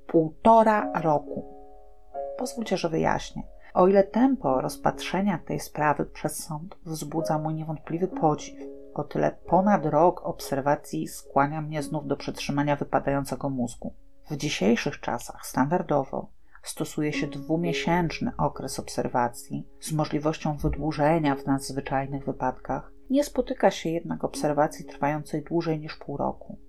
półtora 0.07 1.01
roku. 1.01 1.45
Pozwólcie, 2.37 2.77
że 2.77 2.89
wyjaśnię. 2.89 3.43
O 3.73 3.87
ile 3.87 4.03
tempo 4.03 4.61
rozpatrzenia 4.61 5.37
tej 5.37 5.59
sprawy 5.59 6.05
przez 6.05 6.43
sąd 6.43 6.75
wzbudza 6.85 7.37
mój 7.39 7.53
niewątpliwy 7.53 8.07
podziw, 8.07 8.59
o 8.93 9.03
tyle 9.03 9.31
ponad 9.31 9.85
rok 9.85 10.25
obserwacji 10.25 11.07
skłania 11.07 11.61
mnie 11.61 11.83
znów 11.83 12.07
do 12.07 12.17
przetrzymania 12.17 12.75
wypadającego 12.75 13.49
mózgu. 13.49 13.93
W 14.29 14.37
dzisiejszych 14.37 14.99
czasach 14.99 15.45
standardowo 15.45 16.31
stosuje 16.63 17.13
się 17.13 17.27
dwumiesięczny 17.27 18.31
okres 18.37 18.79
obserwacji 18.79 19.67
z 19.79 19.91
możliwością 19.91 20.57
wydłużenia 20.57 21.35
w 21.35 21.45
nadzwyczajnych 21.45 22.25
wypadkach. 22.25 22.91
Nie 23.09 23.23
spotyka 23.23 23.71
się 23.71 23.89
jednak 23.89 24.23
obserwacji 24.23 24.85
trwającej 24.85 25.43
dłużej 25.43 25.79
niż 25.79 25.95
pół 25.95 26.17
roku. 26.17 26.59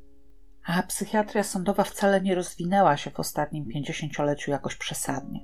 A 0.67 0.83
psychiatria 0.83 1.43
sądowa 1.43 1.85
wcale 1.85 2.21
nie 2.21 2.35
rozwinęła 2.35 2.97
się 2.97 3.11
w 3.11 3.21
ostatnim 3.21 3.67
pięćdziesięcioleciu 3.67 4.51
jakoś 4.51 4.77
przesadnie. 4.77 5.41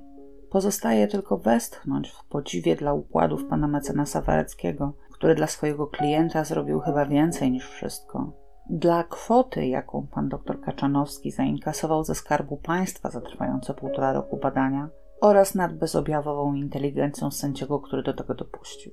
Pozostaje 0.49 1.07
tylko 1.07 1.37
westchnąć 1.37 2.09
w 2.09 2.25
podziwie 2.25 2.75
dla 2.75 2.93
układów 2.93 3.45
pana 3.49 3.67
mecenasa 3.67 4.21
Wareckiego, 4.21 4.93
który 5.11 5.35
dla 5.35 5.47
swojego 5.47 5.87
klienta 5.87 6.43
zrobił 6.43 6.79
chyba 6.79 7.05
więcej 7.05 7.51
niż 7.51 7.69
wszystko 7.69 8.40
dla 8.69 9.03
kwoty, 9.03 9.67
jaką 9.67 10.07
pan 10.07 10.29
dr 10.29 10.61
Kaczanowski 10.61 11.31
zainkasował 11.31 12.03
ze 12.03 12.15
skarbu 12.15 12.57
państwa 12.57 13.09
za 13.09 13.21
trwające 13.21 13.73
półtora 13.73 14.13
roku 14.13 14.37
badania 14.37 14.89
oraz 15.21 15.55
nad 15.55 15.77
bezobjawową 15.77 16.53
inteligencją 16.53 17.31
sędziego, 17.31 17.79
który 17.79 18.03
do 18.03 18.13
tego 18.13 18.33
dopuścił. 18.33 18.91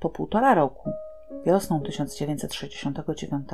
Po 0.00 0.10
półtora 0.10 0.54
roku, 0.54 0.90
wiosną 1.46 1.80
1969, 1.80 3.48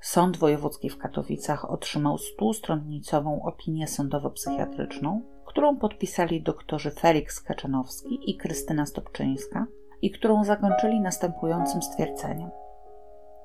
Sąd 0.00 0.36
Wojewódzki 0.36 0.90
w 0.90 0.98
Katowicach 0.98 1.70
otrzymał 1.70 2.18
stustronnicową 2.18 3.42
opinię 3.42 3.86
sądowo-psychiatryczną, 3.86 5.20
którą 5.46 5.76
podpisali 5.76 6.42
doktorzy 6.42 6.90
Felix 6.90 7.40
Kaczanowski 7.40 8.30
i 8.30 8.36
Krystyna 8.36 8.86
Stopczyńska 8.86 9.66
i 10.02 10.10
którą 10.10 10.44
zakończyli 10.44 11.00
następującym 11.00 11.82
stwierdzeniem– 11.82 12.50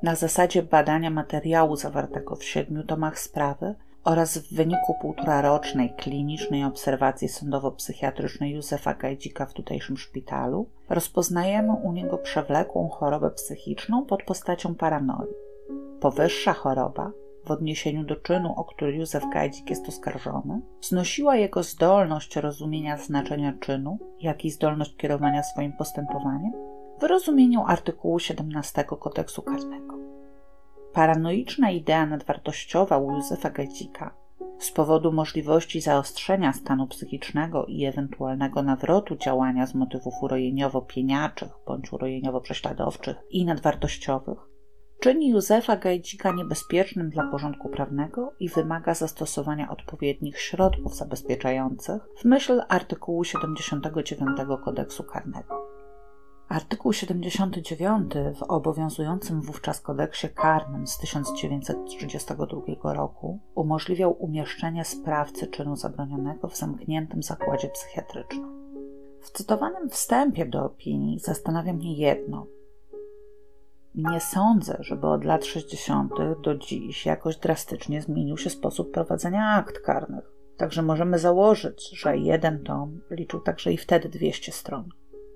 na 0.04 0.16
zasadzie 0.16 0.64
badania 0.64 1.10
materiału 1.10 1.76
zawartego 1.76 2.36
w 2.36 2.44
siedmiu 2.44 2.84
tomach 2.84 3.20
sprawy 3.20 3.76
oraz 4.04 4.38
w 4.38 4.54
wyniku 4.54 4.96
półtorarocznej 5.02 5.94
klinicznej 5.98 6.64
obserwacji 6.64 7.28
sądowo-psychiatrycznej 7.28 8.52
Józefa 8.52 8.94
Gajdzika 8.94 9.46
w 9.46 9.54
tutejszym 9.54 9.98
szpitalu, 9.98 10.66
rozpoznajemy 10.90 11.74
u 11.74 11.92
niego 11.92 12.18
przewlekłą 12.18 12.90
chorobę 12.90 13.32
psychiczną 13.32 14.06
pod 14.06 14.24
postacią 14.24 14.76
paranoi. 14.76 15.28
Powyższa 16.00 16.54
choroba, 16.54 17.12
w 17.46 17.52
odniesieniu 17.52 18.04
do 18.04 18.16
czynu, 18.16 18.54
o 18.56 18.64
który 18.64 18.96
Józef 18.96 19.24
Gajdzik 19.34 19.70
jest 19.70 19.88
oskarżony, 19.88 20.62
znosiła 20.82 21.36
jego 21.36 21.64
zdolność 21.64 22.36
rozumienia 22.36 22.98
znaczenia 22.98 23.54
czynu, 23.60 23.98
jak 24.20 24.46
i 24.46 24.52
zdolność 24.52 24.96
kierowania 24.96 25.44
swoim 25.44 25.74
postępowaniem 25.74 26.73
w 27.04 27.06
rozumieniu 27.06 27.64
artykułu 27.68 28.20
17 28.20 28.86
kodeksu 29.00 29.42
karnego. 29.42 29.98
Paranoiczna 30.94 31.72
idea 31.72 32.06
nadwartościowa 32.06 32.98
u 32.98 33.12
Józefa 33.12 33.50
Gajdzika 33.50 34.16
z 34.60 34.72
powodu 34.72 35.12
możliwości 35.12 35.82
zaostrzenia 35.82 36.54
stanu 36.54 36.88
psychicznego 36.88 37.66
i 37.66 37.86
ewentualnego 37.86 38.64
nawrotu 38.64 39.16
działania 39.16 39.68
z 39.68 39.76
motywów 39.76 40.14
urojeniowo-pieniaczych 40.22 41.50
bądź 41.68 41.92
urojeniowo-prześladowczych 41.92 43.16
i 43.30 43.46
nadwartościowych 43.46 44.38
czyni 45.00 45.30
Józefa 45.30 45.76
Gajdzika 45.76 46.32
niebezpiecznym 46.32 47.10
dla 47.10 47.28
porządku 47.28 47.70
prawnego 47.70 48.34
i 48.40 48.50
wymaga 48.50 48.94
zastosowania 48.94 49.70
odpowiednich 49.70 50.40
środków 50.40 50.96
zabezpieczających 50.96 52.02
w 52.18 52.26
myśl 52.26 52.62
artykułu 52.70 53.24
79 53.24 54.38
kodeksu 54.66 55.04
karnego. 55.04 55.73
Artykuł 56.50 56.94
79 56.94 58.14
w 58.36 58.44
obowiązującym 58.44 59.42
wówczas 59.42 59.82
kodeksie 59.82 60.30
karnym 60.30 60.88
z 60.88 60.98
1932 60.98 62.94
roku 62.94 63.40
umożliwiał 63.56 64.24
umieszczenie 64.24 64.86
sprawcy 64.86 65.48
czynu 65.48 65.76
zabronionego 65.76 66.48
w 66.48 66.58
zamkniętym 66.58 67.24
zakładzie 67.24 67.70
psychiatrycznym. 67.70 68.54
W 69.22 69.32
cytowanym 69.32 69.90
wstępie 69.90 70.46
do 70.46 70.66
opinii 70.66 71.20
zastanawia 71.20 71.74
mnie 71.74 71.94
jedno. 71.94 72.48
Nie 73.96 74.20
sądzę, 74.20 74.78
żeby 74.80 75.08
od 75.08 75.24
lat 75.24 75.46
60. 75.46 76.14
do 76.44 76.56
dziś 76.56 77.06
jakoś 77.06 77.38
drastycznie 77.38 78.02
zmienił 78.02 78.38
się 78.38 78.50
sposób 78.50 78.92
prowadzenia 78.92 79.50
akt 79.50 79.80
karnych. 79.80 80.34
Także 80.58 80.82
możemy 80.82 81.20
założyć, 81.20 81.90
że 81.90 82.18
jeden 82.18 82.64
tom 82.64 83.02
liczył 83.12 83.40
także 83.40 83.74
i 83.74 83.78
wtedy 83.78 84.10
200 84.10 84.52
stron 84.52 84.90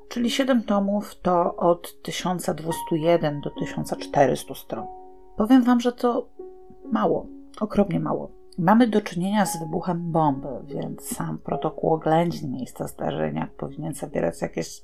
czyli 0.10 0.30
7 0.30 0.64
tomów 0.64 1.16
to 1.22 1.56
od 1.56 2.02
1201 2.02 3.42
do 3.42 3.50
1400 3.50 4.56
stron. 4.56 4.86
Powiem 5.38 5.64
Wam, 5.64 5.80
że 5.80 5.92
to 5.92 6.28
mało, 6.92 7.26
okropnie 7.62 8.00
mało. 8.00 8.32
Mamy 8.58 8.88
do 8.88 9.02
czynienia 9.02 9.46
z 9.46 9.60
wybuchem 9.60 10.12
bomby, 10.12 10.48
więc 10.64 11.02
sam 11.16 11.38
protokół 11.38 11.94
oględzin 11.94 12.52
miejsca 12.52 12.88
zdarzenia 12.88 13.50
powinien 13.58 13.94
zawierać 13.94 14.42
jakieś 14.42 14.84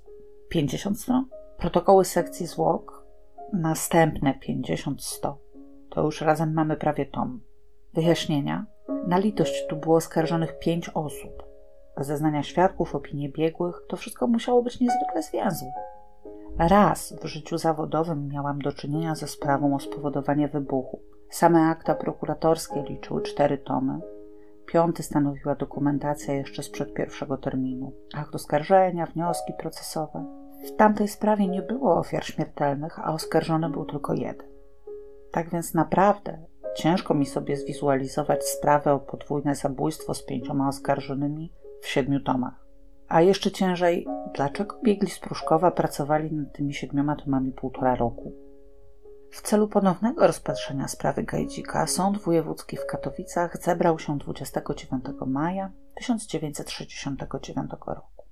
50 0.49 1.01
stron. 1.01 1.25
Protokoły 1.57 2.05
sekcji 2.05 2.47
zwłok 2.47 3.05
następne 3.53 4.39
50-100. 4.47 5.33
To 5.89 6.01
już 6.01 6.21
razem 6.21 6.53
mamy 6.53 6.77
prawie 6.77 7.05
tom. 7.05 7.41
Wyjaśnienia. 7.93 8.65
Na 9.07 9.17
litość 9.17 9.67
tu 9.69 9.75
było 9.75 9.95
oskarżonych 9.95 10.59
5 10.59 10.89
osób 10.89 11.52
zeznania 11.97 12.43
świadków, 12.43 12.95
opinie 12.95 13.29
biegłych, 13.29 13.85
to 13.87 13.97
wszystko 13.97 14.27
musiało 14.27 14.61
być 14.61 14.79
niezwykle 14.79 15.23
zwięzłe. 15.23 15.71
Raz 16.57 17.13
w 17.21 17.25
życiu 17.25 17.57
zawodowym 17.57 18.27
miałam 18.27 18.59
do 18.59 18.71
czynienia 18.71 19.15
ze 19.15 19.27
sprawą 19.27 19.75
o 19.75 19.79
spowodowanie 19.79 20.47
wybuchu. 20.47 20.99
Same 21.29 21.61
akta 21.61 21.95
prokuratorskie 21.95 22.83
liczyły 22.83 23.21
cztery 23.21 23.57
tomy. 23.57 23.99
Piąty 24.65 25.03
stanowiła 25.03 25.55
dokumentacja 25.55 26.33
jeszcze 26.33 26.63
sprzed 26.63 26.93
pierwszego 26.93 27.37
terminu. 27.37 27.91
Akt 28.15 28.35
oskarżenia, 28.35 29.05
wnioski 29.05 29.53
procesowe. 29.59 30.25
W 30.65 30.75
tamtej 30.75 31.07
sprawie 31.07 31.47
nie 31.47 31.61
było 31.61 31.97
ofiar 31.97 32.25
śmiertelnych, 32.25 32.99
a 32.99 33.13
oskarżony 33.13 33.69
był 33.69 33.85
tylko 33.85 34.13
jeden. 34.13 34.47
Tak 35.31 35.49
więc 35.49 35.73
naprawdę 35.73 36.37
ciężko 36.75 37.13
mi 37.13 37.25
sobie 37.25 37.57
zwizualizować 37.57 38.43
sprawę 38.43 38.93
o 38.93 38.99
podwójne 38.99 39.55
zabójstwo 39.55 40.13
z 40.13 40.25
pięcioma 40.25 40.67
oskarżonymi 40.67 41.51
w 41.83 41.87
siedmiu 41.87 42.19
tomach. 42.19 42.65
A 43.07 43.21
jeszcze 43.21 43.51
ciężej, 43.51 44.07
dlaczego 44.35 44.79
biegli 44.83 45.09
z 45.09 45.19
Pruszkowa 45.19 45.71
pracowali 45.71 46.31
nad 46.31 46.53
tymi 46.53 46.73
siedmioma 46.73 47.15
tomami 47.15 47.51
półtora 47.51 47.95
roku? 47.95 48.33
W 49.31 49.41
celu 49.41 49.67
ponownego 49.67 50.27
rozpatrzenia 50.27 50.87
sprawy 50.87 51.23
Gajdzika 51.23 51.87
Sąd 51.87 52.17
Wojewódzki 52.17 52.77
w 52.77 52.85
Katowicach 52.85 53.57
zebrał 53.63 53.99
się 53.99 54.17
29 54.17 55.05
maja 55.27 55.71
1969 55.95 57.71
roku. 57.87 58.23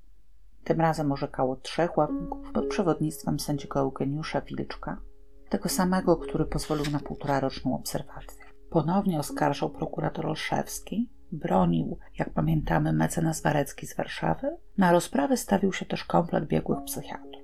Tym 0.64 0.82
razem 0.82 1.12
orzekało 1.12 1.56
trzech 1.56 1.98
ławników 1.98 2.52
pod 2.52 2.68
przewodnictwem 2.68 3.40
sędziego 3.40 3.80
Eugeniusza 3.80 4.42
Wilczka, 4.42 5.02
tego 5.50 5.70
samego, 5.70 6.18
który 6.18 6.46
pozwolił 6.46 6.92
na 6.92 7.00
półtora 7.00 7.40
roczną 7.40 7.76
obserwację. 7.76 8.46
Ponownie 8.70 9.20
oskarżał 9.20 9.70
prokurator 9.70 10.26
Olszewski, 10.28 11.10
bronił, 11.32 11.98
jak 12.20 12.30
pamiętamy, 12.30 12.94
mecenas 12.94 13.42
Warecki 13.42 13.88
z 13.88 13.96
Warszawy, 13.96 14.58
na 14.78 14.92
rozprawę 14.92 15.38
stawił 15.38 15.74
się 15.74 15.86
też 15.86 16.04
komplet 16.04 16.48
biegłych 16.48 16.84
psychiatrów. 16.86 17.42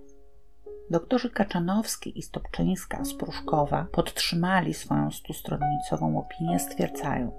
Doktorzy 0.90 1.30
Kaczanowski 1.30 2.20
i 2.20 2.22
Stopczyńska 2.22 3.06
z 3.06 3.14
Pruszkowa 3.14 3.88
podtrzymali 3.92 4.74
swoją 4.74 5.12
stustronnicową 5.12 6.20
opinię, 6.20 6.60
stwierdzając 6.60 7.34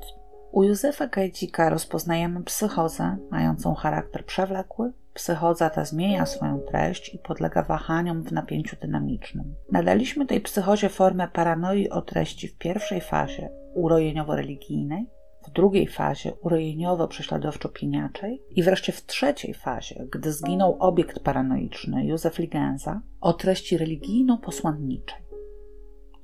U 0.53 0.63
Józefa 0.63 1.07
Gajdzika 1.07 1.71
rozpoznajemy 1.71 2.43
psychozę 2.43 3.17
mającą 3.31 3.75
charakter 3.75 4.25
przewlekły, 4.25 4.93
Psychoza 5.19 5.71
ta 5.71 5.85
zmienia 5.85 6.27
swoją 6.27 6.61
treść 6.61 7.15
i 7.15 7.19
podlega 7.19 7.63
wahaniom 7.63 8.23
w 8.23 8.33
napięciu 8.33 8.77
dynamicznym. 8.81 9.55
Nadaliśmy 9.73 10.27
tej 10.27 10.41
psychozie 10.41 10.89
formę 10.89 11.29
paranoi 11.29 11.89
o 11.89 12.03
treści 12.03 12.49
w 12.49 12.59
pierwszej 12.59 13.01
fazie 13.01 13.51
urojeniowo-religijnej, 13.75 15.07
w 15.49 15.53
drugiej 15.53 15.87
fazie 15.87 16.33
urojeniowo-prześladowczo-pieniaczej 16.33 18.43
i 18.51 18.63
wreszcie 18.63 18.93
w 18.93 19.07
trzeciej 19.07 19.55
fazie, 19.55 20.07
gdy 20.13 20.33
zginął 20.33 20.77
obiekt 20.81 21.21
paranoiczny 21.21 22.07
Józef 22.07 22.39
Ligenza, 22.39 23.03
o 23.21 23.33
treści 23.33 23.79
religijno-posłanniczej. 23.79 25.23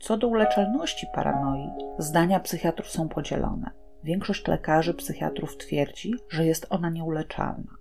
Co 0.01 0.16
do 0.16 0.29
uleczalności 0.29 1.07
paranoi, 1.14 1.68
zdania 1.99 2.41
psychiatrów 2.41 2.89
są 2.89 3.09
podzielone. 3.09 3.70
Większość 4.05 4.49
lekarzy 4.49 4.95
psychiatrów 4.95 5.57
twierdzi, 5.57 6.14
że 6.29 6.47
jest 6.47 6.66
ona 6.70 6.91
nieuleczalna. 6.91 7.77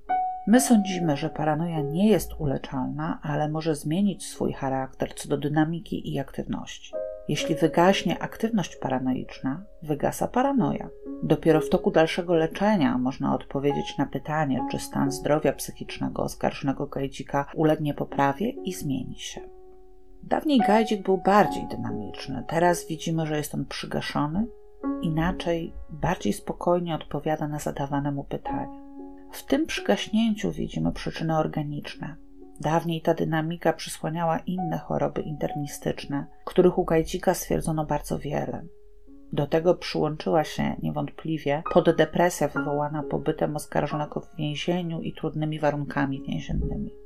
My 0.48 0.62
sądzimy, 0.62 1.18
że 1.18 1.30
paranoja 1.30 1.82
nie 1.82 2.10
jest 2.10 2.32
uleczalna, 2.39 3.20
ale 3.24 3.50
może 3.50 3.76
zmienić 3.76 4.26
swój 4.26 4.54
charakter 4.54 5.16
co 5.16 5.30
do 5.30 5.38
dynamiki 5.38 6.14
i 6.14 6.20
aktywności. 6.20 6.94
Jeśli 7.28 7.55
wygaśnie 7.55 8.19
aktywność 8.19 8.76
paranoiczna, 8.76 9.63
wygasa 9.82 10.28
paranoja. 10.28 10.89
Dopiero 11.24 11.61
w 11.61 11.69
toku 11.69 11.91
dalszego 11.91 12.36
leczenia 12.36 12.97
można 12.97 13.36
odpowiedzieć 13.36 13.97
na 13.97 14.05
pytanie, 14.05 14.67
czy 14.71 14.80
stan 14.80 15.11
zdrowia 15.11 15.53
psychicznego 15.53 16.24
oskarżonego 16.24 16.88
Gajdzika 16.88 17.45
ulegnie 17.55 17.93
poprawie 17.93 18.49
i 18.49 18.74
zmieni 18.74 19.19
się. 19.19 19.41
Dawniej 20.24 20.59
Gajdzik 20.59 21.03
był 21.03 21.17
bardziej 21.17 21.67
dynamiczny, 21.67 22.43
teraz 22.47 22.88
widzimy, 22.88 23.26
że 23.26 23.38
jest 23.38 23.55
on 23.55 23.65
przygaszony, 23.65 24.47
inaczej, 25.01 25.74
bardziej 25.89 26.34
spokojnie 26.34 26.95
odpowiada 26.95 27.47
na 27.47 27.59
zadawane 27.59 28.11
mu 28.11 28.24
pytania. 28.24 28.84
W 29.32 29.43
tym 29.45 29.65
przygaśnięciu 29.65 30.51
widzimy 30.51 30.91
przyczyny 30.91 31.38
organiczne. 31.38 32.15
Dawniej 32.62 33.01
ta 33.01 33.14
dynamika 33.14 33.74
przysłaniała 33.74 34.39
inne 34.39 34.78
choroby 34.78 35.22
internistyczne, 35.22 36.26
których 36.45 36.78
u 36.78 36.86
Gajdzika 36.86 37.34
stwierdzono 37.34 37.86
bardzo 37.86 38.20
wiele. 38.20 38.64
Do 39.34 39.47
tego 39.47 39.76
przyłączyła 39.76 40.43
się 40.43 40.76
niewątpliwie 40.82 41.64
poddepresja 41.74 42.47
wywołana 42.47 43.04
pobytem 43.04 43.56
oskarżonego 43.56 44.20
w 44.20 44.36
więzieniu 44.36 45.01
i 45.01 45.14
trudnymi 45.14 45.60
warunkami 45.60 46.22
więziennymi. 46.22 47.03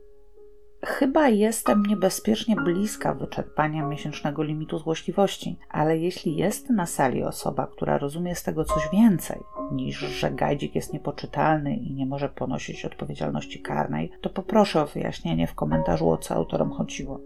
Chyba 0.85 1.29
jestem 1.29 1.85
niebezpiecznie 1.85 2.55
bliska 2.55 3.13
wyczerpania 3.13 3.87
miesięcznego 3.87 4.43
limitu 4.43 4.79
złośliwości, 4.79 5.59
ale 5.69 5.97
jeśli 5.97 6.35
jest 6.35 6.69
na 6.69 6.85
sali 6.85 7.23
osoba, 7.23 7.67
która 7.67 7.97
rozumie 7.97 8.35
z 8.35 8.43
tego 8.43 8.65
coś 8.65 8.83
więcej 8.91 9.39
niż, 9.71 9.99
że 9.99 10.31
gajdzik 10.31 10.75
jest 10.75 10.93
niepoczytalny 10.93 11.75
i 11.75 11.93
nie 11.93 12.05
może 12.05 12.29
ponosić 12.29 12.85
odpowiedzialności 12.85 13.61
karnej, 13.61 14.11
to 14.21 14.29
poproszę 14.29 14.81
o 14.81 14.87
wyjaśnienie 14.87 15.47
w 15.47 15.55
komentarzu, 15.55 16.09
o 16.09 16.17
co 16.17 16.35
autorom 16.35 16.71
chodziło. 16.71 17.19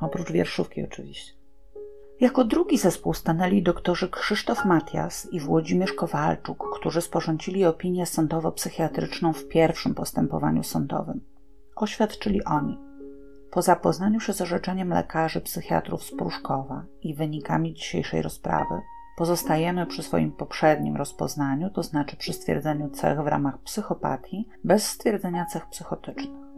Oprócz 0.00 0.32
wierszówki 0.32 0.84
oczywiście. 0.84 1.32
Jako 2.20 2.44
drugi 2.44 2.78
zespół 2.78 3.14
stanęli 3.14 3.62
doktorzy 3.62 4.08
Krzysztof 4.08 4.64
Matias 4.64 5.28
i 5.32 5.40
Włodzimierz 5.40 5.92
Kowalczuk, 5.92 6.78
którzy 6.78 7.00
sporządzili 7.00 7.64
opinię 7.64 8.06
sądowo-psychiatryczną 8.06 9.32
w 9.32 9.48
pierwszym 9.48 9.94
postępowaniu 9.94 10.62
sądowym. 10.62 11.20
Oświadczyli 11.76 12.44
oni– 12.44 12.78
po 13.50 13.62
zapoznaniu 13.62 14.20
się 14.20 14.32
z 14.32 14.40
orzeczeniem 14.40 14.90
lekarzy 14.90 15.40
psychiatrów 15.40 16.02
z 16.02 16.16
Pruszkowa 16.16 16.84
i 17.02 17.14
wynikami 17.14 17.74
dzisiejszej 17.74 18.22
rozprawy, 18.22 18.74
pozostajemy 19.16 19.86
przy 19.86 20.02
swoim 20.02 20.32
poprzednim 20.32 20.96
rozpoznaniu, 20.96 21.70
to 21.70 21.82
znaczy 21.82 22.16
przy 22.16 22.32
stwierdzeniu 22.32 22.90
cech 22.90 23.22
w 23.22 23.26
ramach 23.26 23.58
psychopatii, 23.58 24.48
bez 24.64 24.86
stwierdzenia 24.86 25.46
cech 25.46 25.66
psychotycznych. 25.66 26.48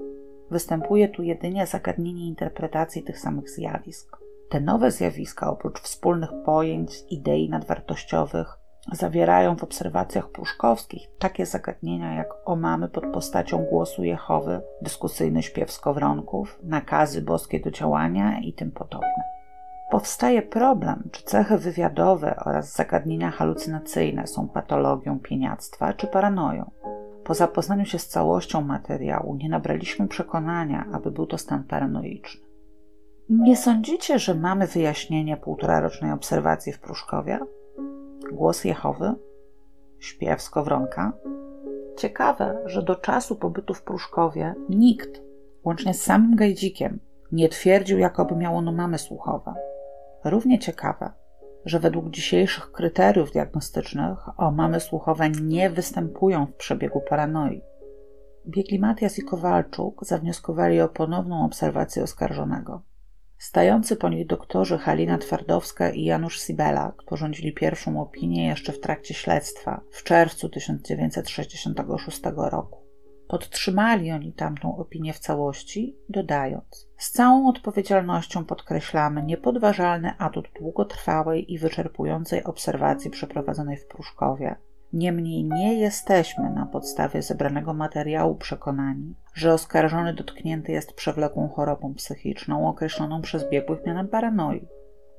Występuje 0.50 1.08
tu 1.08 1.22
jedynie 1.22 1.66
zagadnienie 1.66 2.26
interpretacji 2.26 3.02
tych 3.02 3.18
samych 3.18 3.50
zjawisk. 3.50 4.16
Te 4.48 4.60
nowe 4.60 4.90
zjawiska, 4.90 5.50
oprócz 5.50 5.80
wspólnych 5.80 6.30
pojęć, 6.44 7.04
idei 7.10 7.50
nadwartościowych, 7.50 8.59
zawierają 8.92 9.56
w 9.56 9.64
obserwacjach 9.64 10.30
pruszkowskich 10.30 11.08
takie 11.18 11.46
zagadnienia 11.46 12.14
jak 12.14 12.28
omamy 12.44 12.88
pod 12.88 13.06
postacią 13.06 13.64
głosu 13.64 14.04
Jehowy, 14.04 14.60
dyskusyjny 14.82 15.42
śpiew 15.42 15.72
skowronków, 15.72 16.58
nakazy 16.62 17.22
boskie 17.22 17.60
do 17.60 17.70
działania 17.70 18.40
i 18.40 18.52
tym 18.52 18.70
podobne. 18.70 19.30
Powstaje 19.90 20.42
problem, 20.42 21.08
czy 21.12 21.22
cechy 21.22 21.58
wywiadowe 21.58 22.36
oraz 22.36 22.76
zagadnienia 22.76 23.30
halucynacyjne 23.30 24.26
są 24.26 24.48
patologią 24.48 25.18
pieniactwa 25.18 25.92
czy 25.92 26.06
paranoją. 26.06 26.70
Po 27.24 27.34
zapoznaniu 27.34 27.84
się 27.84 27.98
z 27.98 28.08
całością 28.08 28.60
materiału 28.60 29.36
nie 29.36 29.48
nabraliśmy 29.48 30.08
przekonania, 30.08 30.84
aby 30.92 31.10
był 31.10 31.26
to 31.26 31.38
stan 31.38 31.64
paranoiczny. 31.64 32.40
Nie 33.30 33.56
sądzicie, 33.56 34.18
że 34.18 34.34
mamy 34.34 34.66
wyjaśnienie 34.66 35.36
półtorarocznej 35.36 36.12
obserwacji 36.12 36.72
w 36.72 36.80
Pruszkowie? 36.80 37.38
Głos 38.32 38.64
Jehowy, 38.64 39.14
śpiew 39.98 40.42
skowronka. 40.42 41.12
Ciekawe, 41.96 42.62
że 42.64 42.82
do 42.82 42.96
czasu 42.96 43.36
pobytu 43.36 43.74
w 43.74 43.82
Pruszkowie 43.82 44.54
nikt, 44.68 45.22
łącznie 45.64 45.94
z 45.94 46.02
samym 46.02 46.36
Gajdzikiem, 46.36 47.00
nie 47.32 47.48
twierdził, 47.48 47.98
jakoby 47.98 48.36
miał 48.36 48.56
ono 48.56 48.72
mamy 48.72 48.98
słuchowe. 48.98 49.54
Równie 50.24 50.58
ciekawe, 50.58 51.12
że 51.64 51.78
według 51.78 52.10
dzisiejszych 52.10 52.72
kryteriów 52.72 53.32
diagnostycznych 53.32 54.18
o 54.40 54.50
mamy 54.50 54.80
słuchowe 54.80 55.30
nie 55.30 55.70
występują 55.70 56.46
w 56.46 56.54
przebiegu 56.54 57.00
paranoi. 57.08 57.62
Biegli 58.46 58.78
Matias 58.78 59.18
i 59.18 59.22
Kowalczuk 59.22 60.04
zawnioskowali 60.04 60.80
o 60.80 60.88
ponowną 60.88 61.44
obserwację 61.44 62.02
oskarżonego. 62.02 62.82
Stający 63.40 63.96
po 63.96 64.08
nich 64.08 64.26
doktorzy 64.26 64.78
Halina 64.78 65.18
Twardowska 65.18 65.90
i 65.90 66.04
Janusz 66.04 66.40
Sibelak 66.40 67.02
porządzili 67.02 67.52
pierwszą 67.52 68.00
opinię 68.00 68.46
jeszcze 68.46 68.72
w 68.72 68.80
trakcie 68.80 69.14
śledztwa 69.14 69.80
w 69.90 70.04
czerwcu 70.04 70.48
1966 70.48 72.20
roku. 72.36 72.78
Podtrzymali 73.28 74.12
oni 74.12 74.32
tamtą 74.32 74.76
opinię 74.76 75.12
w 75.12 75.18
całości, 75.18 75.96
dodając: 76.08 76.88
Z 76.96 77.10
całą 77.10 77.48
odpowiedzialnością 77.48 78.44
podkreślamy 78.44 79.22
niepodważalny 79.22 80.14
atut 80.18 80.48
długotrwałej 80.60 81.52
i 81.52 81.58
wyczerpującej 81.58 82.44
obserwacji 82.44 83.10
przeprowadzonej 83.10 83.76
w 83.76 83.86
Pruszkowie, 83.86 84.56
Niemniej 84.92 85.44
nie 85.44 85.74
jesteśmy 85.74 86.50
na 86.50 86.66
podstawie 86.66 87.22
zebranego 87.22 87.74
materiału 87.74 88.34
przekonani, 88.34 89.14
że 89.34 89.52
oskarżony 89.52 90.14
dotknięty 90.14 90.72
jest 90.72 90.92
przewlekłą 90.92 91.48
chorobą 91.48 91.94
psychiczną 91.94 92.68
określoną 92.68 93.22
przez 93.22 93.50
biegłych 93.50 93.86
mianem 93.86 94.08
paranoi. 94.08 94.68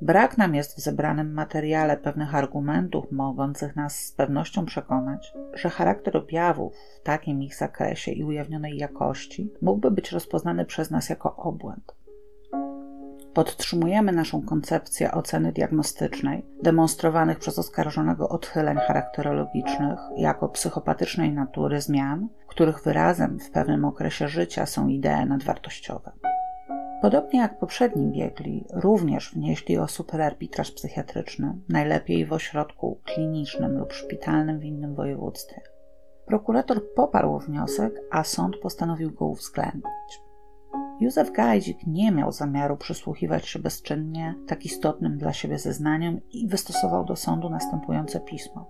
Brak 0.01 0.37
nam 0.37 0.55
jest 0.55 0.77
w 0.77 0.79
zebranym 0.79 1.33
materiale 1.33 1.97
pewnych 1.97 2.35
argumentów 2.35 3.11
mogących 3.11 3.75
nas 3.75 3.99
z 3.99 4.11
pewnością 4.11 4.65
przekonać, 4.65 5.33
że 5.53 5.69
charakter 5.69 6.17
objawów 6.17 6.73
w 6.99 7.03
takim 7.03 7.43
ich 7.43 7.55
zakresie 7.55 8.11
i 8.11 8.23
ujawnionej 8.23 8.77
jakości 8.77 9.53
mógłby 9.61 9.91
być 9.91 10.11
rozpoznany 10.11 10.65
przez 10.65 10.91
nas 10.91 11.09
jako 11.09 11.35
obłęd. 11.35 11.95
Podtrzymujemy 13.33 14.11
naszą 14.11 14.41
koncepcję 14.41 15.11
oceny 15.11 15.51
diagnostycznej, 15.51 16.45
demonstrowanych 16.63 17.39
przez 17.39 17.59
oskarżonego 17.59 18.29
odchyleń 18.29 18.77
charakterologicznych 18.77 19.99
jako 20.17 20.49
psychopatycznej 20.49 21.31
natury 21.33 21.81
zmian, 21.81 22.27
których 22.47 22.83
wyrazem 22.83 23.39
w 23.39 23.51
pewnym 23.51 23.85
okresie 23.85 24.27
życia 24.27 24.65
są 24.65 24.87
idee 24.87 25.25
nadwartościowe. 25.27 26.11
Podobnie 27.01 27.39
jak 27.39 27.59
poprzedni 27.59 28.11
biegli, 28.11 28.65
również 28.73 29.33
wnieśli 29.33 29.77
o 29.77 29.87
superarbitraż 29.87 30.71
psychiatryczny, 30.71 31.57
najlepiej 31.69 32.25
w 32.25 32.33
ośrodku 32.33 33.01
klinicznym 33.05 33.77
lub 33.77 33.93
szpitalnym 33.93 34.59
w 34.59 34.63
innym 34.63 34.95
województwie. 34.95 35.61
Prokurator 36.25 36.93
poparł 36.95 37.39
wniosek, 37.39 37.93
a 38.11 38.23
sąd 38.23 38.57
postanowił 38.57 39.11
go 39.11 39.25
uwzględnić. 39.25 40.21
Józef 41.01 41.31
Gajdzik 41.31 41.87
nie 41.87 42.11
miał 42.11 42.31
zamiaru 42.31 42.77
przysłuchiwać 42.77 43.47
się 43.47 43.59
bezczynnie 43.59 44.35
tak 44.47 44.65
istotnym 44.65 45.17
dla 45.17 45.33
siebie 45.33 45.59
zeznaniom 45.59 46.19
i 46.31 46.47
wystosował 46.47 47.05
do 47.05 47.15
sądu 47.15 47.49
następujące 47.49 48.19
pismo. 48.19 48.65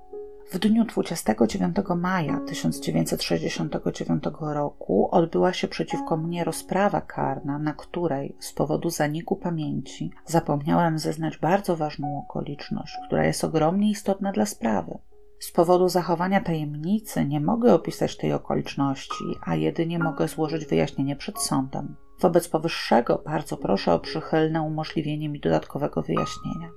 W 0.52 0.60
dniu 0.60 0.86
29 0.86 1.76
maja 1.96 2.40
1969 2.48 4.24
roku 4.42 5.10
odbyła 5.12 5.54
się 5.54 5.68
przeciwko 5.68 6.18
mnie 6.18 6.44
rozprawa 6.44 7.02
karna, 7.02 7.60
na 7.60 7.74
której 7.74 8.36
z 8.40 8.54
powodu 8.54 8.90
zaniku 8.90 9.36
pamięci 9.36 10.12
zapomniałem 10.26 11.00
zeznać 11.00 11.38
bardzo 11.38 11.78
ważną 11.78 12.20
okoliczność, 12.20 12.98
która 13.08 13.26
jest 13.26 13.44
ogromnie 13.44 13.92
istotna 13.92 14.32
dla 14.32 14.46
sprawy. 14.46 14.98
Z 15.40 15.52
powodu 15.52 15.90
zachowania 15.90 16.42
tajemnicy 16.42 17.26
nie 17.26 17.40
mogę 17.40 17.74
opisać 17.74 18.18
tej 18.18 18.34
okoliczności, 18.34 19.26
a 19.46 19.56
jedynie 19.56 20.00
mogę 20.00 20.28
złożyć 20.28 20.66
wyjaśnienie 20.66 21.16
przed 21.16 21.40
sądem. 21.40 21.96
Wobec 22.22 22.48
powyższego 22.48 23.22
bardzo 23.26 23.58
proszę 23.58 23.94
o 23.94 24.00
przychylne 24.00 24.62
umożliwienie 24.62 25.30
mi 25.30 25.40
dodatkowego 25.40 26.02
wyjaśnienia. 26.02 26.70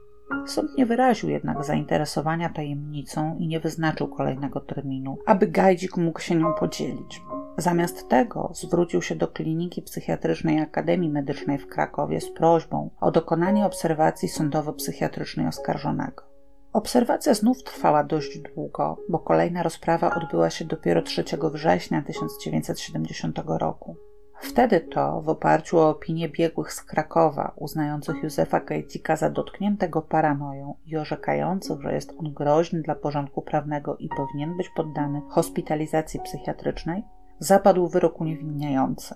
Sąd 0.46 0.78
nie 0.78 0.86
wyraził 0.86 1.30
jednak 1.30 1.64
zainteresowania 1.64 2.48
tajemnicą 2.48 3.36
i 3.38 3.46
nie 3.48 3.60
wyznaczył 3.60 4.08
kolejnego 4.08 4.60
terminu, 4.60 5.18
aby 5.26 5.46
Gajdzik 5.46 5.96
mógł 5.96 6.20
się 6.20 6.34
nią 6.34 6.52
podzielić. 6.52 7.22
Zamiast 7.58 8.08
tego 8.08 8.50
zwrócił 8.54 9.02
się 9.02 9.16
do 9.16 9.28
Kliniki 9.28 9.82
Psychiatrycznej 9.82 10.60
Akademii 10.60 11.10
Medycznej 11.10 11.58
w 11.58 11.68
Krakowie 11.68 12.20
z 12.20 12.32
prośbą 12.32 12.90
o 13.00 13.10
dokonanie 13.10 13.66
obserwacji 13.66 14.28
sądowo-psychiatrycznej 14.28 15.48
oskarżonego. 15.48 16.24
Obserwacja 16.72 17.34
znów 17.34 17.62
trwała 17.62 18.04
dość 18.04 18.38
długo, 18.38 18.96
bo 19.08 19.18
kolejna 19.18 19.62
rozprawa 19.62 20.14
odbyła 20.14 20.50
się 20.50 20.64
dopiero 20.64 21.02
3 21.02 21.24
września 21.52 22.02
1970 22.02 23.38
roku. 23.46 23.96
Wtedy 24.44 24.80
to, 24.80 25.20
w 25.20 25.28
oparciu 25.28 25.78
o 25.78 25.88
opinię 25.88 26.28
biegłych 26.28 26.72
z 26.72 26.82
Krakowa, 26.82 27.52
uznających 27.56 28.22
Józefa 28.22 28.60
Kejcika 28.60 29.16
za 29.16 29.30
dotkniętego 29.30 30.02
paranoją 30.02 30.74
i 30.86 30.96
orzekających, 30.96 31.80
że 31.80 31.94
jest 31.94 32.14
on 32.18 32.32
groźny 32.32 32.82
dla 32.82 32.94
porządku 32.94 33.42
prawnego 33.42 33.96
i 33.96 34.08
powinien 34.16 34.56
być 34.56 34.68
poddany 34.76 35.22
hospitalizacji 35.28 36.20
psychiatrycznej, 36.20 37.02
zapadł 37.38 37.88
wyrok 37.88 38.20
uniewinniający. 38.20 39.14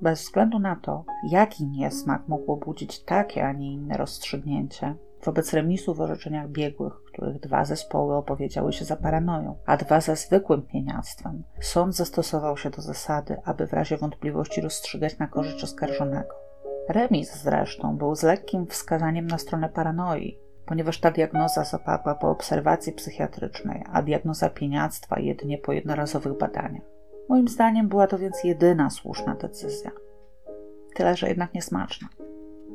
Bez 0.00 0.22
względu 0.22 0.58
na 0.58 0.76
to, 0.76 1.04
jaki 1.30 1.66
niesmak 1.66 2.28
mogło 2.28 2.56
budzić 2.56 3.04
takie, 3.04 3.46
a 3.46 3.52
nie 3.52 3.72
inne 3.72 3.96
rozstrzygnięcie, 3.96 4.94
wobec 5.26 5.52
remisu 5.52 5.94
w 5.94 6.00
orzeczeniach 6.00 6.48
biegłych, 6.48 6.92
których 7.12 7.40
dwa 7.40 7.64
zespoły 7.64 8.14
opowiedziały 8.14 8.72
się 8.72 8.84
za 8.84 8.96
paranoją, 8.96 9.56
a 9.66 9.76
dwa 9.76 10.00
za 10.00 10.14
zwykłym 10.14 10.62
pieniactwem, 10.62 11.42
sąd 11.60 11.96
zastosował 11.96 12.56
się 12.56 12.70
do 12.70 12.82
zasady, 12.82 13.36
aby 13.44 13.66
w 13.66 13.72
razie 13.72 13.96
wątpliwości 13.96 14.60
rozstrzygać 14.60 15.18
na 15.18 15.26
korzyść 15.26 15.64
oskarżonego. 15.64 16.34
Remis 16.88 17.42
zresztą 17.42 17.96
był 17.96 18.14
z 18.14 18.22
lekkim 18.22 18.66
wskazaniem 18.66 19.26
na 19.26 19.38
stronę 19.38 19.68
paranoi, 19.68 20.38
ponieważ 20.66 21.00
ta 21.00 21.10
diagnoza 21.10 21.64
zapadła 21.64 22.14
po 22.14 22.30
obserwacji 22.30 22.92
psychiatrycznej, 22.92 23.84
a 23.92 24.02
diagnoza 24.02 24.50
pieniactwa 24.50 25.20
jedynie 25.20 25.58
po 25.58 25.72
jednorazowych 25.72 26.38
badaniach. 26.38 26.84
Moim 27.28 27.48
zdaniem 27.48 27.88
była 27.88 28.06
to 28.06 28.18
więc 28.18 28.44
jedyna 28.44 28.90
słuszna 28.90 29.34
decyzja. 29.34 29.90
Tyle, 30.94 31.16
że 31.16 31.28
jednak 31.28 31.54
niesmaczna. 31.54 32.08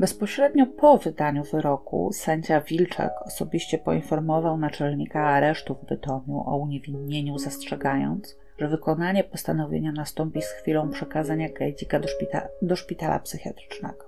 Bezpośrednio 0.02 0.66
po 0.66 0.98
wydaniu 0.98 1.44
wyroku 1.44 2.10
sędzia 2.14 2.62
Wilczek 2.62 3.12
osobiście 3.26 3.78
poinformował 3.78 4.58
naczelnika 4.58 5.28
aresztu 5.28 5.76
w 5.76 5.86
Bytomiu 5.86 6.44
o 6.46 6.58
uniewinnieniu, 6.58 7.38
zastrzegając, 7.38 8.38
że 8.58 8.68
wykonanie 8.68 9.24
postanowienia 9.24 9.92
nastąpi 9.92 10.42
z 10.42 10.48
chwilą 10.48 10.90
przekazania 10.90 11.50
Kejdzika 11.50 12.00
do, 12.00 12.08
szpita 12.08 12.48
do 12.62 12.76
szpitala 12.76 13.20
psychiatrycznego. 13.20 14.06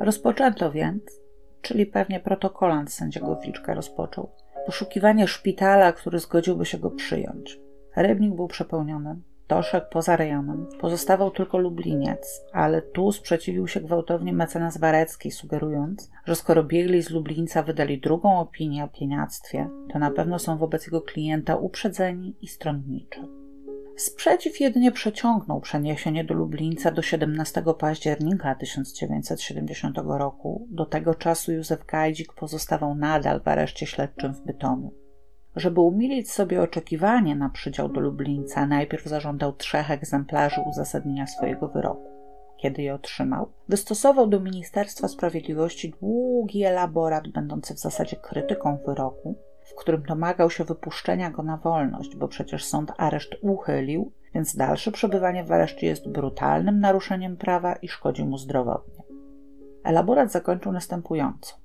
Rozpoczęto 0.00 0.72
więc, 0.72 1.02
czyli 1.62 1.86
pewnie 1.86 2.20
protokolant 2.20 2.92
sędziego 2.92 3.36
Wilczka 3.36 3.74
rozpoczął, 3.74 4.30
poszukiwanie 4.66 5.28
szpitala, 5.28 5.92
który 5.92 6.18
zgodziłby 6.18 6.66
się 6.66 6.78
go 6.78 6.90
przyjąć. 6.90 7.60
Rybnik 7.96 8.34
był 8.34 8.48
przepełniony, 8.48 9.16
Toszek 9.54 9.88
poza 9.88 10.16
rejonem. 10.16 10.66
Pozostawał 10.80 11.30
tylko 11.30 11.58
Lubliniec, 11.58 12.44
ale 12.52 12.82
tu 12.82 13.12
sprzeciwił 13.12 13.68
się 13.68 13.80
gwałtownie 13.80 14.32
mecenas 14.32 14.78
Warecki, 14.78 15.30
sugerując, 15.30 16.10
że 16.24 16.36
skoro 16.36 16.64
biegli 16.64 17.02
z 17.02 17.10
Lublińca 17.10 17.62
wydali 17.62 18.00
drugą 18.00 18.38
opinię 18.38 18.84
o 18.84 18.88
pieniactwie, 18.88 19.68
to 19.92 19.98
na 19.98 20.10
pewno 20.10 20.38
są 20.38 20.58
wobec 20.58 20.86
jego 20.86 21.00
klienta 21.00 21.56
uprzedzeni 21.56 22.36
i 22.40 22.48
stronniczy. 22.48 23.20
Sprzeciw 23.96 24.60
jedynie 24.60 24.92
przeciągnął 24.92 25.60
przeniesienie 25.60 26.24
do 26.24 26.34
Lublińca 26.34 26.90
do 26.90 27.02
17 27.02 27.64
października 27.78 28.54
1970 28.54 29.98
roku. 30.04 30.68
Do 30.70 30.86
tego 30.86 31.14
czasu 31.14 31.52
Józef 31.52 31.86
Gajdzik 31.86 32.32
pozostawał 32.32 32.94
nadal 32.94 33.40
w 33.40 33.48
areszcie 33.48 33.86
śledczym 33.86 34.34
w 34.34 34.40
Bytomiu. 34.40 35.03
Żeby 35.56 35.80
umilić 35.80 36.30
sobie 36.30 36.62
oczekiwanie 36.62 37.36
na 37.36 37.48
przydział 37.50 37.88
do 37.88 38.00
Lublińca, 38.00 38.66
najpierw 38.66 39.04
zażądał 39.04 39.52
trzech 39.52 39.90
egzemplarzy 39.90 40.60
uzasadnienia 40.60 41.26
swojego 41.26 41.68
wyroku. 41.68 42.14
Kiedy 42.56 42.82
je 42.82 42.94
otrzymał, 42.94 43.48
wystosował 43.68 44.26
do 44.26 44.40
Ministerstwa 44.40 45.08
Sprawiedliwości 45.08 45.94
długi 46.00 46.64
elaborat, 46.64 47.28
będący 47.28 47.74
w 47.74 47.78
zasadzie 47.78 48.16
krytyką 48.16 48.78
wyroku, 48.86 49.38
w 49.64 49.74
którym 49.74 50.02
domagał 50.02 50.50
się 50.50 50.64
wypuszczenia 50.64 51.30
go 51.30 51.42
na 51.42 51.56
wolność, 51.56 52.16
bo 52.16 52.28
przecież 52.28 52.64
sąd 52.64 52.92
areszt 52.96 53.34
uchylił, 53.40 54.12
więc 54.34 54.56
dalsze 54.56 54.92
przebywanie 54.92 55.44
w 55.44 55.52
areszcie 55.52 55.86
jest 55.86 56.08
brutalnym 56.08 56.80
naruszeniem 56.80 57.36
prawa 57.36 57.74
i 57.74 57.88
szkodzi 57.88 58.24
mu 58.24 58.38
zdrowotnie. 58.38 59.04
Elaborat 59.84 60.32
zakończył 60.32 60.72
następująco. 60.72 61.56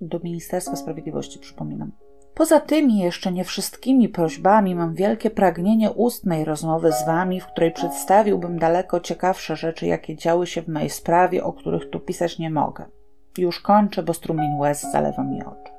Do 0.00 0.18
Ministerstwa 0.18 0.76
Sprawiedliwości 0.76 1.38
przypominam. 1.38 1.92
Poza 2.38 2.60
tymi 2.60 2.98
jeszcze 2.98 3.32
nie 3.32 3.44
wszystkimi 3.44 4.08
prośbami 4.08 4.74
mam 4.74 4.94
wielkie 4.94 5.30
pragnienie 5.30 5.90
ustnej 5.90 6.44
rozmowy 6.44 6.92
z 6.92 7.06
wami, 7.06 7.40
w 7.40 7.46
której 7.46 7.72
przedstawiłbym 7.72 8.58
daleko 8.58 9.00
ciekawsze 9.00 9.56
rzeczy, 9.56 9.86
jakie 9.86 10.16
działy 10.16 10.46
się 10.46 10.62
w 10.62 10.68
mojej 10.68 10.90
sprawie, 10.90 11.44
o 11.44 11.52
których 11.52 11.90
tu 11.90 12.00
pisać 12.00 12.38
nie 12.38 12.50
mogę. 12.50 12.84
Już 13.38 13.60
kończę, 13.60 14.02
bo 14.02 14.14
strumień 14.14 14.58
łez 14.58 14.82
zalewa 14.92 15.22
mi 15.22 15.44
oczy. 15.44 15.72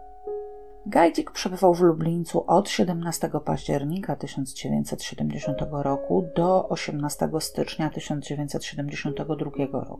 Gajdzik 0.86 1.32
przebywał 1.32 1.74
w 1.74 1.82
Lublińcu 1.82 2.43
od 2.47 2.70
17 2.70 3.30
października 3.45 4.16
1970 4.16 5.57
roku 5.72 6.26
do 6.36 6.70
18 6.70 7.30
stycznia 7.39 7.89
1972 7.89 9.36
roku. 9.72 9.99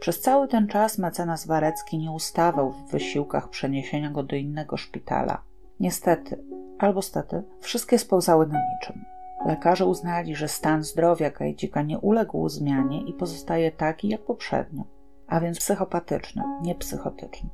Przez 0.00 0.20
cały 0.20 0.48
ten 0.48 0.68
czas 0.68 0.98
mecenas 0.98 1.46
Warecki 1.46 1.98
nie 1.98 2.10
ustawał 2.10 2.72
w 2.72 2.90
wysiłkach 2.90 3.48
przeniesienia 3.48 4.10
go 4.10 4.22
do 4.22 4.36
innego 4.36 4.76
szpitala, 4.76 5.42
Niestety, 5.80 6.44
albo 6.78 7.02
stety, 7.02 7.42
wszystkie 7.60 7.98
spełzały 7.98 8.46
na 8.46 8.60
niczym. 8.74 9.04
Lekarze 9.46 9.86
uznali, 9.86 10.36
że 10.36 10.48
stan 10.48 10.84
zdrowia 10.84 11.30
Kajdzika 11.30 11.82
nie 11.82 11.98
uległ 11.98 12.48
zmianie 12.48 13.02
i 13.02 13.12
pozostaje 13.12 13.72
taki 13.72 14.08
jak 14.08 14.24
poprzednio, 14.24 14.84
a 15.26 15.40
więc 15.40 15.58
psychopatyczny, 15.58 16.42
nie 16.62 16.74
psychotyczny. 16.74 17.50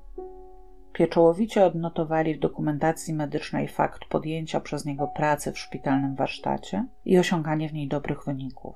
Pieczołowicie 0.93 1.65
odnotowali 1.65 2.35
w 2.35 2.41
dokumentacji 2.41 3.15
medycznej 3.15 3.69
fakt 3.69 4.05
podjęcia 4.05 4.61
przez 4.61 4.85
niego 4.85 5.09
pracy 5.09 5.53
w 5.53 5.59
szpitalnym 5.59 6.15
warsztacie 6.15 6.87
i 7.05 7.19
osiąganie 7.19 7.69
w 7.69 7.73
niej 7.73 7.89
dobrych 7.89 8.25
wyników. 8.25 8.75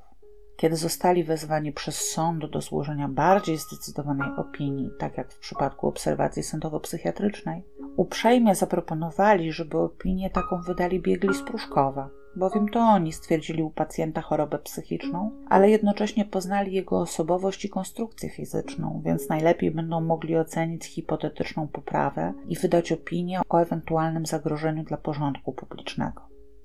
Kiedy 0.57 0.77
zostali 0.77 1.25
wezwani 1.25 1.73
przez 1.73 2.11
sąd 2.11 2.51
do 2.51 2.61
złożenia 2.61 3.09
bardziej 3.09 3.59
zdecydowanej 3.59 4.31
opinii, 4.37 4.91
tak 4.99 5.17
jak 5.17 5.33
w 5.33 5.39
przypadku 5.39 5.89
obserwacji 5.89 6.43
sądowo-psychiatrycznej, 6.43 7.63
uprzejmie 7.97 8.55
zaproponowali, 8.55 9.53
żeby 9.53 9.79
opinię 9.79 10.31
taką 10.31 10.63
wydali 10.63 11.01
biegli 11.01 11.35
z 11.35 11.43
Pruszkowa, 11.43 12.11
bowiem 12.37 12.69
to 12.69 12.81
oni 12.81 13.13
stwierdzili 13.13 13.63
u 13.63 13.71
pacjenta 13.71 14.21
chorobę 14.21 14.59
psychiczną, 14.59 15.31
ale 15.49 15.71
jednocześnie 15.71 16.25
poznali 16.25 16.73
jego 16.73 17.01
osobowość 17.01 17.65
i 17.65 17.69
konstrukcję 17.69 18.31
fizyczną, 18.31 19.03
więc 19.05 19.29
najlepiej 19.29 19.71
będą 19.71 20.01
mogli 20.01 20.37
ocenić 20.37 20.85
hipotetyczną 20.85 21.69
poprawę 21.69 22.33
i 22.49 22.57
wydać 22.57 22.93
opinię 22.93 23.41
o 23.49 23.59
ewentualnym 23.59 24.27
zagrożeniu 24.27 24.85
dla 24.85 24.97
porządku 24.97 25.53
publicznego. 25.53 26.23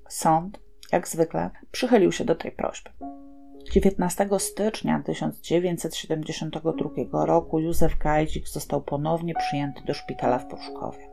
Sąd, 0.08 0.60
jak 0.92 1.08
zwykle, 1.08 1.50
przychylił 1.70 2.12
się 2.12 2.24
do 2.24 2.34
tej 2.34 2.52
prośby. 2.52 2.90
19 3.72 4.28
stycznia 4.38 5.02
1972 5.06 7.26
roku 7.26 7.58
Józef 7.58 7.98
Gajdzik 7.98 8.48
został 8.48 8.82
ponownie 8.82 9.34
przyjęty 9.34 9.82
do 9.86 9.94
szpitala 9.94 10.38
w 10.38 10.46
Pruszkowie. 10.46 11.09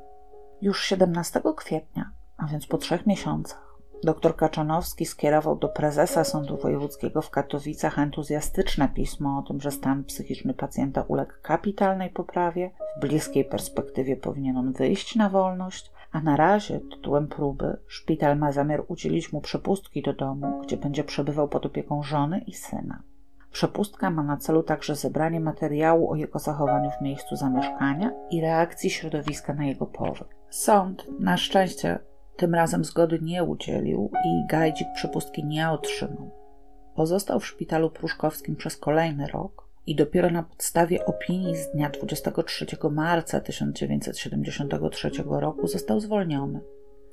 Już 0.61 0.83
17 0.83 1.41
kwietnia, 1.55 2.11
a 2.37 2.47
więc 2.47 2.67
po 2.67 2.77
trzech 2.77 3.05
miesiącach, 3.05 3.77
dr 4.03 4.35
Kaczanowski 4.35 5.05
skierował 5.05 5.55
do 5.55 5.69
prezesa 5.69 6.23
Sądu 6.23 6.57
Wojewódzkiego 6.57 7.21
w 7.21 7.29
Katowicach 7.29 7.99
entuzjastyczne 7.99 8.89
pismo 8.89 9.39
o 9.39 9.47
tym, 9.47 9.61
że 9.61 9.71
stan 9.71 10.03
psychiczny 10.03 10.53
pacjenta 10.53 11.01
uległ 11.01 11.33
kapitalnej 11.41 12.09
poprawie, 12.09 12.71
w 12.97 13.01
bliskiej 13.01 13.45
perspektywie 13.45 14.15
powinien 14.15 14.57
on 14.57 14.73
wyjść 14.73 15.15
na 15.15 15.29
wolność, 15.29 15.91
a 16.11 16.21
na 16.21 16.37
razie, 16.37 16.79
tytułem 16.79 17.27
próby, 17.27 17.77
szpital 17.87 18.37
ma 18.37 18.51
zamiar 18.51 18.83
udzielić 18.87 19.33
mu 19.33 19.41
przepustki 19.41 20.01
do 20.01 20.13
domu, 20.13 20.61
gdzie 20.63 20.77
będzie 20.77 21.03
przebywał 21.03 21.47
pod 21.47 21.65
opieką 21.65 22.03
żony 22.03 22.39
i 22.39 22.53
syna. 22.53 23.03
Przepustka 23.51 24.09
ma 24.09 24.23
na 24.23 24.37
celu 24.37 24.63
także 24.63 24.95
zebranie 24.95 25.39
materiału 25.39 26.11
o 26.11 26.15
jego 26.15 26.39
zachowaniu 26.39 26.91
w 26.91 27.01
miejscu 27.01 27.35
zamieszkania 27.35 28.11
i 28.29 28.41
reakcji 28.41 28.89
środowiska 28.89 29.53
na 29.53 29.65
jego 29.65 29.85
powyk. 29.85 30.36
Sąd, 30.49 31.07
na 31.19 31.37
szczęście, 31.37 31.99
tym 32.37 32.55
razem 32.55 32.85
zgody 32.85 33.19
nie 33.21 33.43
udzielił 33.43 34.11
i 34.25 34.47
Gajdzik 34.47 34.87
przepustki 34.95 35.45
nie 35.45 35.69
otrzymał. 35.69 36.31
Pozostał 36.95 37.39
w 37.39 37.45
szpitalu 37.45 37.89
pruszkowskim 37.89 38.55
przez 38.55 38.77
kolejny 38.77 39.27
rok, 39.27 39.67
i 39.87 39.95
dopiero 39.95 40.29
na 40.29 40.43
podstawie 40.43 41.05
opinii 41.05 41.55
z 41.55 41.71
dnia 41.71 41.89
23 41.89 42.65
marca 42.91 43.39
1973 43.39 45.11
roku 45.25 45.67
został 45.67 45.99
zwolniony. 45.99 46.59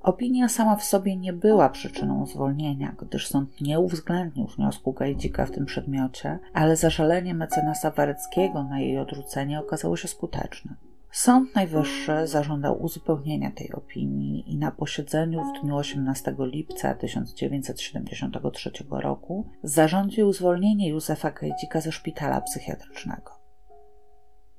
Opinia 0.03 0.49
sama 0.49 0.77
w 0.77 0.85
sobie 0.85 1.17
nie 1.17 1.33
była 1.33 1.69
przyczyną 1.69 2.27
zwolnienia, 2.27 2.95
gdyż 3.01 3.29
sąd 3.29 3.61
nie 3.61 3.81
uwzględnił 3.81 4.47
wniosku 4.47 4.93
Gajdzika 4.93 5.47
w 5.47 5.51
tym 5.51 5.67
przedmiocie, 5.67 6.39
ale 6.53 6.77
zażalenie 6.77 7.35
mecenasa 7.35 7.91
Wareckiego 7.91 8.65
na 8.65 8.81
jej 8.81 8.99
odrzucenie 8.99 9.61
okazało 9.61 9.97
się 9.97 10.09
skuteczne. 10.09 10.75
Sąd 11.15 11.55
Najwyższy 11.55 12.27
zażądał 12.27 12.83
uzupełnienia 12.83 13.51
tej 13.51 13.73
opinii 13.73 14.53
i 14.53 14.59
na 14.59 14.71
posiedzeniu 14.71 15.45
w 15.45 15.61
dniu 15.61 15.77
18 15.77 16.35
lipca 16.39 16.95
1973 16.95 18.71
roku 18.91 19.51
zarządził 19.63 20.33
zwolnienie 20.33 20.89
Józefa 20.89 21.31
Gajdzika 21.31 21.81
ze 21.81 21.93
szpitala 21.93 22.41
psychiatrycznego. 22.41 23.31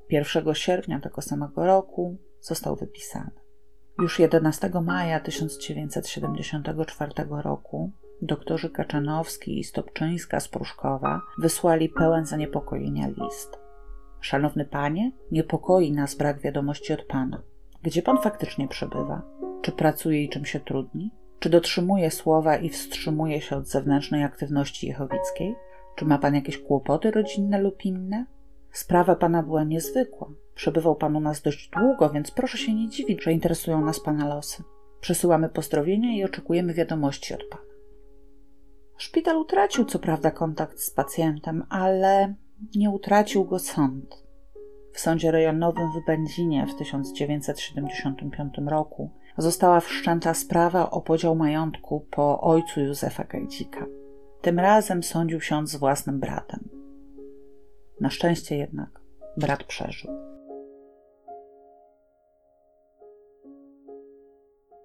1 0.10 0.56
sierpnia 0.56 1.00
tego 1.00 1.22
samego 1.22 1.66
roku 1.66 2.18
został 2.42 2.76
wypisany. 2.76 3.32
Już 4.02 4.20
11 4.20 4.72
maja 4.84 5.20
1974 5.20 7.12
roku 7.30 7.92
doktorzy 8.22 8.70
Kaczanowski 8.70 9.60
i 9.60 9.64
Stopczyńska 9.64 10.40
z 10.40 10.48
Pruszkowa 10.48 11.22
wysłali 11.38 11.90
pełen 11.90 12.26
zaniepokojenia 12.26 13.08
list. 13.08 13.65
Szanowny 14.22 14.66
panie, 14.66 15.12
niepokoi 15.32 15.92
nas 15.92 16.16
brak 16.16 16.42
wiadomości 16.42 16.94
od 16.94 17.04
pana. 17.04 17.42
Gdzie 17.84 18.02
pan 18.02 18.18
faktycznie 18.18 18.68
przebywa? 18.68 19.22
Czy 19.62 19.72
pracuje 19.72 20.24
i 20.24 20.30
czym 20.30 20.46
się 20.46 20.60
trudni? 20.60 21.12
Czy 21.40 21.50
dotrzymuje 21.50 22.12
słowa 22.12 22.58
i 22.58 22.70
wstrzymuje 22.70 23.42
się 23.42 23.56
od 23.56 23.68
zewnętrznej 23.68 24.24
aktywności 24.24 24.88
jechowickiej? 24.88 25.56
Czy 25.96 26.06
ma 26.06 26.18
pan 26.18 26.36
jakieś 26.36 26.58
kłopoty 26.58 27.12
rodzinne 27.12 27.62
lub 27.62 27.86
inne? 27.86 28.26
Sprawa 28.72 29.16
pana 29.16 29.44
była 29.44 29.64
niezwykła. 29.64 30.30
Przebywał 30.56 30.96
pan 30.96 31.16
u 31.16 31.20
nas 31.20 31.42
dość 31.42 31.70
długo, 31.70 32.10
więc 32.10 32.32
proszę 32.32 32.58
się 32.58 32.74
nie 32.74 32.90
dziwić, 32.90 33.24
że 33.24 33.32
interesują 33.32 33.82
nas 33.82 34.00
pana 34.00 34.28
losy. 34.28 34.64
Przesyłamy 35.02 35.50
pozdrowienia 35.50 36.16
i 36.16 36.24
oczekujemy 36.24 36.74
wiadomości 36.74 37.34
od 37.34 37.44
pana. 37.44 37.64
Szpital 38.98 39.38
utracił 39.38 39.86
co 39.86 40.00
prawda 40.00 40.32
kontakt 40.32 40.80
z 40.80 40.92
pacjentem, 40.92 41.64
ale 41.70 42.36
nie 42.76 42.90
utracił 42.90 43.46
go 43.46 43.60
sąd. 43.60 44.26
W 44.94 45.00
sądzie 45.00 45.32
rejonowym 45.32 45.92
w 45.92 46.06
Będzinie 46.08 46.68
w 46.68 46.76
1975 46.76 48.54
roku 48.68 49.12
została 49.38 49.80
wszczęta 49.80 50.34
sprawa 50.34 50.90
o 50.92 51.02
podział 51.02 51.36
majątku 51.36 52.08
po 52.12 52.42
ojcu 52.42 52.82
Józefa 52.82 53.24
Gajdzika. 53.24 53.86
Tym 54.42 54.60
razem 54.60 55.04
sądził 55.04 55.42
się 55.42 55.56
on 55.56 55.68
z 55.68 55.76
własnym 55.76 56.20
bratem. 56.20 56.70
Na 58.02 58.10
szczęście 58.10 58.58
jednak 58.58 59.02
brat 59.38 59.64
przeżył. 59.64 60.35